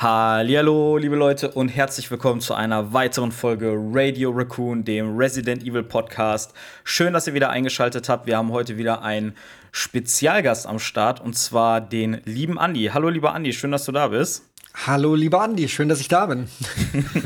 [0.00, 5.82] Hallo, liebe Leute und herzlich willkommen zu einer weiteren Folge Radio Raccoon, dem Resident Evil
[5.82, 6.52] Podcast.
[6.84, 8.28] Schön, dass ihr wieder eingeschaltet habt.
[8.28, 9.34] Wir haben heute wieder einen
[9.72, 12.90] Spezialgast am Start und zwar den lieben Andi.
[12.94, 14.44] Hallo, lieber Andi, schön, dass du da bist.
[14.86, 16.46] Hallo, lieber Andi, schön, dass ich da bin.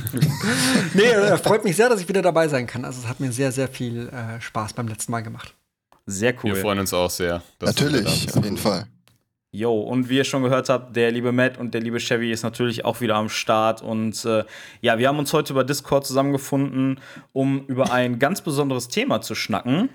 [0.95, 2.87] nee, äh, freut mich sehr, dass ich wieder dabei sein kann.
[2.87, 5.55] Also, es hat mir sehr, sehr viel äh, Spaß beim letzten Mal gemacht.
[6.07, 6.55] Sehr cool.
[6.55, 7.43] Wir freuen uns auch sehr.
[7.61, 8.87] Natürlich, auf jeden Fall.
[9.55, 12.43] Jo, und wie ihr schon gehört habt, der liebe Matt und der liebe Chevy ist
[12.43, 13.83] natürlich auch wieder am Start.
[13.83, 14.45] Und äh,
[14.81, 17.01] ja, wir haben uns heute über Discord zusammengefunden,
[17.35, 19.91] um über ein ganz besonderes Thema zu schnacken.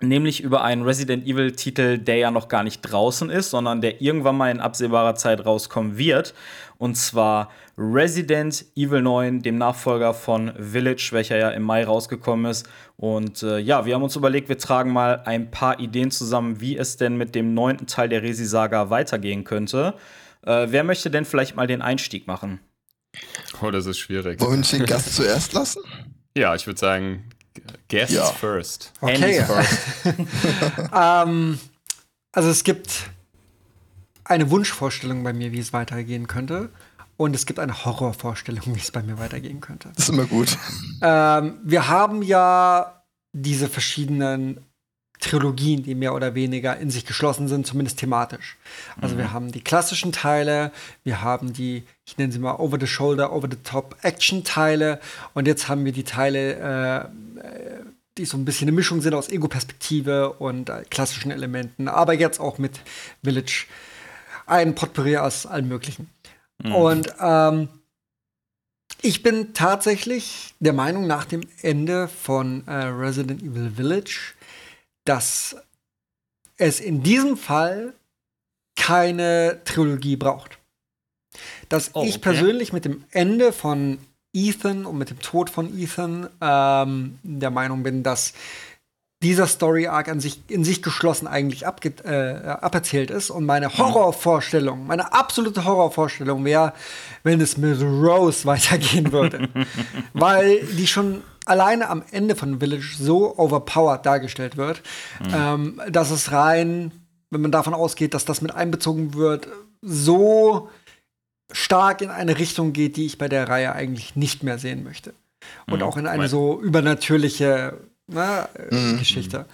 [0.00, 4.36] Nämlich über einen Resident Evil-Titel, der ja noch gar nicht draußen ist, sondern der irgendwann
[4.36, 6.32] mal in absehbarer Zeit rauskommen wird.
[6.78, 12.68] Und zwar Resident Evil 9, dem Nachfolger von Village, welcher ja im Mai rausgekommen ist.
[12.96, 16.76] Und äh, ja, wir haben uns überlegt, wir tragen mal ein paar Ideen zusammen, wie
[16.76, 19.94] es denn mit dem neunten Teil der Resi-Saga weitergehen könnte.
[20.44, 22.58] Äh, wer möchte denn vielleicht mal den Einstieg machen?
[23.62, 24.40] Oh, das ist schwierig.
[24.40, 25.82] Wollen wir den Gast zuerst lassen?
[26.36, 27.24] Ja, ich würde sagen,
[27.88, 28.26] Guests Ja.
[28.26, 28.92] first.
[29.00, 29.42] Okay.
[29.44, 29.78] first.
[30.94, 31.58] ähm,
[32.30, 33.10] also, es gibt
[34.22, 36.68] eine Wunschvorstellung bei mir, wie es weitergehen könnte.
[37.18, 39.90] Und es gibt eine Horrorvorstellung, wie es bei mir weitergehen könnte.
[39.94, 40.56] Das ist immer gut.
[41.02, 44.60] Ähm, wir haben ja diese verschiedenen
[45.18, 48.56] Trilogien, die mehr oder weniger in sich geschlossen sind, zumindest thematisch.
[49.00, 50.70] Also wir haben die klassischen Teile,
[51.02, 55.00] wir haben die, ich nenne sie mal Over-the-Shoulder, Over-the-Top-Action-Teile
[55.34, 57.10] und jetzt haben wir die Teile,
[57.42, 57.82] äh,
[58.16, 62.38] die so ein bisschen eine Mischung sind aus Ego-Perspektive und äh, klassischen Elementen, aber jetzt
[62.38, 62.78] auch mit
[63.24, 63.66] Village.
[64.46, 66.08] Ein Potpourri aus allem Möglichen.
[66.64, 67.68] Und ähm,
[69.00, 74.34] ich bin tatsächlich der Meinung nach dem Ende von äh, Resident Evil Village,
[75.04, 75.56] dass
[76.56, 77.94] es in diesem Fall
[78.76, 80.58] keine Trilogie braucht.
[81.68, 82.32] Dass Oh, ich okay.
[82.32, 83.98] persönlich mit dem Ende von
[84.32, 88.34] Ethan und mit dem Tod von Ethan ähm, der Meinung bin, dass
[89.22, 93.30] dieser Story Arc an sich in sich geschlossen eigentlich abge äh, aberzählt ist.
[93.30, 96.72] Und meine Horrorvorstellung, meine absolute Horrorvorstellung wäre,
[97.24, 99.48] wenn es mit Rose weitergehen würde,
[100.12, 104.82] weil die schon alleine am Ende von Village so overpowered dargestellt wird,
[105.34, 106.92] ähm, dass es rein,
[107.30, 109.48] wenn man davon ausgeht, dass das mit einbezogen wird,
[109.82, 110.68] so
[111.50, 115.14] stark in eine Richtung geht, die ich bei der Reihe eigentlich nicht mehr sehen möchte.
[115.66, 119.46] Und auch in eine so übernatürliche ne, äh, Geschichte.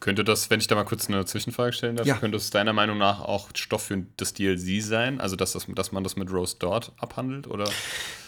[0.00, 2.16] Könnte das, wenn ich da mal kurz eine Zwischenfrage stellen darf, Ja.
[2.16, 5.20] könnte es deiner Meinung nach auch Stoff für das DLC sein?
[5.20, 7.46] Also, dass, das, dass man das mit Rose dort abhandelt?
[7.48, 7.64] Oder?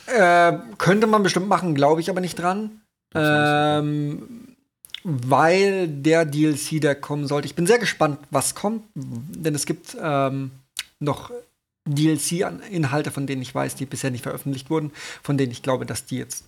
[0.07, 2.81] Äh, könnte man bestimmt machen, glaube ich aber nicht dran.
[3.15, 4.57] Ähm,
[5.05, 7.47] weil der DLC, der kommen sollte.
[7.47, 10.51] Ich bin sehr gespannt, was kommt, denn es gibt ähm,
[10.99, 11.31] noch
[11.87, 16.07] DLC-Inhalte, von denen ich weiß, die bisher nicht veröffentlicht wurden, von denen ich glaube, dass
[16.07, 16.45] die jetzt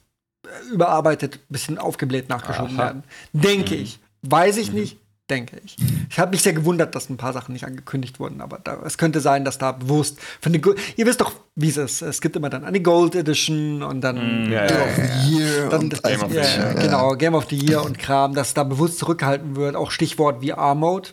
[0.72, 2.84] überarbeitet, bisschen aufgebläht nachgeschoben Aha.
[2.86, 3.04] werden.
[3.32, 3.98] Denke ich.
[4.22, 4.98] Weiß ich nicht,
[5.30, 5.76] denke ich.
[6.10, 8.98] Ich habe mich sehr gewundert, dass ein paar Sachen nicht angekündigt wurden, aber da, es
[8.98, 10.62] könnte sein, dass da bewusst von den
[10.96, 12.02] Ihr wisst doch, wie es ist.
[12.02, 15.68] Es gibt immer dann eine Gold Edition und dann Ja, Game ja, of the Year
[15.68, 18.54] dann und das, Game of the Year, genau, Game of the Year und Kram, dass
[18.54, 19.76] da bewusst zurückgehalten wird.
[19.76, 21.10] Auch Stichwort VR-Mode.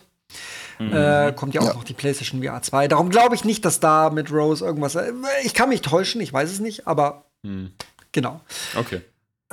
[0.80, 1.74] Äh, kommt ja auch Ja.
[1.74, 2.88] noch die PlayStation VR 2.
[2.88, 4.96] Darum glaube ich nicht, dass da mit Rose irgendwas.
[4.96, 5.12] äh,
[5.44, 7.70] Ich kann mich täuschen, ich weiß es nicht, aber Hm.
[8.10, 8.40] genau.
[8.76, 9.00] Okay.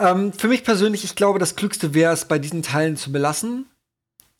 [0.01, 3.67] Ähm, für mich persönlich, ich glaube, das Klügste wäre es, bei diesen Teilen zu belassen.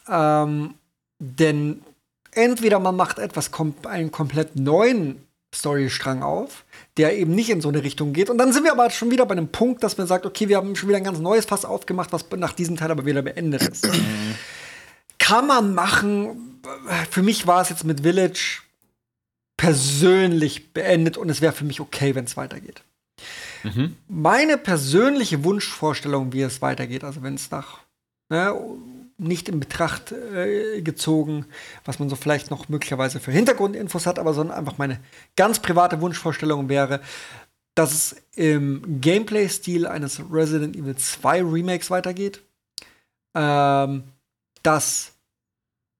[0.10, 0.74] Ähm,
[1.20, 1.84] denn
[2.32, 5.24] entweder man macht etwas kom einen komplett neuen
[5.54, 6.64] Storystrang auf,
[6.98, 8.30] der eben nicht in so eine Richtung geht.
[8.30, 10.58] Und dann sind wir aber schon wieder bei einem Punkt, dass man sagt, okay, wir
[10.58, 13.62] haben schon wieder ein ganz neues Fass aufgemacht, was nach diesem Teil aber wieder beendet
[13.68, 13.88] ist.
[15.20, 16.62] Kann man machen.
[17.10, 18.62] Für mich war es jetzt mit Village
[19.58, 22.82] persönlich beendet und es wäre für mich okay, wenn es weitergeht.
[24.08, 27.80] Meine persönliche Wunschvorstellung, wie es weitergeht, also wenn es nach
[28.30, 28.56] ne,
[29.18, 31.46] nicht in Betracht äh, gezogen,
[31.86, 35.00] was man so vielleicht noch möglicherweise für Hintergrundinfos hat, aber sondern einfach meine
[35.36, 37.02] ganz private Wunschvorstellung wäre,
[37.76, 42.42] dass es im Gameplay-Stil eines Resident Evil 2 Remakes weitergeht.
[43.34, 44.04] Ähm,
[44.64, 45.14] dass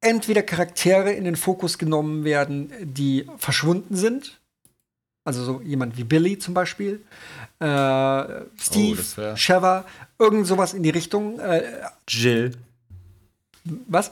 [0.02, 4.41] entweder Charaktere in den Fokus genommen werden, die verschwunden sind.
[5.24, 7.02] Also so jemand wie Billy zum Beispiel.
[7.60, 7.66] Äh,
[8.60, 9.86] Steve, das wär- Sheva,
[10.18, 11.40] irgend sowas in die Richtung.
[11.40, 11.64] Äh,
[12.08, 12.58] Jill.
[13.88, 14.12] was?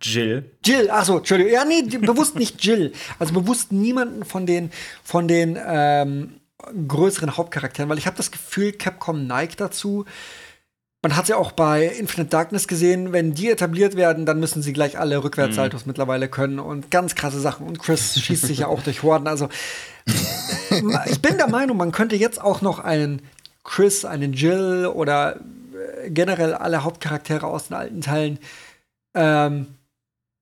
[0.00, 0.48] Jill.
[0.64, 1.52] Jill, ach so, Entschuldigung.
[1.52, 2.92] Ja, nee, bewusst nicht Jill.
[3.18, 4.70] Also bewusst niemanden von den,
[5.02, 6.34] von den ähm,
[6.86, 10.04] größeren Hauptcharakteren, weil ich habe das Gefühl, Capcom neigt dazu.
[11.02, 14.72] Man hat ja auch bei Infinite Darkness gesehen, wenn die etabliert werden, dann müssen sie
[14.72, 17.68] gleich alle Rückwärtssaltos mittlerweile können und ganz krasse Sachen.
[17.68, 19.28] Und Chris schießt sich ja auch durch Horden.
[19.28, 19.48] Also
[21.06, 23.22] ich bin der Meinung, man könnte jetzt auch noch einen
[23.62, 28.40] Chris, einen Jill oder äh, generell alle Hauptcharaktere aus den alten Teilen
[29.14, 29.68] ähm,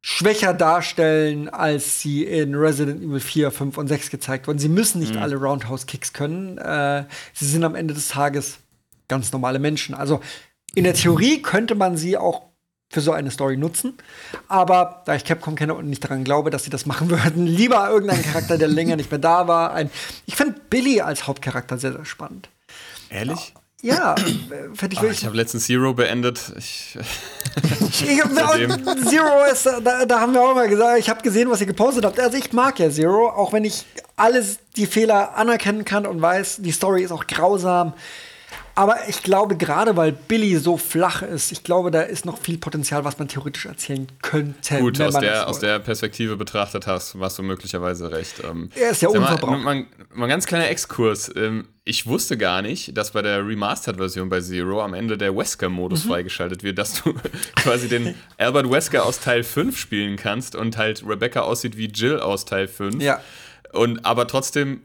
[0.01, 4.59] schwächer darstellen, als sie in Resident Evil 4, 5 und 6 gezeigt wurden.
[4.59, 6.57] Sie müssen nicht alle Roundhouse-Kicks können.
[6.57, 7.05] Äh,
[7.35, 8.59] sie sind am Ende des Tages
[9.09, 9.95] ganz normale Menschen.
[9.95, 10.21] Also
[10.75, 12.43] in der Theorie könnte man sie auch
[12.89, 13.95] für so eine Story nutzen.
[14.49, 17.89] Aber da ich Capcom kenne und nicht daran glaube, dass sie das machen würden, lieber
[17.91, 19.73] irgendein Charakter, der länger nicht mehr da war.
[19.73, 19.91] Ein
[20.27, 22.49] ich finde Billy als Hauptcharakter sehr, sehr spannend.
[23.11, 23.55] Ehrlich?
[23.83, 25.19] Ja, äh, finde ich Ah, wirklich.
[25.21, 26.41] ich habe letztens Zero beendet.
[26.59, 26.99] Ich,
[27.91, 31.67] Ich Zero ist, da, da haben wir auch mal gesagt, ich habe gesehen, was ihr
[31.67, 32.19] gepostet habt.
[32.19, 33.85] Also ich mag ja Zero, auch wenn ich
[34.17, 37.93] alles die Fehler anerkennen kann und weiß, die Story ist auch grausam.
[38.79, 42.59] Aber ich glaube, gerade weil Billy so flach ist, ich glaube, da ist noch viel
[42.59, 44.79] Potenzial, was man theoretisch erzählen könnte.
[44.79, 48.43] gut, aus der, aus der Perspektive betrachtet hast, hast du möglicherweise recht.
[48.45, 49.63] Ähm, Er ist ja unverbraucht.
[49.63, 51.33] Mal, mal ein ganz kleiner Exkurs.
[51.35, 56.05] Ähm, ich wusste gar nicht, dass bei der Remastered-Version bei Zero am Ende der Wesker-Modus
[56.05, 56.09] Mhm.
[56.11, 57.15] freigeschaltet wird, dass du
[57.57, 62.21] quasi den Albert Wesker aus Teil 5 spielen kannst und halt Rebecca aussieht wie Jill
[62.21, 63.03] aus Teil 5.
[63.03, 63.21] Ja.
[63.73, 64.83] Und aber trotzdem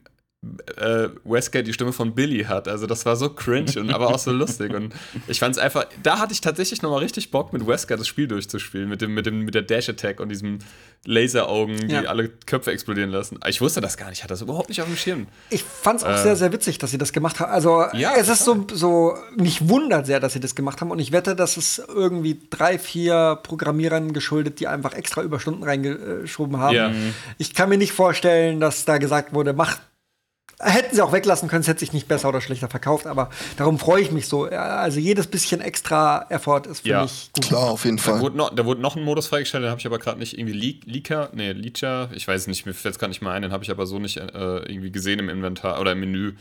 [0.78, 2.68] äh, Wesker die Stimme von Billy hat.
[2.68, 4.74] Also das war so cringe und aber auch so lustig.
[4.74, 4.92] Und
[5.28, 8.28] ich fand es einfach, da hatte ich tatsächlich nochmal richtig Bock, mit Wesker das Spiel
[8.28, 10.58] durchzuspielen, mit dem, mit dem, mit der Dash-Attack und diesem
[11.06, 12.02] Laseraugen, die Ja.
[12.06, 13.40] alle Köpfe explodieren lassen.
[13.48, 15.28] Ich wusste das gar nicht, ich hatte das überhaupt nicht auf dem Schirm.
[15.52, 17.52] Ich fand's auch sehr, sehr witzig, dass sie das gemacht haben.
[17.52, 17.98] Also, Äh.
[18.00, 20.90] Ja, es ist so, so, mich wundert sehr, dass sie das gemacht haben.
[20.90, 26.58] Und ich wette, dass es irgendwie drei, vier Programmierern geschuldet, die einfach extra Überstunden reingeschoben
[26.58, 26.76] haben.
[26.76, 26.92] Ja.
[27.38, 29.78] Ich kann mir nicht vorstellen, dass da gesagt wurde, mach.
[30.64, 33.80] Hätten sie auch weglassen können, es hätte sich nicht besser oder schlechter verkauft, aber darum
[33.80, 34.44] freue ich mich so.
[34.46, 37.02] Also jedes bisschen extra Effort ist für Ja.
[37.04, 37.46] mich gut.
[37.46, 38.20] Klar, auf jeden Da Fall.
[38.20, 40.54] wurde, noch, da wurde noch ein Modus freigestellt, den habe ich aber gerade nicht irgendwie
[40.54, 43.52] Le Leaker, nee, Leacher, ich weiß nicht, mir fällt es gerade nicht mehr ein, den
[43.52, 46.34] habe ich aber so nicht äh, irgendwie gesehen im Inventar oder im Menü.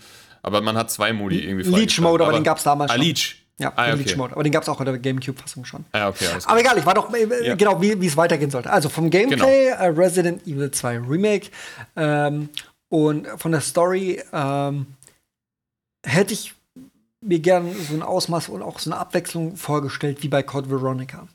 [0.42, 2.02] Aber man hat zwei Modi irgendwie Leech freigeschaltet.
[2.04, 3.04] Mode, aber den gab's damals ah, schon.
[3.04, 3.36] Leech.
[3.58, 4.02] Ja, ah, den okay.
[4.04, 4.32] Leech Mode.
[4.32, 5.84] Aber den gab es auch in der GameCube-Fassung schon.
[5.92, 7.54] Ah, okay, Aber egal, ich war doch äh, Ja.
[7.56, 8.70] genau, wie es weitergehen sollte.
[8.70, 11.48] Also vom Gameplay äh, Resident Evil 2 Remake
[11.94, 12.48] ähm,
[12.90, 14.86] und von der Story ähm,
[16.04, 16.54] hätte ich
[17.22, 21.28] mir gern so ein Ausmaß und auch so eine Abwechslung vorgestellt wie bei Code Veronica.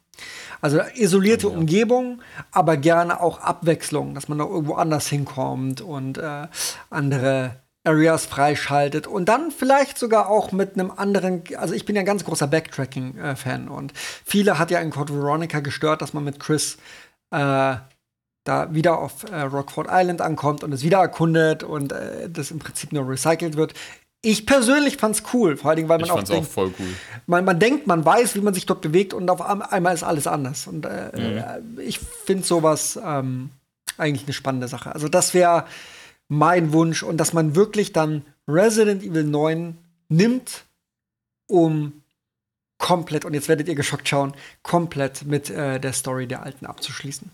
[0.61, 2.21] Also isolierte Umgebung,
[2.51, 6.47] aber gerne auch Abwechslung, dass man noch irgendwo anders hinkommt und äh,
[6.89, 9.07] andere Areas freischaltet.
[9.07, 12.47] Und dann vielleicht sogar auch mit einem anderen, also ich bin ja ein ganz großer
[12.47, 16.77] Backtracking-Fan und viele hat ja in Code Veronica gestört, dass man mit Chris
[17.31, 17.75] äh,
[18.45, 22.59] da wieder auf äh, Rockford Island ankommt und es wieder erkundet und äh, das im
[22.59, 23.73] Prinzip nur recycelt wird.
[24.21, 26.73] Ich persönlich fand's cool, vor allen Dingen, weil man Ich auch fand's auch denkt, voll
[26.79, 26.87] cool.
[27.27, 30.03] man, man denkt, man weiß, wie man sich dort bewegt und auf ein- einmal ist
[30.03, 30.65] alles anders.
[30.67, 33.49] Und äh, äh, ich finde sowas ähm,
[33.97, 34.93] eigentlich eine spannende Sache.
[34.95, 35.65] Also das wäre
[36.27, 39.77] mein Wunsch und dass man wirklich dann Resident Evil 9
[40.09, 40.63] nimmt,
[41.47, 42.01] um
[42.77, 47.29] komplett, und jetzt werdet ihr geschockt schauen, komplett mit äh, der Story der Alten abzuschließen.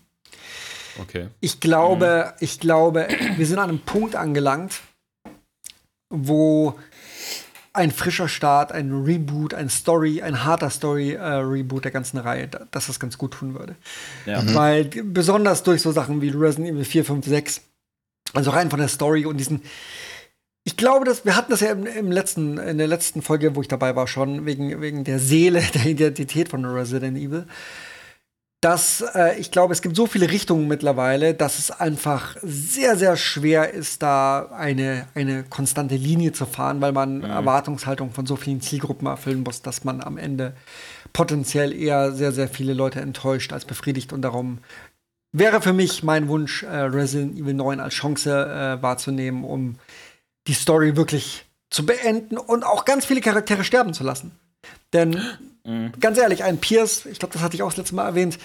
[1.00, 1.28] Okay.
[1.40, 4.80] Ich glaube, ich glaube, wir sind an einem Punkt angelangt,
[6.10, 6.74] wo
[7.72, 12.88] ein frischer Start, ein Reboot, ein Story, ein harter Story-Reboot der ganzen Reihe, da- dass
[12.88, 13.76] das ganz gut tun würde.
[14.26, 14.42] Ja.
[14.54, 17.62] Weil d- besonders durch so Sachen wie Resident Evil 4, 5, 6,
[18.34, 19.62] also rein von der Story und diesen.
[20.64, 23.62] Ich glaube, dass wir hatten das ja im, im letzten, in der letzten Folge, wo
[23.62, 27.46] ich dabei war, schon wegen, wegen der Seele, der Identität von Resident Evil
[28.62, 33.16] dass äh, ich glaube, es gibt so viele Richtungen mittlerweile, dass es einfach sehr, sehr
[33.16, 38.60] schwer ist, da eine, eine konstante Linie zu fahren, weil man Erwartungshaltung von so vielen
[38.60, 40.54] Zielgruppen erfüllen muss, dass man am Ende
[41.12, 44.12] potenziell eher sehr, sehr viele Leute enttäuscht als befriedigt.
[44.12, 44.58] Und darum
[45.32, 49.74] wäre für mich mein Wunsch, äh, Resident Evil 9 als Chance äh, wahrzunehmen, um
[50.46, 54.38] die Story wirklich zu beenden und auch ganz viele Charaktere sterben zu lassen.
[54.92, 55.20] Denn
[56.00, 58.38] ganz ehrlich, ein Pierce, ich glaube, das hatte ich auch das letzte Mal erwähnt,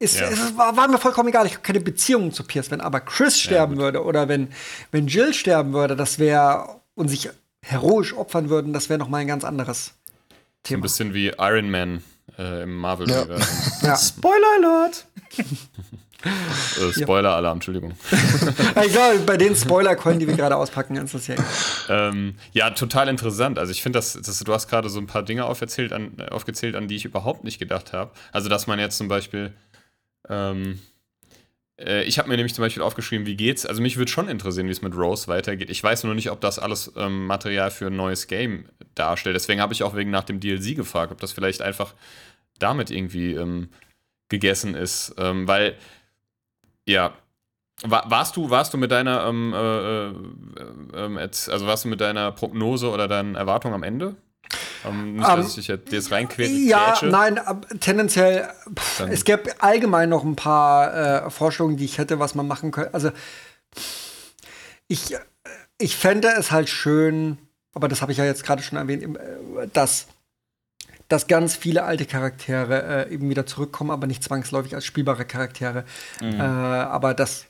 [0.00, 0.28] ist, Ja.
[0.28, 1.46] es war, war mir vollkommen egal.
[1.46, 2.70] Ich habe keine Beziehung zu Pierce.
[2.70, 4.48] Wenn aber Chris sterben würde oder wenn,
[4.90, 7.30] wenn Jill sterben würde, das wäre und sich
[7.62, 10.82] heroisch opfern würden, das wäre noch mal ein ganz anderes So ein Thema.
[10.82, 12.02] bisschen wie Iron Man
[12.38, 13.46] äh, im Marvel-Universum.
[13.82, 13.96] Ja.
[13.96, 15.06] Spoiler Alert!
[16.80, 17.92] Äh, Spoiler-Alarm, Entschuldigung.
[18.84, 21.36] ich glaube, bei den Spoiler-Coin, die wir gerade auspacken, ist das ja.
[21.88, 23.58] ähm, ja, total interessant.
[23.58, 26.30] Also ich finde, das, das, du hast gerade so ein paar Dinge aufgezählt an, äh,
[26.30, 28.10] aufgezählt, an die ich überhaupt nicht gedacht habe.
[28.32, 29.52] Also dass man jetzt zum Beispiel
[30.28, 30.80] ähm,
[31.78, 33.66] äh, ich habe mir nämlich zum Beispiel aufgeschrieben, wie geht's.
[33.66, 35.70] Also mich würde schon interessieren, wie es mit Rose weitergeht.
[35.70, 39.36] Ich weiß nur nicht, ob das alles ähm, Material für ein neues Game darstellt.
[39.36, 41.94] Deswegen habe ich auch wegen nach dem DLC gefragt, ob das vielleicht einfach
[42.58, 43.68] damit irgendwie ähm,
[44.28, 45.14] gegessen ist.
[45.18, 45.76] Ähm, weil,
[46.86, 47.12] ja,
[47.82, 52.00] wa- warst du, warst du mit deiner, ähm, äh, äh, ähm, also warst du mit
[52.00, 54.16] deiner Prognose oder deinen Erwartungen am Ende?
[54.84, 56.54] Ähm, nicht, dass ich dich jetzt reinquetsche.
[56.54, 58.48] Ja, nein, ab- tendenziell,
[58.78, 62.70] pff, es gäbe allgemein noch ein paar äh, Vorstellungen, die ich hätte, was man machen
[62.70, 62.92] könnte.
[62.92, 63.10] Also,
[64.88, 65.18] ich, äh,
[65.78, 67.38] ich fände es halt schön,
[67.72, 70.06] aber das habe ich ja jetzt gerade schon erwähnt, äh, dass,
[71.08, 75.84] dass ganz viele alte Charaktere äh, eben wieder zurückkommen, aber nicht zwangsläufig als spielbare Charaktere.
[76.20, 77.46] Äh, aber dass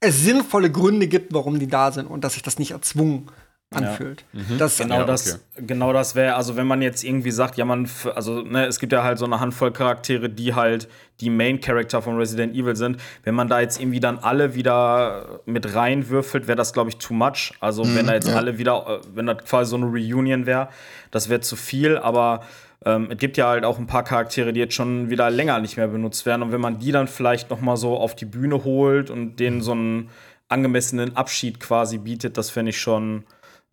[0.00, 3.30] es sinnvolle Gründe gibt, warum die da sind und dass sich das nicht erzwungen
[3.74, 4.24] anfühlt.
[4.58, 5.66] Das, Genau Ja, das, okay.
[5.66, 8.92] genau das wäre, also wenn man jetzt irgendwie sagt, ja, man, also ne, es gibt
[8.92, 10.88] ja halt so eine Handvoll Charaktere, die halt
[11.20, 12.98] die Main Character von Resident Evil sind.
[13.24, 17.12] Wenn man da jetzt irgendwie dann alle wieder mit reinwürfelt, wäre das, glaube ich, too
[17.12, 17.52] much.
[17.60, 20.68] Also wenn da jetzt alle wieder, äh, wenn das quasi so eine Reunion wäre,
[21.10, 22.42] das wäre zu viel, aber
[22.84, 25.76] ähm, es gibt ja halt auch ein paar Charaktere, die jetzt schon wieder länger nicht
[25.76, 26.42] mehr benutzt werden.
[26.42, 29.60] Und wenn man die dann vielleicht noch mal so auf die Bühne holt und denen
[29.60, 30.10] so einen
[30.48, 33.24] angemessenen Abschied quasi bietet, das fände ich schon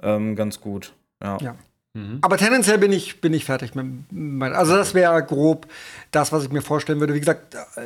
[0.05, 0.93] ähm, ganz gut.
[1.21, 1.37] Ja.
[1.41, 1.55] Ja.
[2.21, 5.67] Aber tendenziell bin ich, bin ich fertig mit mein, Also, das wäre grob
[6.11, 7.13] das, was ich mir vorstellen würde.
[7.13, 7.79] Wie gesagt, äh,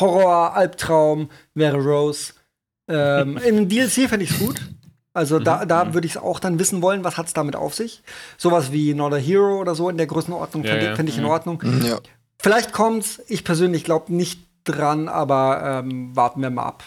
[0.00, 2.34] Horror, Albtraum wäre Rose.
[2.88, 4.60] Ähm, Im DLC fände ich es gut.
[5.14, 7.74] Also, da, da würde ich es auch dann wissen wollen, was hat es damit auf
[7.74, 8.02] sich.
[8.36, 10.96] Sowas wie Not a Hero oder so in der Größenordnung Ja, fände ja.
[10.96, 11.62] fänd ich in Ordnung.
[11.84, 12.00] Ja.
[12.38, 13.22] Vielleicht kommt's.
[13.28, 16.84] Ich persönlich glaube nicht dran, aber ähm, warten wir mal ab.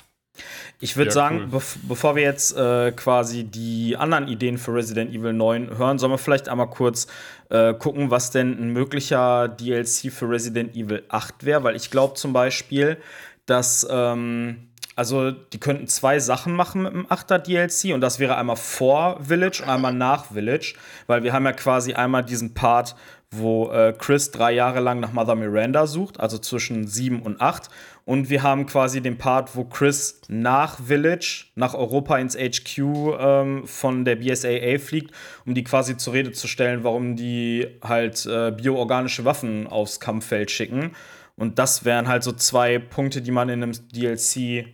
[0.80, 1.48] Ich würde Ja, sagen, cool.
[1.48, 6.12] bev bevor wir jetzt äh, quasi die anderen Ideen für Resident Evil 9 hören, sollen
[6.12, 7.08] wir vielleicht einmal kurz
[7.50, 12.16] äh, gucken, was denn ein möglicher DLC für Resident Evil 8 wäre, weil ich glaube
[12.16, 12.98] zum Beispiel,
[13.46, 18.38] dass ähm, also die könnten zwei Sachen machen mit dem 8er DLC und das wäre
[18.38, 20.76] einmal vor Village und einmal nach Village,
[21.08, 22.96] weil wir haben ja quasi einmal diesen Part,
[23.38, 27.70] wo äh, Chris drei Jahre lang nach Mother Miranda sucht, also zwischen sieben und acht.
[28.06, 32.78] Und wir haben quasi den Part, wo Chris nach Village, nach Europa ins HQ
[33.20, 35.12] ähm, von der BSAA fliegt,
[35.46, 40.52] um die quasi zur Rede zu stellen, warum die halt äh, bioorganische Waffen aufs Kampffeld
[40.52, 40.92] schicken.
[41.36, 44.68] Und das wären halt so zwei Punkte, die man in einem DLC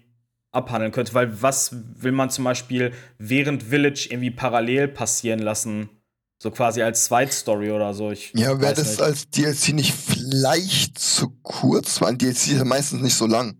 [0.51, 1.13] abhandeln könnte.
[1.13, 5.89] Weil was will man zum Beispiel während Village irgendwie parallel passieren lassen?
[6.41, 8.09] So quasi als Zweitstory oder so.
[8.09, 9.01] Ich Ja, wäre das nicht.
[9.03, 12.01] als DLC nicht vielleicht zu kurz?
[12.01, 13.59] Weil ein DLC ist ja meistens nicht so lang.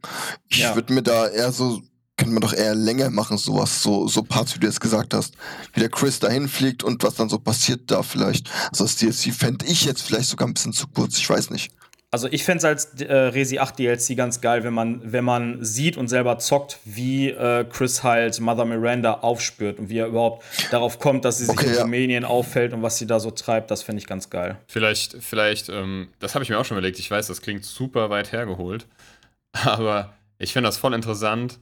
[0.50, 0.73] Ich Ja.
[0.73, 1.79] würde mir da eher so,
[2.17, 5.35] könnte man doch eher länger machen, sowas, so, so Parts, wie du jetzt gesagt hast.
[5.73, 8.50] Wie der Chris dahin fliegt und was dann so passiert da vielleicht.
[8.71, 11.71] Also das DLC fände ich jetzt vielleicht sogar ein bisschen zu kurz, ich weiß nicht.
[12.13, 15.63] Also ich fände es als äh, Resi 8 DLC ganz geil, wenn man, wenn man
[15.63, 20.43] sieht und selber zockt, wie äh, Chris halt Mother Miranda aufspürt und wie er überhaupt
[20.71, 21.81] darauf kommt, dass sie sich Okay, in ja.
[21.83, 24.57] Rumänien auffällt und was sie da so treibt, das fände ich ganz geil.
[24.67, 26.99] Vielleicht, vielleicht, ähm, das habe ich mir auch schon überlegt.
[26.99, 28.87] Ich weiß, das klingt super weit hergeholt.
[29.53, 31.59] Aber ich finde das voll interessant.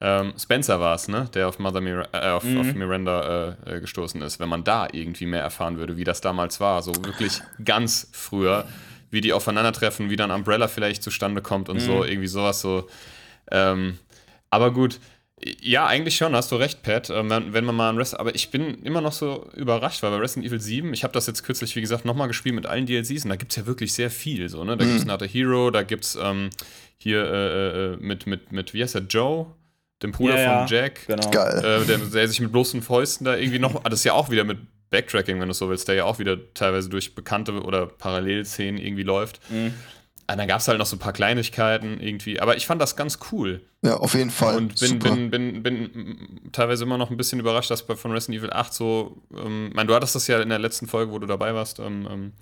[0.00, 1.28] Ähm, Spencer war es, ne?
[1.32, 2.60] Der auf, Mother Mir äh, auf, Mhm.
[2.60, 4.40] auf Miranda äh, äh, gestoßen ist.
[4.40, 6.82] Wenn man da irgendwie mehr erfahren würde, wie das damals war.
[6.82, 8.66] So wirklich ganz früher.
[9.12, 11.80] Wie die aufeinandertreffen, wie dann Umbrella vielleicht zustande kommt und Mhm.
[11.86, 12.04] so.
[12.04, 12.88] Irgendwie sowas so.
[13.52, 13.98] Ähm,
[14.50, 14.98] aber gut.
[15.60, 17.10] Ja, eigentlich schon, hast du recht, Pat.
[17.10, 20.12] Ähm, wenn, wenn man mal an Rest, aber ich bin immer noch so überrascht, weil
[20.12, 22.86] bei Resident Evil 7, ich habe das jetzt kürzlich, wie gesagt, nochmal gespielt mit allen
[22.86, 24.48] DLCs und da gibt es ja wirklich sehr viel.
[24.48, 24.76] So, ne?
[24.76, 26.50] Da gibt es Not a Hero, da gibt es ähm,
[26.96, 29.46] hier äh, äh, mit, mit, mit, wie heißt der, Joe?
[30.00, 31.06] Dem Bruder Ja, von Jack.
[31.08, 31.28] Genau.
[31.30, 31.58] Geil.
[31.82, 33.84] Äh, der, der sich mit bloßen Fäusten da irgendwie noch.
[33.84, 34.58] ah, Das ist ja auch wieder mit
[34.92, 39.02] Backtracking, wenn du so willst, der ja auch wieder teilweise durch bekannte oder Parallelszenen irgendwie
[39.02, 39.40] läuft.
[39.50, 39.74] Mhm.
[40.28, 42.38] Ah, dann gab es halt noch so ein paar Kleinigkeiten irgendwie.
[42.38, 43.60] Aber ich fand das ganz cool.
[43.82, 44.56] Ja, auf jeden Fall.
[44.56, 45.10] Und bin, Super.
[45.10, 48.72] bin, bin, bin teilweise immer noch ein bisschen überrascht, dass bei von Resident Evil 8
[48.72, 51.54] so, ähm, ich meine, du hattest das ja in der letzten Folge, wo du dabei
[51.54, 52.32] warst, ähm, ähm,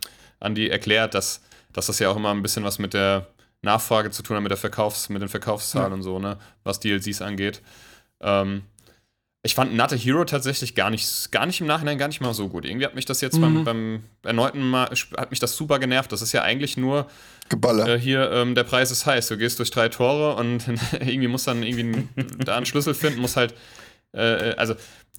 [0.41, 1.43] Andi, erklärt, dass,
[1.73, 3.29] dass das ja auch immer ein bisschen was mit der
[3.63, 7.23] Nachfrage zu tun hat, mit der Verkaufs-, mit den Verkaufszahlen und so, ne, was DLCs
[7.23, 7.63] angeht.
[8.21, 8.63] Ähm,
[9.43, 12.35] ich fand Not a Hero tatsächlich gar nicht, gar nicht im Nachhinein gar nicht mal
[12.35, 12.67] so gut.
[12.67, 16.13] Irgendwie hat mich das jetzt beim, beim erneuten Mal, hat mich das super genervt.
[16.13, 17.07] Das ist ja eigentlich nur
[17.49, 17.89] Geballer.
[17.89, 19.29] äh, hier, ähm, der Preis ist heiß.
[19.29, 22.07] Du gehst durch drei Tore und irgendwie musst dann irgendwie
[22.45, 23.55] da einen Schlüssel finden, muss halt,
[24.13, 24.75] äh, also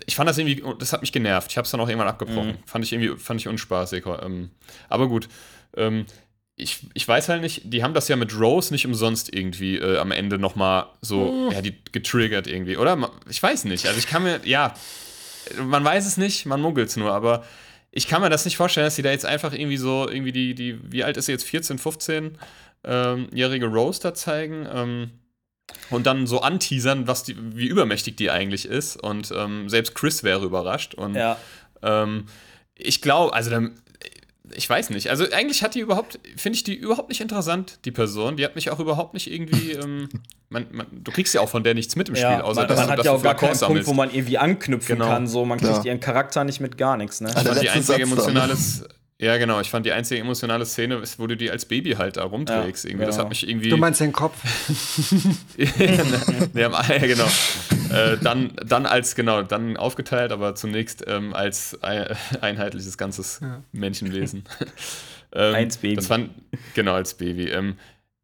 [0.05, 1.49] ich fand das irgendwie, das hat mich genervt.
[1.49, 2.59] Ich habe es dann auch irgendwann abgebrochen.
[2.67, 4.05] Fand ich irgendwie, fand ich unspaßig.
[4.05, 4.51] Ähm,
[4.87, 5.29] aber gut.
[5.75, 6.05] Ähm,
[6.61, 9.97] ich, ich weiß halt nicht, die haben das ja mit Rose nicht umsonst irgendwie äh,
[9.97, 13.11] am Ende nochmal so, ja, die getriggert irgendwie, oder?
[13.29, 13.87] Ich weiß nicht.
[13.87, 14.73] Also ich kann mir, ja,
[15.63, 17.43] man weiß es nicht, man munkelt es nur, aber
[17.91, 20.55] ich kann mir das nicht vorstellen, dass die da jetzt einfach irgendwie so, irgendwie die,
[20.55, 22.37] die, wie alt ist sie jetzt, 14, 15
[22.83, 25.11] ähm, jährige Rose da zeigen ähm,
[25.89, 30.23] und dann so anteasern, was die, wie übermächtig die eigentlich ist und ähm, selbst Chris
[30.23, 31.37] wäre überrascht und Ja.
[31.81, 32.25] ähm,
[32.75, 33.75] ich glaube, also dann,
[34.55, 35.09] ich weiß nicht.
[35.09, 38.37] Also eigentlich hat die überhaupt, finde ich die überhaupt nicht interessant, die Person.
[38.37, 39.71] Die hat mich auch überhaupt nicht irgendwie.
[39.81, 40.09] Ähm,
[40.49, 42.67] man, man, du kriegst ja auch von der nichts mit im Spiel, Ja, außer man,
[42.67, 45.07] dass, man du- hat dass ja auch gar keinen Punkt, wo man irgendwie anknüpfen Genau.
[45.07, 45.25] kann.
[45.25, 45.85] So, man kriegt Klar.
[45.85, 47.21] ihren Charakter nicht mit gar nichts.
[47.21, 47.29] Ne?
[47.33, 48.01] Der fand die einzige Satz dann.
[48.35, 48.57] emotionale,
[49.19, 52.17] ja genau, ich fand die einzige emotionale Szene ist, wo du die als Baby halt
[52.17, 52.83] da rumträgst.
[52.83, 53.05] Ja, irgendwie.
[53.05, 53.23] Das genau.
[53.25, 53.69] hat mich irgendwie.
[53.69, 54.35] Du meinst den Kopf?
[56.53, 57.27] nee, am- ja, genau.
[57.91, 64.43] Äh, dann, dann als, genau, dann aufgeteilt, aber zunächst ähm, als ein, einheitliches ganzes Menschenwesen.
[65.33, 65.95] ähm, Eins Baby.
[65.95, 66.31] Das fand,
[66.73, 67.49] genau, als Baby.
[67.49, 67.77] Ähm,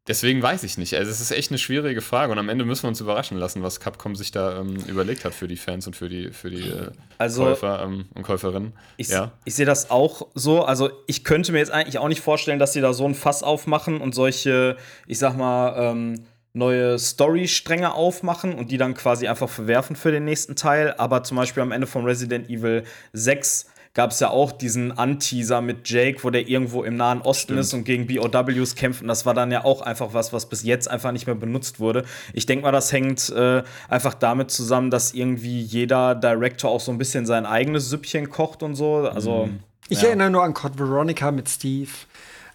[0.06, 0.94] deswegen weiß ich nicht.
[0.96, 3.62] Also es ist echt eine schwierige Frage und am Ende müssen wir uns überraschen lassen,
[3.62, 6.68] was Capcom sich da ähm, überlegt hat für die Fans und für die, für die
[6.68, 8.72] äh, Also- Käufer ähm, und Käuferinnen.
[8.96, 9.32] Ich, ja.
[9.44, 10.64] ich sehe das auch so.
[10.64, 13.42] Also, ich könnte mir jetzt eigentlich auch nicht vorstellen, dass sie da so ein Fass
[13.42, 16.24] aufmachen und solche, ich sag mal, ähm,
[16.58, 20.94] neue Story-Stränge aufmachen und die dann quasi einfach verwerfen für den nächsten Teil.
[20.98, 25.60] Aber zum Beispiel am Ende von Resident Evil 6 gab es ja auch diesen Anteaser
[25.60, 29.02] mit Jake, wo der irgendwo im Nahen Osten ist und gegen BOWs kämpft.
[29.02, 31.80] Und das war dann ja auch einfach was, was bis jetzt einfach nicht mehr benutzt
[31.80, 32.04] wurde.
[32.32, 36.92] Ich denke mal, das hängt äh, einfach damit zusammen, dass irgendwie jeder Director auch so
[36.92, 39.08] ein bisschen sein eigenes Süppchen kocht und so.
[39.08, 39.48] Also.
[39.88, 40.08] Ich ja.
[40.08, 41.90] erinnere nur an Code Veronica mit Steve.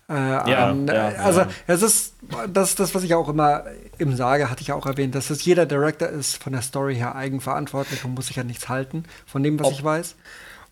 [0.10, 1.50] Äh, Ja, an, ja, also ja.
[1.68, 2.14] es ist
[2.50, 3.64] das, ist das, was ich auch immer
[3.98, 6.96] im sage, hatte ich ja auch erwähnt, dass es jeder Director ist von der Story
[6.96, 10.16] her eigenverantwortlich und muss sich an nichts halten von dem, was Ob- ich weiß.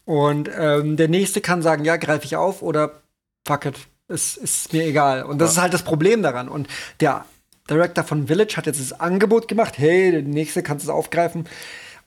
[0.06, 3.02] Und ähm, der nächste kann sagen, ja, greife ich auf oder
[3.48, 3.76] fuck it,
[4.08, 5.24] es ist mir egal.
[5.24, 6.50] Und das ist halt das Problem daran.
[6.50, 6.68] Und
[7.00, 7.24] der
[7.70, 11.46] Director von Village hat jetzt das Angebot gemacht, hey, der nächste kannst du es aufgreifen.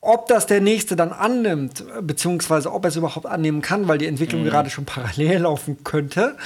[0.07, 4.07] Ob das der nächste dann annimmt, beziehungsweise ob er es überhaupt annehmen kann, weil die
[4.07, 4.47] Entwicklung Mhm.
[4.51, 6.37] gerade schon parallel laufen könnte.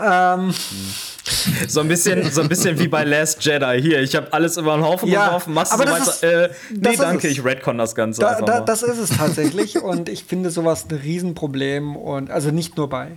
[0.00, 0.52] Ähm,
[1.68, 3.80] So ein bisschen, so ein bisschen wie bei Last Jedi.
[3.80, 6.48] Hier, ich habe alles über den Haufen Ja, geworfen, machst du aber das weiter.
[6.50, 7.32] ist- äh, nee, danke, es.
[7.38, 9.78] ich redcon das Ganze da, da, das ist es tatsächlich.
[9.82, 11.96] und ich finde sowas ein Riesenproblem.
[11.96, 13.16] Und also nicht nur bei,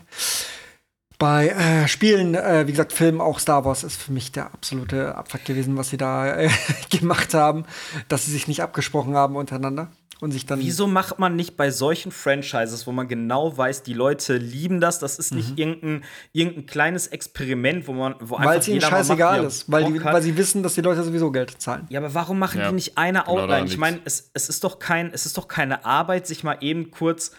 [1.18, 5.16] bei äh, Spielen, äh, wie gesagt, Filmen, auch Star Wars ist für mich der absolute
[5.16, 6.50] Abfuck gewesen, was sie da äh,
[6.92, 7.66] gemacht haben,
[8.08, 10.60] dass sie sich nicht abgesprochen haben untereinander und sich dann.
[10.60, 15.00] Wieso macht man nicht bei solchen Franchises, wo man genau weiß, die Leute lieben das,
[15.00, 16.04] das ist nicht irgendein,
[16.34, 18.44] irgendein kleines Experiment, wo man wo Mhm.
[18.44, 21.04] Weil es ihnen macht, scheißegal er ist, weil, die, weil sie wissen, dass die Leute
[21.04, 21.86] sowieso Geld zahlen.
[21.90, 23.66] Ja, aber warum machen Ja, die nicht eine genau Outline?
[23.66, 26.92] ich meine, es, es ist doch kein, es ist doch keine Arbeit, sich mal eben
[26.92, 27.32] kurz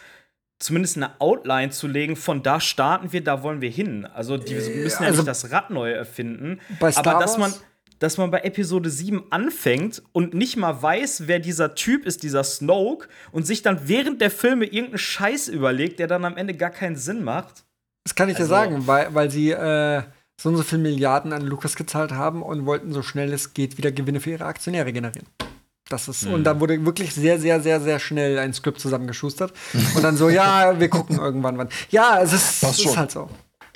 [0.58, 4.04] zumindest eine Outline zu legen, von da starten wir, da wollen wir hin.
[4.06, 6.60] Also die müssen ja also- nicht das Rad neu erfinden.
[6.80, 7.52] Bei Star aber dass man,
[8.00, 12.44] dass man bei Episode 7 anfängt und nicht mal weiß, wer dieser Typ ist, dieser
[12.44, 16.70] Snoke, und sich dann während der Filme irgendeinen Scheiß überlegt, der dann am Ende gar
[16.70, 17.64] keinen Sinn macht.
[18.04, 20.02] Das kann ich Also- dir sagen, weil, weil sie äh,
[20.40, 23.76] so und so viele Milliarden an Lukas gezahlt haben und wollten so schnell es geht
[23.78, 25.26] wieder Gewinne für ihre Aktionäre generieren.
[25.88, 26.34] Das ist, Hm.
[26.34, 29.52] und dann wurde wirklich sehr, sehr, sehr, sehr schnell ein Skript zusammengeschustert.
[29.94, 31.68] und dann so, ja, wir gucken irgendwann wann.
[31.90, 33.28] Ja, es ist, ist halt so.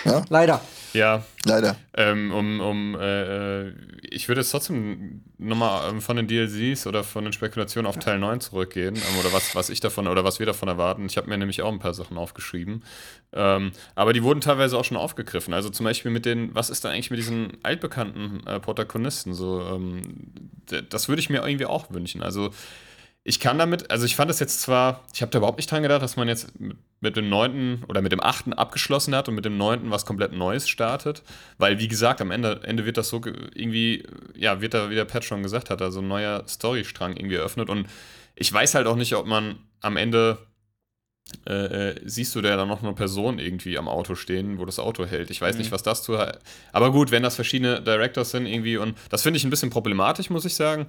[0.05, 0.25] Ja?
[0.29, 0.61] Leider.
[0.93, 1.77] Ja, Leider.
[1.95, 3.73] Ähm, um, um, äh, äh,
[4.09, 8.21] ich würde jetzt trotzdem nochmal ähm, von den DLCs oder von den Spekulationen auf Teil
[8.21, 11.05] 9 zurückgehen, ähm, oder was, was ich davon oder was wir davon erwarten.
[11.07, 12.85] Ich habe mir nämlich auch ein paar Sachen aufgeschrieben.
[13.33, 15.53] Ähm, aber die wurden teilweise auch schon aufgegriffen.
[15.53, 19.35] Also zum Beispiel mit den, was ist da eigentlich mit diesen altbekannten äh, Protagonisten?
[19.35, 20.03] So, ähm,
[20.91, 22.23] das würde ich mir irgendwie auch wünschen.
[22.23, 22.51] Also
[23.25, 25.83] ich kann damit, also ich fand es jetzt zwar, ich habe da überhaupt nicht dran
[25.83, 29.37] gedacht, dass man jetzt mit, mit dem neunten oder mit dem achten abgeschlossen hat und
[29.37, 31.23] mit dem neunten was komplett Neues startet,
[31.59, 34.05] weil wie gesagt, am Ende, Ende wird das so ge- irgendwie,
[34.35, 37.71] ja, wird da, wie der Pat schon gesagt hat, also ein neuer Storystrang irgendwie eröffnet
[37.71, 37.87] und
[38.35, 40.39] ich weiß halt auch nicht, ob man am Ende
[41.47, 44.79] äh, äh, siehst du da dann noch eine Person irgendwie am Auto stehen, wo das
[44.79, 45.31] Auto hält.
[45.31, 46.19] Ich weiß nicht, was das zu.
[46.73, 50.29] Aber gut, wenn das verschiedene Directors sind irgendwie und das finde ich ein bisschen problematisch,
[50.31, 50.87] muss ich sagen,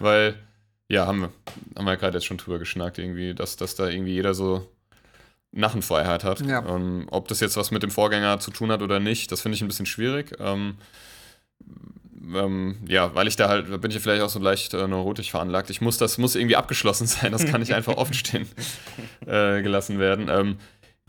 [0.00, 0.34] weil
[0.88, 1.32] ja, haben wir,
[1.76, 4.68] haben wir ja gerade jetzt schon drüber geschnackt, irgendwie, dass, dass da irgendwie jeder so
[5.52, 6.40] Nachenfreiheit hat.
[6.40, 6.64] Ja.
[6.66, 9.56] Ähm, ob das jetzt was mit dem Vorgänger zu tun hat oder nicht, das finde
[9.56, 10.36] ich ein bisschen schwierig.
[10.38, 10.76] Ähm,
[12.34, 15.30] ähm, ja, weil ich da halt, da bin ich vielleicht auch so leicht äh, neurotisch
[15.30, 15.70] veranlagt.
[15.70, 18.46] Ich muss, das muss irgendwie abgeschlossen sein, das kann nicht einfach offen stehen
[19.26, 20.28] äh, gelassen werden.
[20.28, 20.56] Ähm,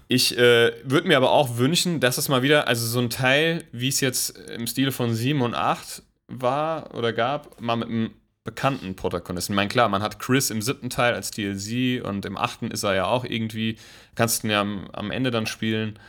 [0.08, 3.66] ich äh, würde mir aber auch wünschen, dass es mal wieder, also so ein Teil,
[3.74, 8.12] wie es jetzt im Stile von 7 und 8 war oder gab, mal mit einem
[8.48, 9.52] bekannten Protagonisten.
[9.52, 12.84] Ich meine, klar, man hat Chris im siebten Teil als DLC und im achten ist
[12.84, 13.78] er ja auch irgendwie,
[14.16, 16.00] kannst du ihn ja am, am Ende dann spielen,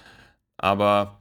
[0.57, 1.19] aber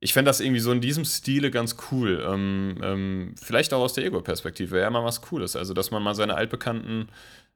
[0.00, 2.24] ich fände das irgendwie so in diesem Stile ganz cool.
[2.26, 4.80] Ähm, ähm, vielleicht auch aus der Ego-Perspektive.
[4.80, 5.54] Ja, mal was Cooles.
[5.54, 7.08] Also, dass man mal seine altbekannten,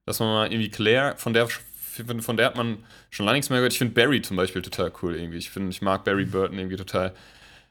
[0.04, 2.78] dass man mal irgendwie Claire, von der, von der hat man
[3.10, 3.72] schon lange nichts mehr gehört.
[3.72, 5.38] Ich finde Barry zum Beispiel total cool irgendwie.
[5.38, 7.14] Ich finde, ich mag Barry Burton irgendwie total.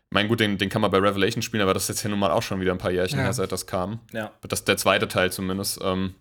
[0.10, 2.20] Mein gut, den, den kann man bei Revelation spielen, aber das ist jetzt ja nun
[2.20, 3.26] mal auch schon wieder ein paar Jährchen Ja.
[3.26, 4.00] her, seit das kam.
[4.13, 4.32] Ja.
[4.48, 5.80] Das ist der zweite Teil zumindest.
[5.84, 6.15] Ähm,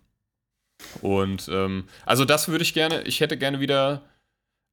[1.01, 4.03] und ähm, also das würde ich gerne, ich hätte gerne wieder.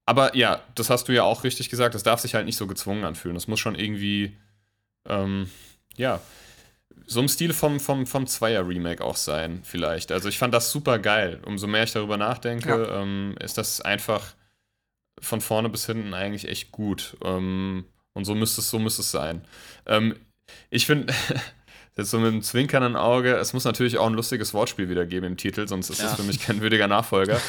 [0.07, 2.67] Aber ja, das hast du ja auch richtig gesagt, das darf sich halt nicht so
[2.67, 3.35] gezwungen anfühlen.
[3.35, 4.37] Das muss schon irgendwie,
[5.09, 5.49] ähm,
[5.97, 6.21] ja,
[7.07, 10.11] so im Stil vom, vom, vom Zweier-Remake auch sein, vielleicht.
[10.13, 11.41] Also ich fand das super geil.
[11.47, 13.01] Umso mehr ich darüber nachdenke, Ja.
[13.03, 14.35] ähm, ist das einfach
[15.21, 17.17] von vorne bis hinten eigentlich echt gut.
[17.25, 19.43] Ähm, und so müsste es, so müsste es sein.
[19.87, 20.17] Ähm,
[20.71, 21.13] ich finde,
[21.97, 25.27] jetzt so mit einem zwinkernden Auge, es muss natürlich auch ein lustiges Wortspiel wieder geben
[25.27, 26.07] im Titel, sonst ist Ja.
[26.11, 27.41] es für mich kein würdiger Nachfolger.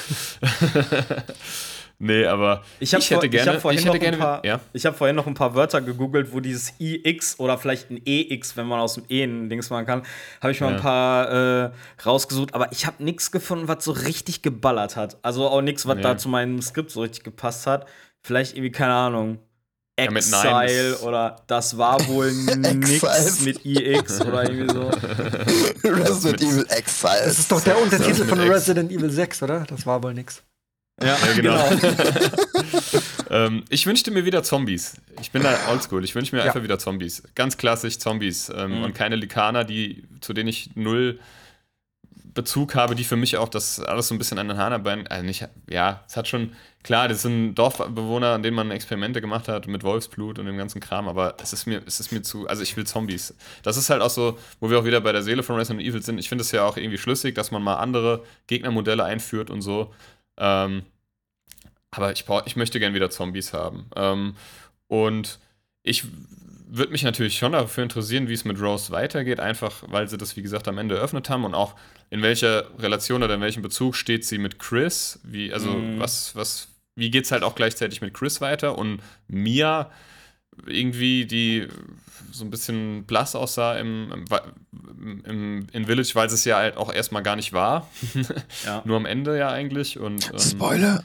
[1.99, 4.59] nee, aber Ich, vor- gerne, vorhin ich hätte noch ein gerne, paar, ja.
[4.73, 8.57] ich habe vorhin noch ein paar Wörter gegoogelt, wo dieses IX oder vielleicht ein EX,
[8.57, 10.03] wenn man aus dem E ein Dings machen kann,
[10.41, 10.75] habe ich mal Ja.
[10.75, 11.71] ein paar äh,
[12.05, 15.17] rausgesucht, aber ich habe nichts gefunden, was so richtig geballert hat.
[15.23, 16.01] Also auch nichts, was Nee.
[16.03, 17.87] da zu meinem Skript so richtig gepasst hat.
[18.23, 19.39] Vielleicht irgendwie, keine Ahnung.
[19.97, 24.89] Exile oder das war wohl nix mit IX oder irgendwie so.
[25.89, 27.21] Resident Evil Exile.
[27.25, 28.39] Das ist doch der Untertitel von.
[28.39, 29.61] Resident Evil 6, oder?
[29.69, 30.41] Das war wohl nix.
[31.01, 31.69] Ja, Ja, genau.
[33.29, 34.93] ähm, ich wünschte mir wieder Zombies.
[35.21, 36.03] Ich bin da oldschool.
[36.03, 36.47] Ich wünsche mir Ja.
[36.47, 37.23] einfach wieder Zombies.
[37.35, 38.49] Ganz klassisch Zombies.
[38.55, 38.83] Ähm, Mhm.
[38.83, 41.19] Und keine Likaner, die, zu denen ich null
[42.35, 45.03] Bezug habe, die für mich auch das alles so ein bisschen an den Haaren herbei.
[45.09, 46.51] Also nicht, ja, es hat schon,
[46.83, 50.81] klar, das sind Dorfbewohner, an denen man Experimente gemacht hat mit Wolfsblut und dem ganzen
[50.81, 53.33] Kram, aber es ist mir, es ist mir zu, also ich will Zombies.
[53.63, 56.03] Das ist halt auch so, wo wir auch wieder bei der Seele von Resident Evil
[56.03, 56.19] sind.
[56.19, 59.93] Ich finde es ja auch irgendwie schlüssig, dass man mal andere Gegnermodelle einführt und so.
[60.37, 60.83] Ähm,
[61.89, 63.89] aber ich, brauch, ich möchte gern wieder Zombies haben.
[63.95, 64.35] Ähm,
[64.87, 65.39] und
[65.83, 66.03] ich
[66.67, 70.35] würde mich natürlich schon dafür interessieren, wie es mit Rose weitergeht, einfach weil sie das,
[70.35, 71.75] wie gesagt, am Ende eröffnet haben und auch
[72.09, 75.19] in welcher Relation oder in welchem Bezug steht sie mit Chris.
[75.23, 75.99] Wie, also, Mhm.
[75.99, 79.91] was, was, wie geht es halt auch gleichzeitig mit Chris weiter und Mia
[80.65, 81.67] irgendwie, die
[82.31, 84.11] so ein bisschen blass aussah im,
[85.01, 87.89] im, im, in Village, weil sie es ja halt auch erstmal gar nicht war.
[88.65, 88.81] Ja.
[88.85, 89.99] Nur am Ende ja eigentlich.
[89.99, 91.03] Und ähm, Spoiler.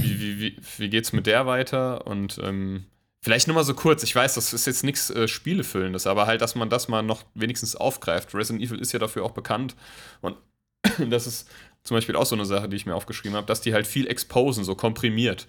[0.00, 2.06] wie, wie, wie, wie geht's mit der weiter?
[2.06, 2.84] Und ähm,
[3.24, 6.42] vielleicht nur mal so kurz, ich weiß, das ist jetzt nichts äh, Spielefüllendes, aber halt,
[6.42, 8.34] dass man das mal noch wenigstens aufgreift.
[8.34, 9.74] Resident Evil ist ja dafür auch bekannt.
[10.20, 10.36] Und
[11.10, 11.48] das ist
[11.84, 14.06] zum Beispiel auch so eine Sache, die ich mir aufgeschrieben habe, dass die halt viel
[14.06, 15.46] exposen, so komprimiert.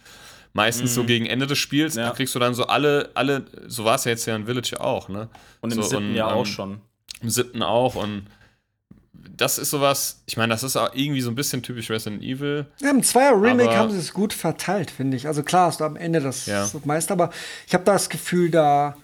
[0.53, 1.07] Meistens so Mhm.
[1.07, 2.07] gegen Ende des Spiels, Ja.
[2.07, 4.79] da kriegst du dann so alle, alle, so war es ja jetzt ja in Village
[4.79, 5.27] auch, ne?
[5.59, 6.79] Und im so, siebten ja auch schon.
[7.21, 8.27] Im siebten auch und
[9.35, 12.65] das ist sowas, ich meine, das ist auch irgendwie so ein bisschen typisch Resident Evil.
[12.79, 15.27] Ja, Im Zweier-Remake haben sie es gut verteilt, finde ich.
[15.27, 16.61] Also klar hast du am Ende das, Ja.
[16.71, 17.29] das meiste, aber
[17.67, 18.95] ich habe das Gefühl, da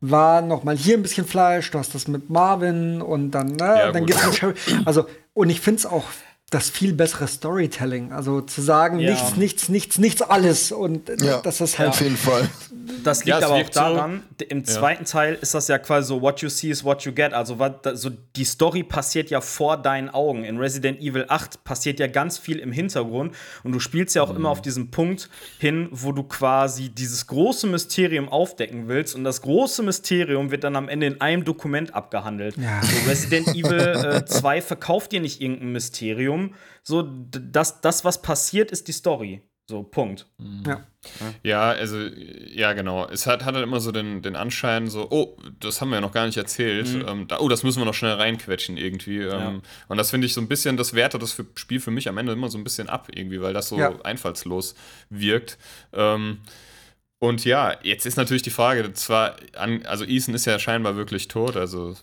[0.00, 3.56] war noch mal hier ein bisschen Fleisch, du hast das mit Marvin und dann, ne,
[3.58, 4.08] Ja, dann gut.
[4.08, 4.54] gibt's noch Sherry.
[4.86, 6.04] Also, und ich finde es auch
[6.50, 8.12] das viel bessere Storytelling.
[8.12, 9.10] Also zu sagen, Ja.
[9.12, 10.72] nichts, nichts, nichts, nichts, alles.
[10.72, 11.90] Und äh, Ja, das ist halt.
[11.90, 12.48] auf jeden Fall.
[13.04, 16.08] Das liegt Ja, aber auch so- daran, d- im zweiten Teil ist das ja quasi
[16.08, 17.32] so, what you see is what you get.
[17.32, 17.56] Also
[17.94, 20.42] so, die Story passiert ja vor deinen Augen.
[20.44, 23.32] In Resident Evil 8 passiert ja ganz viel im Hintergrund
[23.62, 27.68] und du spielst ja auch immer auf diesen Punkt hin, wo du quasi dieses große
[27.68, 32.56] Mysterium aufdecken willst und das große Mysterium wird dann am Ende in einem Dokument abgehandelt.
[32.56, 32.80] Ja.
[32.82, 36.39] So, Resident Evil äh, 2 verkauft dir nicht irgendein Mysterium.
[36.82, 39.42] So, d- das, das, was passiert, ist die Story.
[39.68, 40.26] So, Punkt.
[40.66, 40.84] ja.
[41.44, 43.06] Ja, also, ja, genau.
[43.08, 46.00] Es hat, hat halt immer so den, den Anschein, so, oh, das haben wir ja
[46.00, 46.88] noch gar nicht erzählt.
[47.08, 49.18] Ähm, da, oh, das müssen wir noch schnell reinquetschen irgendwie.
[49.20, 49.60] Ähm, Ja.
[49.88, 52.18] Und das finde ich so ein bisschen, das wertet das für, Spiel für mich am
[52.18, 53.94] Ende immer so ein bisschen ab, irgendwie, weil das so Ja.
[54.02, 54.74] einfallslos
[55.08, 55.56] wirkt.
[55.92, 56.40] Ähm,
[57.20, 61.28] und ja, jetzt ist natürlich die Frage, zwar, an, also Ethan ist ja scheinbar wirklich
[61.28, 61.94] tot, also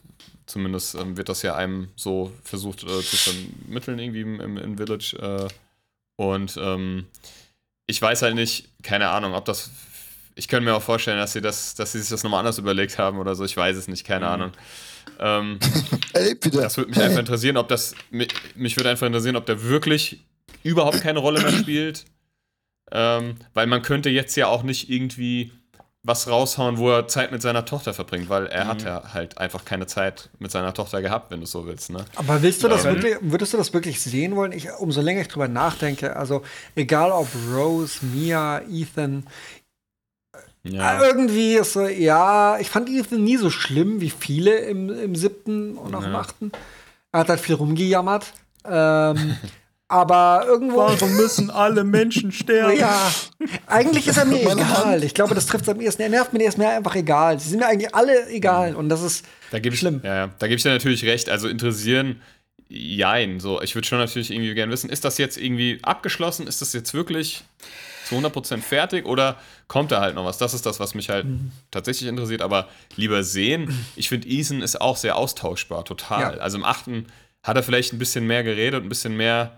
[0.48, 4.78] zumindest ähm, wird das ja einem so versucht äh, zu vermitteln irgendwie im, im, im
[4.78, 5.16] Village.
[5.22, 5.48] Äh,
[6.16, 7.06] und ähm,
[7.86, 9.72] ich weiß halt nicht, keine Ahnung, ob das.
[10.36, 12.98] Ich könnte mir auch vorstellen, dass sie das, dass sie sich das nochmal anders überlegt
[12.98, 13.44] haben oder so.
[13.46, 14.32] Ich weiß es nicht, keine Mhm.
[14.32, 14.52] Ahnung.
[15.20, 15.60] Ähm,
[16.16, 16.62] lebt wieder.
[16.62, 17.96] das würde mich einfach interessieren, ob das.
[18.10, 20.26] Mich, mich würde einfach interessieren, ob der wirklich
[20.64, 22.06] überhaupt keine Rolle mehr spielt.
[22.92, 25.52] Ähm, weil man könnte jetzt ja auch nicht irgendwie
[26.08, 28.70] was raushauen, wo er Zeit mit seiner Tochter verbringt, weil er Mhm.
[28.70, 31.90] hat ja halt einfach keine Zeit mit seiner Tochter gehabt, wenn du so willst.
[31.90, 32.06] Ne?
[32.16, 32.92] Aber willst du das Ja.
[32.92, 34.54] wirklich, würdest du das wirklich sehen wollen?
[34.54, 36.42] Ich, umso länger ich drüber nachdenke, also
[36.76, 39.28] egal ob Rose, Mia, Ethan,
[40.64, 41.02] Ja.
[41.02, 45.16] äh, irgendwie ist so, ja, ich fand Ethan nie so schlimm wie viele im, im
[45.16, 46.20] siebten und auch im Ja.
[46.20, 46.52] achten.
[47.12, 48.34] Er hat halt viel rumgejammert.
[48.66, 49.36] Ähm,
[49.88, 50.78] aber irgendwo.
[50.78, 52.78] Warum müssen alle Menschen sterben?
[52.78, 53.12] Ja,
[53.68, 54.86] eigentlich ist er mir Meine egal.
[54.86, 55.04] Hand.
[55.04, 56.02] Ich glaube, das trifft es am ehesten.
[56.02, 57.40] Er nervt mir, der ist mir einfach egal.
[57.40, 58.76] Sie sind mir eigentlich alle egal.
[58.76, 60.02] Und das ist Da ich, schlimm.
[60.04, 61.30] ja, ja, da gebe ich dir natürlich recht.
[61.30, 62.22] Also interessieren,
[62.68, 63.40] jein.
[63.40, 66.48] So, ich würde schon natürlich irgendwie gerne wissen, ist das jetzt irgendwie abgeschlossen?
[66.48, 67.44] Ist das jetzt wirklich
[68.10, 69.38] zu 100% fertig oder
[69.70, 70.38] kommt da halt noch was?
[70.38, 71.52] Das ist das, was mich halt Mhm.
[71.72, 72.42] tatsächlich interessiert.
[72.42, 76.36] Aber lieber sehen, ich finde, Ethan ist auch sehr austauschbar, total.
[76.36, 76.42] Ja.
[76.42, 77.06] Also im achten
[77.44, 79.58] hat er vielleicht ein bisschen mehr geredet, ein bisschen mehr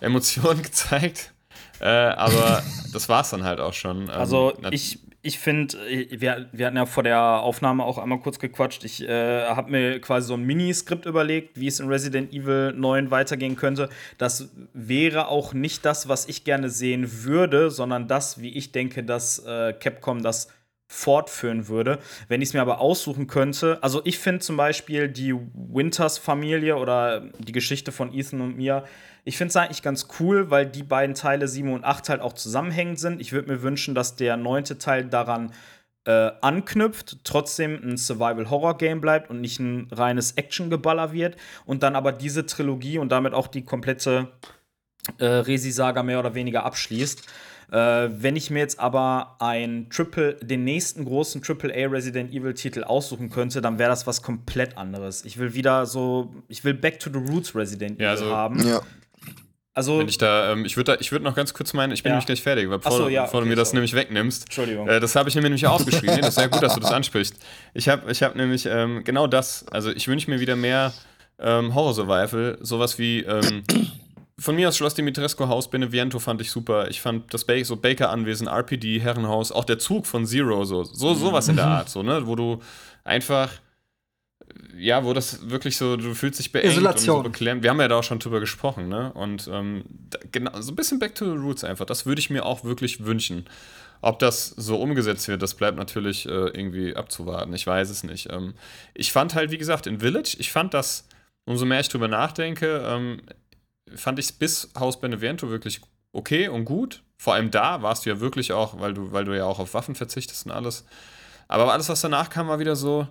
[0.00, 1.32] Emotionen gezeigt.
[1.80, 4.04] Äh, aber das war es dann halt auch schon.
[4.04, 5.76] Ähm, Also ich, ich finde,
[6.10, 8.84] wir, wir hatten ja vor der Aufnahme auch einmal kurz gequatscht.
[8.84, 13.10] Ich äh, habe mir quasi so ein Miniskript überlegt, wie es in Resident Evil 9
[13.10, 13.88] weitergehen könnte.
[14.18, 19.02] Das wäre auch nicht das, was ich gerne sehen würde, sondern das, wie ich denke,
[19.02, 20.48] dass äh, Capcom das
[20.86, 21.98] fortführen würde.
[22.28, 27.22] Wenn ich es mir aber aussuchen könnte, also ich finde zum Beispiel die Winters-Familie oder
[27.38, 28.84] die Geschichte von Ethan und Mia,
[29.24, 32.34] ich finde es eigentlich ganz cool, weil die beiden Teile 7 und 8 halt auch
[32.34, 33.20] zusammenhängend sind.
[33.20, 35.52] Ich würde mir wünschen, dass der neunte Teil daran
[36.06, 41.36] äh, anknüpft, trotzdem ein Survival-Horror-Game bleibt und nicht ein reines Action-Geballer wird.
[41.64, 44.28] Und dann aber diese Trilogie und damit auch die komplette
[45.18, 47.22] äh, Resi-Saga mehr oder weniger abschließt.
[47.72, 47.76] Äh,
[48.10, 53.30] wenn ich mir jetzt aber ein Triple, den nächsten großen AAA Resident Evil Titel aussuchen
[53.30, 55.24] könnte, dann wäre das was komplett anderes.
[55.24, 58.68] Ich will wieder so, ich will Back to the Roots Resident Ja, Evil also- haben.
[58.68, 58.82] Ja.
[59.76, 62.14] Also, Wenn ich da, ähm, ich würde würd noch ganz kurz meinen, ich bin Ja.
[62.14, 63.76] nämlich gleich fertig, weil Ach so, bevor, ja, bevor du okay, mir das sorry.
[63.78, 64.44] nämlich wegnimmst.
[64.44, 64.88] Entschuldigung.
[64.88, 66.18] Äh, das habe ich mir nämlich aufgeschrieben.
[66.18, 67.36] das ist sehr gut, dass du das ansprichst.
[67.74, 69.66] Ich habe ich hab nämlich ähm, genau das.
[69.72, 70.92] Also ich wünsche mir wieder mehr
[71.40, 72.58] ähm, Horror-Survival.
[72.60, 73.64] Sowas wie ähm,
[74.38, 76.88] von mir aus Schloss Dimitrescu Haus Beneviento fand ich super.
[76.88, 81.14] Ich fand das ba so Baker-Anwesen, RPD, Herrenhaus, auch der Zug von Zero, so, so
[81.14, 82.26] sowas in der Art, so, ne?
[82.28, 82.60] Wo du
[83.02, 83.50] einfach
[84.76, 87.16] ja, wo das wirklich so, du fühlst dich beengt Isolation.
[87.16, 87.62] und so beklemmt.
[87.62, 89.12] Wir haben ja da auch schon drüber gesprochen, ne?
[89.12, 91.86] Und ähm, da, genau, so ein bisschen back to the roots einfach.
[91.86, 93.46] Das würde ich mir auch wirklich wünschen.
[94.00, 97.54] Ob das so umgesetzt wird, das bleibt natürlich äh, irgendwie abzuwarten.
[97.54, 98.30] Ich weiß es nicht.
[98.30, 98.54] Ähm,
[98.92, 101.08] ich fand halt, wie gesagt, in Village, ich fand das,
[101.46, 103.22] umso mehr ich drüber nachdenke, ähm,
[103.94, 105.80] fand ich es bis Haus Benevento wirklich
[106.12, 107.02] okay und gut.
[107.16, 109.72] Vor allem da warst du ja wirklich auch, weil du, weil du ja auch auf
[109.74, 110.84] Waffen verzichtest und alles.
[111.48, 113.06] Aber alles, was danach kam, war wieder so,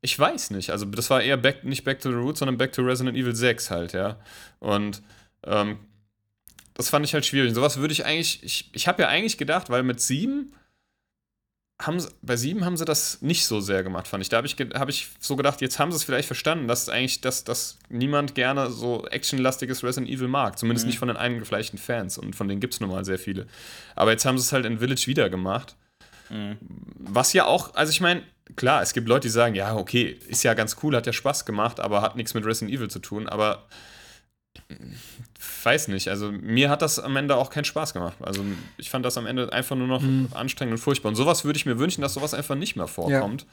[0.00, 0.70] ich weiß nicht.
[0.70, 3.34] Also das war eher back, nicht Back to the Roots, sondern Back to Resident Evil
[3.34, 4.18] 6 halt, ja.
[4.60, 5.02] Und
[5.44, 5.78] ähm,
[6.74, 7.48] das fand ich halt schwierig.
[7.48, 10.52] Und sowas würde ich eigentlich, ich, ich habe ja eigentlich gedacht, weil mit 7
[11.80, 14.28] haben sie, bei 7 haben sie das nicht so sehr gemacht, fand ich.
[14.28, 17.20] Da habe ich, hab ich so gedacht, jetzt haben sie es vielleicht verstanden, dass eigentlich,
[17.20, 20.58] dass, dass niemand gerne so actionlastiges Resident Evil mag.
[20.58, 22.18] Zumindest nicht von den eingefleischten Fans.
[22.18, 23.46] Und von denen gibt es nun mal sehr viele.
[23.96, 25.76] Aber jetzt haben sie es halt in Village wieder gemacht.
[26.30, 28.22] Was ja auch, also ich meine,
[28.56, 31.44] klar, es gibt Leute, die sagen, ja, okay, ist ja ganz cool, hat ja Spaß
[31.44, 33.28] gemacht, aber hat nichts mit Resident Evil zu tun.
[33.28, 33.66] Aber
[35.64, 38.16] weiß nicht, also mir hat das am Ende auch keinen Spaß gemacht.
[38.20, 38.44] Also
[38.76, 40.02] ich fand das am Ende einfach nur noch
[40.34, 41.10] anstrengend und furchtbar.
[41.10, 43.46] Und sowas würde ich mir wünschen, dass sowas einfach nicht mehr vorkommt.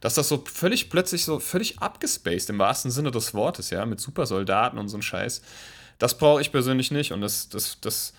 [0.00, 4.00] Dass das so völlig plötzlich so völlig abgespaced im wahrsten Sinne des Wortes, ja, mit
[4.00, 5.40] Supersoldaten und so ein Scheiß.
[5.98, 8.12] Das brauche ich persönlich nicht und das, das, das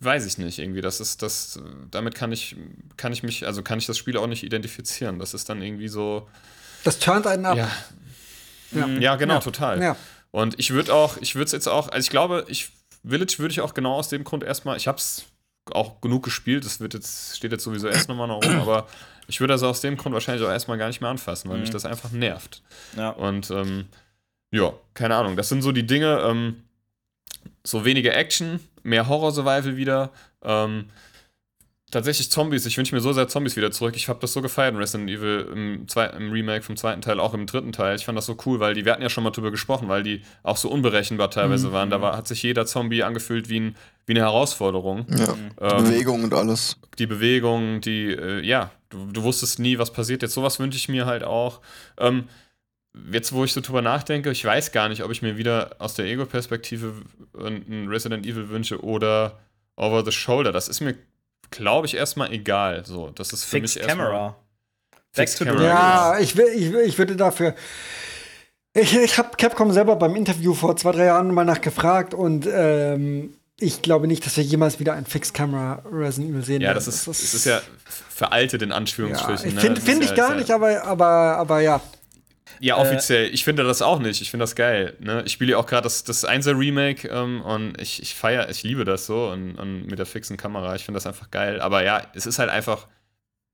[0.00, 0.80] weiß ich nicht irgendwie.
[0.80, 2.56] Das ist das, damit kann ich,
[2.96, 5.18] kann ich mich, also kann ich das Spiel auch nicht identifizieren.
[5.18, 6.28] Das ist dann irgendwie so,
[6.84, 7.56] Das turnt einen ab.
[7.56, 7.70] ja,
[8.72, 8.86] Ja.
[8.86, 9.40] ja, genau, Ja.
[9.40, 9.82] total.
[9.82, 9.96] Ja.
[10.30, 12.70] Und ich würde auch, ich würde es jetzt auch, also ich glaube, ich,
[13.04, 15.24] Village würde ich auch genau aus dem Grund erstmal, ich habe es
[15.72, 18.86] auch genug gespielt, das wird jetzt, steht jetzt sowieso erst nochmal noch rum, aber
[19.28, 21.70] ich würde das aus dem Grund wahrscheinlich auch erstmal gar nicht mehr anfassen, weil mich
[21.70, 22.62] das einfach nervt.
[22.96, 23.10] ja.
[23.10, 23.86] Und ähm,
[24.50, 26.62] ja, keine Ahnung, das sind so die Dinge, ähm,
[27.64, 30.10] so weniger Action, mehr Horror-Survival wieder,
[30.42, 30.86] ähm,
[31.92, 32.66] tatsächlich Zombies.
[32.66, 33.94] Ich wünsche mir so sehr Zombies wieder zurück.
[33.96, 35.86] Ich habe das so gefeiert in Resident Evil im,
[36.18, 37.94] im Remake vom zweiten Teil, auch im dritten Teil.
[37.96, 40.02] Ich fand das so cool, weil die, wir hatten ja schon mal drüber gesprochen, weil
[40.02, 41.90] die auch so unberechenbar teilweise waren.
[41.90, 45.06] Da war, hat sich jeder Zombie angefühlt wie, ein, wie eine Herausforderung.
[45.08, 45.34] Ja.
[45.60, 46.78] Ähm, Bewegung und alles.
[46.98, 50.22] die Bewegung, die, äh, ja, du, du wusstest nie, was passiert.
[50.22, 51.60] Jetzt sowas wünsche ich mir halt auch.
[51.98, 52.24] Ähm,
[53.10, 55.94] jetzt, wo ich so drüber nachdenke, ich weiß gar nicht, ob ich mir wieder aus
[55.94, 56.94] der Ego-Perspektive
[57.38, 59.38] ein Resident Evil wünsche oder
[59.76, 60.52] Over the Shoulder.
[60.52, 60.94] Das ist mir,
[61.50, 62.84] glaube ich, erstmal egal.
[62.84, 64.06] So, das ist für Fixed mich erstmal.
[64.06, 64.36] Camera.
[65.14, 67.54] Fixed Back to the Camera, Ja, ich, will, ich, will- ich würde dafür.
[68.74, 73.34] Ich, ich habe Capcom selber beim Interview vor zwei, drei Jahren mal nachgefragt und ähm,
[73.60, 76.76] ich glaube nicht, dass wir jemals wieder ein Fixed Camera Resident Evil sehen Ja, werden.
[76.76, 77.60] das ist, es ist ja
[78.08, 79.54] veraltet in ja, Anführungsstrichen.
[79.54, 79.60] ne?
[79.60, 81.80] Finde Das find ich ja- gar ist nicht, ja, aber, aber, aber ja.
[82.62, 83.34] Ja, offiziell.
[83.34, 84.22] ich finde das auch nicht.
[84.22, 84.94] Ich finde das geil.
[85.00, 85.22] Ne?
[85.26, 88.62] Ich spiele ja auch gerade das, das 1er Remake ähm, und ich, ich feiere, ich
[88.62, 90.76] liebe das so und, und mit der fixen Kamera.
[90.76, 91.60] Ich finde das einfach geil.
[91.60, 92.86] Aber ja, es ist halt einfach.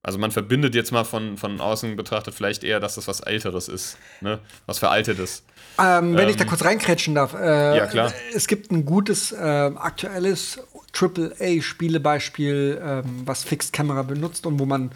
[0.02, 3.66] Also man verbindet jetzt mal von, von außen betrachtet vielleicht eher, dass das was Älteres
[3.68, 4.38] ist, ne?
[4.66, 5.42] Was Veraltetes.
[5.78, 7.34] Ähm, wenn ich da Ähm, kurz reinkrätschen darf.
[7.34, 8.12] Äh, ja, klar.
[8.32, 10.60] Es gibt ein gutes äh, aktuelles
[10.92, 14.90] AAA-Spielebeispiel, ähm, was Fixed Camera benutzt und wo man,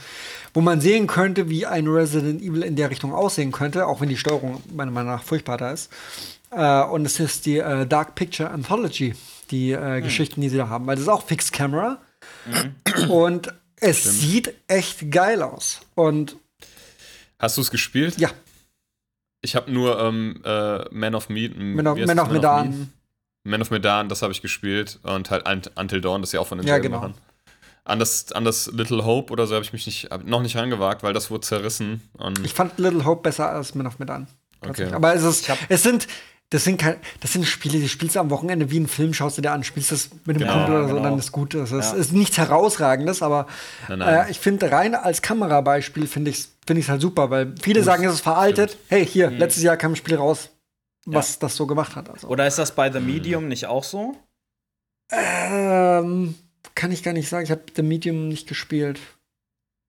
[0.55, 4.09] wo man sehen könnte, wie ein Resident Evil in der Richtung aussehen könnte, auch wenn
[4.09, 5.91] die Steuerung meiner Meinung nach furchtbar da ist.
[6.51, 9.15] Äh, und es ist die äh, Dark Picture Anthology,
[9.51, 10.03] die äh, Hm.
[10.05, 11.99] Geschichten, die sie da haben, weil das ist auch Fixed Camera.
[13.09, 15.81] Und es sieht echt geil aus.
[15.95, 16.37] Und
[17.39, 18.17] Hast du es gespielt?
[18.19, 18.31] ja,
[19.41, 21.57] Ich habe nur ähm, äh, Man of Meat.
[21.59, 22.93] Man of, Man of Medan.
[23.45, 24.99] Man of Medan, das habe ich gespielt.
[25.03, 26.97] Und halt Unt- Until Dawn, das ist ja auch von den Ja, selben genau.
[26.99, 27.15] Machern.
[27.85, 30.57] An das, an das Little Hope oder so habe ich mich nicht, hab noch nicht
[30.57, 32.01] rangewagt, weil das wurde zerrissen.
[32.17, 34.29] Und Ich fand Little Hope besser als Man of Medan.
[34.61, 34.87] Okay.
[34.93, 36.07] Aber es, ist, es sind,
[36.51, 39.37] das sind kein, das sind Spiele, die spielst du am Wochenende wie einen Film, schaust
[39.39, 41.09] du dir an, spielst das mit dem Genau, Kumpel oder so, genau.
[41.09, 41.55] dann ist gut.
[41.55, 41.99] Das ist, Ja.
[41.99, 43.49] ist nichts herausragendes, aber
[43.89, 44.27] Nein, nein.
[44.29, 47.83] Äh, ich finde rein als Kamerabeispiel finde ich es find ich's halt super, weil viele
[47.83, 48.77] sagen, es ist veraltet.
[48.89, 49.39] Hey, hier, Mhm.
[49.39, 50.51] letztes Jahr kam ein Spiel raus,
[51.07, 52.09] was das so gemacht hat.
[52.11, 52.29] Also.
[52.29, 54.17] Oder ist das bei The Medium nicht auch so?
[55.11, 56.35] Ähm,
[56.75, 59.01] kann ich gar nicht sagen, ich habe The Medium nicht gespielt.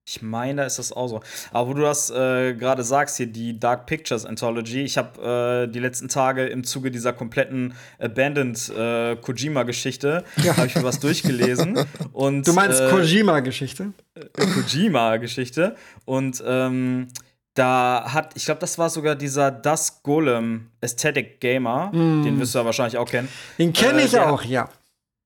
[0.06, 1.22] Ich meine, da ist das auch so.
[1.50, 5.72] Aber wo du das äh, gerade sagst, hier die Dark Pictures Anthology, ich habe äh,
[5.72, 10.58] die letzten Tage im Zuge dieser kompletten Abandoned äh, Kojima-Geschichte, Ja.
[10.58, 11.86] habe ich mir was durchgelesen.
[12.12, 13.94] Und, Du meinst äh, Kojima-Geschichte?
[14.36, 15.74] Kojima-Geschichte.
[16.04, 17.08] Und ähm,
[17.54, 22.58] da hat, ich glaube, das war sogar dieser Das Golem Aesthetic Gamer, den wirst du
[22.58, 23.28] ja wahrscheinlich auch kennen.
[23.58, 24.68] Den kenne äh, ich der- auch, ja.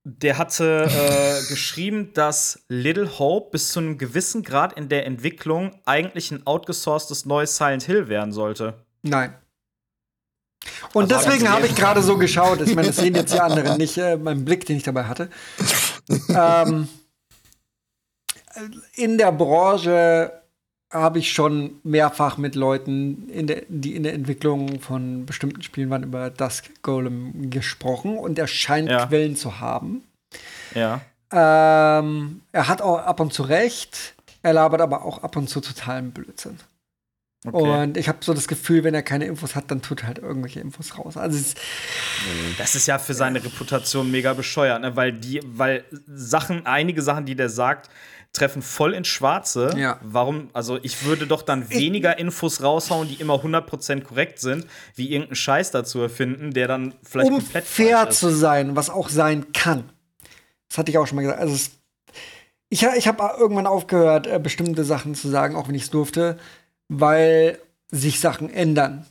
[0.04, 5.72] Der hatte äh, geschrieben, dass Little Hope bis zu einem gewissen Grad in der Entwicklung
[5.84, 8.74] eigentlich ein outgesourcedes neues Silent Hill werden sollte.
[9.02, 9.34] Nein.
[10.94, 12.60] Und Also deswegen habe ich gerade so geschaut.
[12.62, 15.28] Ich meine, das sehen jetzt die anderen nicht, äh, mein Blick, den ich dabei hatte.
[16.30, 16.88] ähm,
[18.94, 20.37] in der Branche
[20.90, 25.90] habe ich schon mehrfach mit Leuten, in der, die in der Entwicklung von bestimmten Spielen
[25.90, 29.06] waren, über Dusk Golem gesprochen und er scheint Ja.
[29.06, 30.02] Quellen zu haben.
[30.74, 31.00] Ja.
[31.30, 35.60] Ähm, er hat auch ab und zu recht, er labert aber auch ab und zu
[35.60, 36.58] totalen Blödsinn.
[37.46, 37.82] Okay.
[37.82, 40.18] Und ich habe so das Gefühl, wenn er keine Infos hat, dann tut er halt
[40.18, 41.16] irgendwelche Infos raus.
[41.16, 41.54] Also es,
[42.58, 44.96] Das ist ja für seine Reputation mega bescheuert, ne?
[44.96, 47.90] weil die, weil Sachen, einige Sachen, die der sagt,
[48.38, 49.74] treffen voll ins Schwarze.
[49.76, 49.98] Ja.
[50.02, 50.50] Warum?
[50.52, 55.36] Also ich würde doch dann weniger Infos raushauen, die immer 100% korrekt sind, wie irgendeinen
[55.36, 59.90] Scheiß dazu erfinden, der dann vielleicht um komplett fair zu sein, was auch sein kann.
[60.68, 61.40] Das hatte ich auch schon mal gesagt.
[61.40, 61.70] Also es,
[62.68, 66.38] ich, ich habe irgendwann aufgehört, äh, bestimmte Sachen zu sagen, auch wenn ich es durfte,
[66.88, 67.58] weil
[67.90, 69.06] sich Sachen ändern.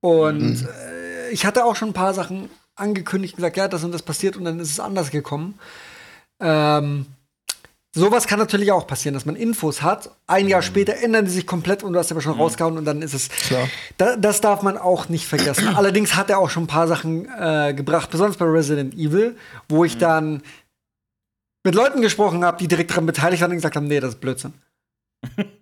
[0.00, 4.02] Und äh, ich hatte auch schon ein paar Sachen angekündigt, gesagt, ja, das und das
[4.02, 5.58] passiert und dann ist es anders gekommen.
[6.40, 7.06] Ähm,
[7.94, 10.10] sowas kann natürlich auch passieren, dass man Infos hat.
[10.26, 13.02] Ein Jahr später ändern die sich komplett und du hast aber schon rausgehauen und dann
[13.02, 13.28] ist es.
[13.96, 15.68] Da, das darf man auch nicht vergessen.
[15.76, 19.36] Allerdings hat er auch schon ein paar Sachen äh, gebracht, besonders bei Resident Evil,
[19.68, 20.42] wo ich dann
[21.64, 24.20] mit Leuten gesprochen habe, die direkt daran beteiligt waren und gesagt haben, nee, das ist
[24.20, 24.54] Blödsinn.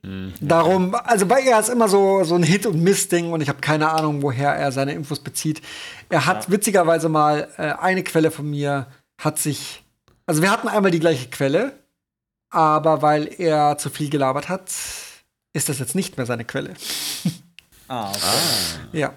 [0.02, 0.34] Mhm.
[0.40, 3.60] Darum, also bei er ist immer so, so ein Hit- und Miss-Ding und ich habe
[3.60, 5.62] keine Ahnung, woher er seine Infos bezieht.
[6.08, 8.86] Er hat witzigerweise mal äh, eine Quelle von mir,
[9.18, 9.82] hat sich,
[10.26, 11.72] also wir hatten einmal die gleiche Quelle,
[12.50, 14.70] aber weil er zu viel gelabert hat,
[15.52, 16.74] ist das jetzt nicht mehr seine Quelle.
[17.88, 18.98] Ah, okay.
[18.98, 19.14] Ja.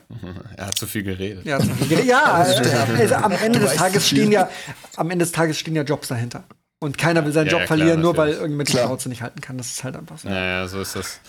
[0.56, 1.44] Er hat zu viel geredet.
[1.44, 2.06] Ja, zu viel geredet.
[2.06, 4.48] ja äh, also am Ende des Tages stehen ja,
[4.96, 6.44] am Ende des Tages stehen ja Jobs dahinter.
[6.80, 8.74] Und keiner will seinen Ja, Job ja, klar, verlieren, nur weil irgendjemand die.
[8.74, 9.58] Schnauze nicht halten kann.
[9.58, 10.30] Das ist halt einfach so.
[10.30, 11.20] Naja, so ist das.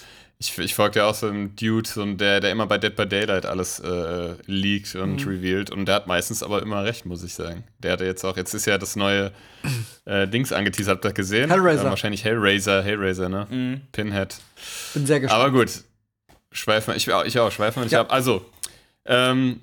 [0.43, 2.97] Ich, ich folge ja auch so einem Dude, so einem, der, der immer bei Dead
[2.97, 5.71] by Daylight alles äh, leakt und revealed.
[5.71, 7.63] Und der hat meistens aber immer recht, muss ich sagen.
[7.81, 9.33] Der hatte jetzt auch, jetzt ist ja das neue
[10.07, 11.51] äh, Dings angeteasert, habt ihr das gesehen?
[11.51, 11.85] Hellraiser.
[11.87, 13.83] Äh, wahrscheinlich Hellraiser, Hellraiser, ne?
[13.93, 14.37] Pinhead.
[14.95, 15.43] Bin sehr gespannt.
[15.43, 15.71] Aber gut,
[16.53, 18.01] schweifen ich, auch- ich auch, schweifen nicht Ja.
[18.01, 18.11] ab.
[18.11, 18.47] Also,
[19.05, 19.61] ähm,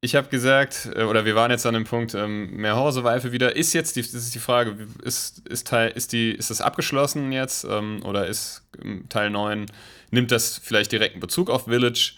[0.00, 3.32] ich habe gesagt, äh, oder wir waren jetzt an dem Punkt, ähm, mehr Horror Survival
[3.32, 3.54] wieder.
[3.54, 7.32] Ist jetzt, die, das ist die Frage, ist, ist, Teil, ist, die, ist das abgeschlossen
[7.32, 9.66] jetzt ähm, oder ist ähm, Teil 9,
[10.10, 12.14] nimmt das vielleicht direkten Bezug auf Village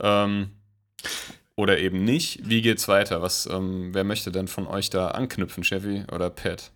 [0.00, 0.50] ähm,
[1.56, 2.40] oder eben nicht?
[2.48, 3.22] Wie geht's weiter?
[3.22, 6.70] Was, ähm, wer möchte denn von euch da anknüpfen, Chevy oder Pat?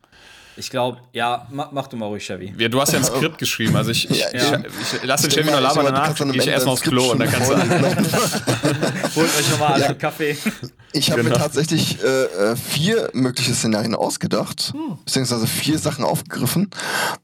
[0.59, 2.55] Ich glaube, ja, mach, mach, du mal ruhig, Chevy.
[2.57, 4.59] Ja, du hast ja ein Skript geschrieben, also ich, ich, Ja, ich, ja.
[4.61, 7.51] ich, lass den Chevy noch labern, danach gehe ich erstmal aufs Klo und dann kannst
[7.51, 7.55] du.
[9.17, 10.35] Holt euch nochmal alle einen Kaffee.
[10.93, 11.43] Ich habe mir Genau.
[11.43, 14.73] tatsächlich äh, äh, vier mögliche Szenarien ausgedacht,
[15.05, 16.71] beziehungsweise vier Sachen aufgegriffen,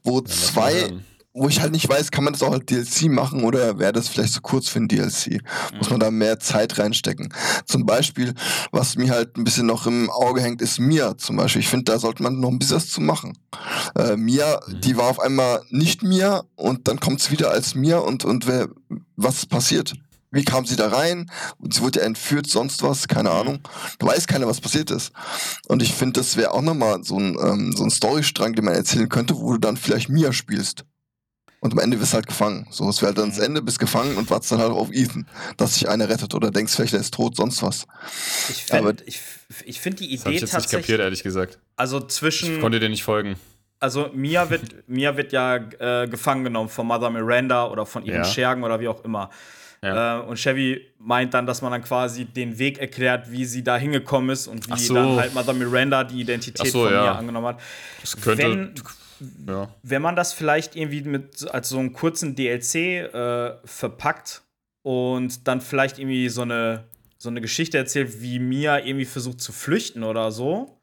[0.03, 1.05] wo zwei, hören.
[1.33, 4.07] Wo ich halt nicht weiß, kann man das auch als DLC machen oder wäre das
[4.07, 5.41] vielleicht zu kurz für ein DLC?
[5.77, 7.33] Muss man da mehr Zeit reinstecken?
[7.65, 8.33] Zum Beispiel,
[8.71, 11.61] was mir halt ein bisschen noch im Auge hängt, ist Mia zum Beispiel.
[11.61, 13.37] Ich finde, da sollte man noch ein bisschen was zu machen.
[13.95, 17.97] Äh, Mia, die war auf einmal nicht Mia und dann kommt es wieder als Mia
[17.97, 18.69] und, und wer,
[19.15, 19.93] was ist passiert?
[20.29, 21.29] Wie kam sie da rein?
[21.59, 23.59] Und sie wurde ja entführt, sonst was, keine Ahnung.
[23.99, 25.11] Da weiß keiner, was passiert ist.
[25.67, 28.73] Und ich finde, das wäre auch nochmal so ein, ähm, so ein Storystrang, den man
[28.73, 30.85] erzählen könnte, wo du dann vielleicht Mia spielst.
[31.63, 32.67] Und am Ende wirst du halt gefangen.
[32.71, 35.25] So, es wäre halt dann das Ende, bist gefangen und wartest dann halt auf Ethan,
[35.55, 37.87] dass sich einer rettet oder denkst vielleicht, er ist tot, sonst was.
[38.49, 39.19] Ich Aber- finde ich,
[39.63, 40.99] ich find die Das habe Idee ich jetzt nicht kapiert, tatsächlich.
[40.99, 41.59] ehrlich gesagt.
[41.77, 42.59] Also Ich zwischen.
[42.59, 43.37] konnte dir nicht folgen.
[43.79, 48.17] Also Mia wird, Mia wird ja äh, gefangen genommen von Mother Miranda oder von ihren
[48.17, 48.25] Ja.
[48.25, 49.29] Schergen oder wie auch immer.
[49.81, 50.19] Ja.
[50.19, 53.77] Äh, und Chevy meint dann, dass man dann quasi den Weg erklärt, wie sie da
[53.77, 54.93] hingekommen ist und wie so.
[54.95, 57.01] dann halt Mother Miranda die Identität so, von ja.
[57.03, 57.59] Mia angenommen hat.
[58.01, 58.43] Das könnte.
[58.43, 58.73] Wenn,
[59.47, 59.73] ja.
[59.83, 64.41] wenn man das vielleicht irgendwie mit als so einen kurzen DLC äh, verpackt
[64.83, 66.85] und dann vielleicht irgendwie so eine,
[67.17, 70.77] so eine Geschichte erzählt, wie Mia irgendwie versucht zu flüchten oder so.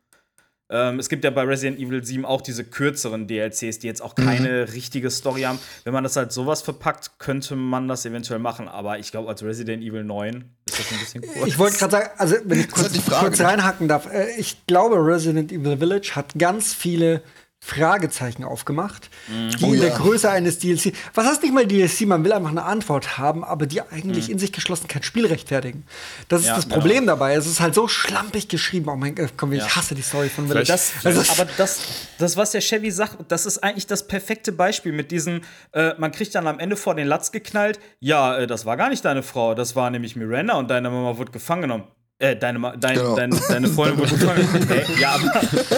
[0.73, 4.15] Ähm, es gibt ja bei Resident Evil 7 auch diese kürzeren DLCs, die jetzt auch
[4.15, 5.59] keine richtige Story haben.
[5.83, 8.69] Wenn man das halt sowas verpackt, könnte man das eventuell machen.
[8.69, 11.49] Aber ich glaube, als Resident Evil 9 ist das ein bisschen kurz.
[11.49, 14.65] Ich wollte gerade sagen, also wenn ich kurz, die Frage, kurz reinhacken darf, äh, ich
[14.67, 17.23] glaube, Resident Evil Village hat ganz viele
[17.63, 19.97] Fragezeichen aufgemacht, die Oh in der ja.
[19.97, 23.67] Größe eines DLC, was heißt nicht mal DLC, man will einfach eine Antwort haben, aber
[23.67, 24.33] die eigentlich Mhm.
[24.35, 25.85] in sich geschlossen kein Spiel rechtfertigen.
[26.29, 26.77] Das ist Ja, das genau.
[26.77, 27.35] Problem dabei.
[27.35, 28.89] Es ist halt so schlampig geschrieben.
[28.89, 29.77] Oh mein Gott, komm, ich Ja.
[29.77, 30.69] hasse die Story von Village.
[30.69, 31.81] Das, also, aber das,
[32.19, 35.43] das, was der Chevy sagt, das ist eigentlich das perfekte Beispiel mit diesem,
[35.73, 38.89] äh, man kriegt dann am Ende vor den Latz geknallt, ja, äh, das war gar
[38.89, 41.85] nicht deine Frau, das war nämlich Miranda und deine Mama wurde gefangen genommen.
[42.23, 43.17] Äh, deine, Ma- dein, Genau.
[43.17, 44.69] dein, deine Freundin wurde gefangen genommen.
[44.69, 45.01] Hä?
[45.01, 45.19] Ja,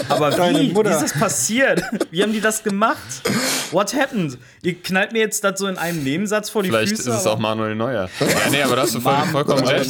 [0.09, 0.75] aber, aber wie?
[0.75, 1.81] Wie ist das passiert?
[2.11, 2.97] Wie haben die das gemacht?
[3.71, 4.37] What happened?
[4.61, 7.09] Ihr knallt mir jetzt das so in einem Nebensatz vor die Vielleicht Füße.
[7.11, 8.09] ist es auch Manuel Neuer.
[8.19, 9.89] ja, nee, aber da hast du voll, vollkommen recht.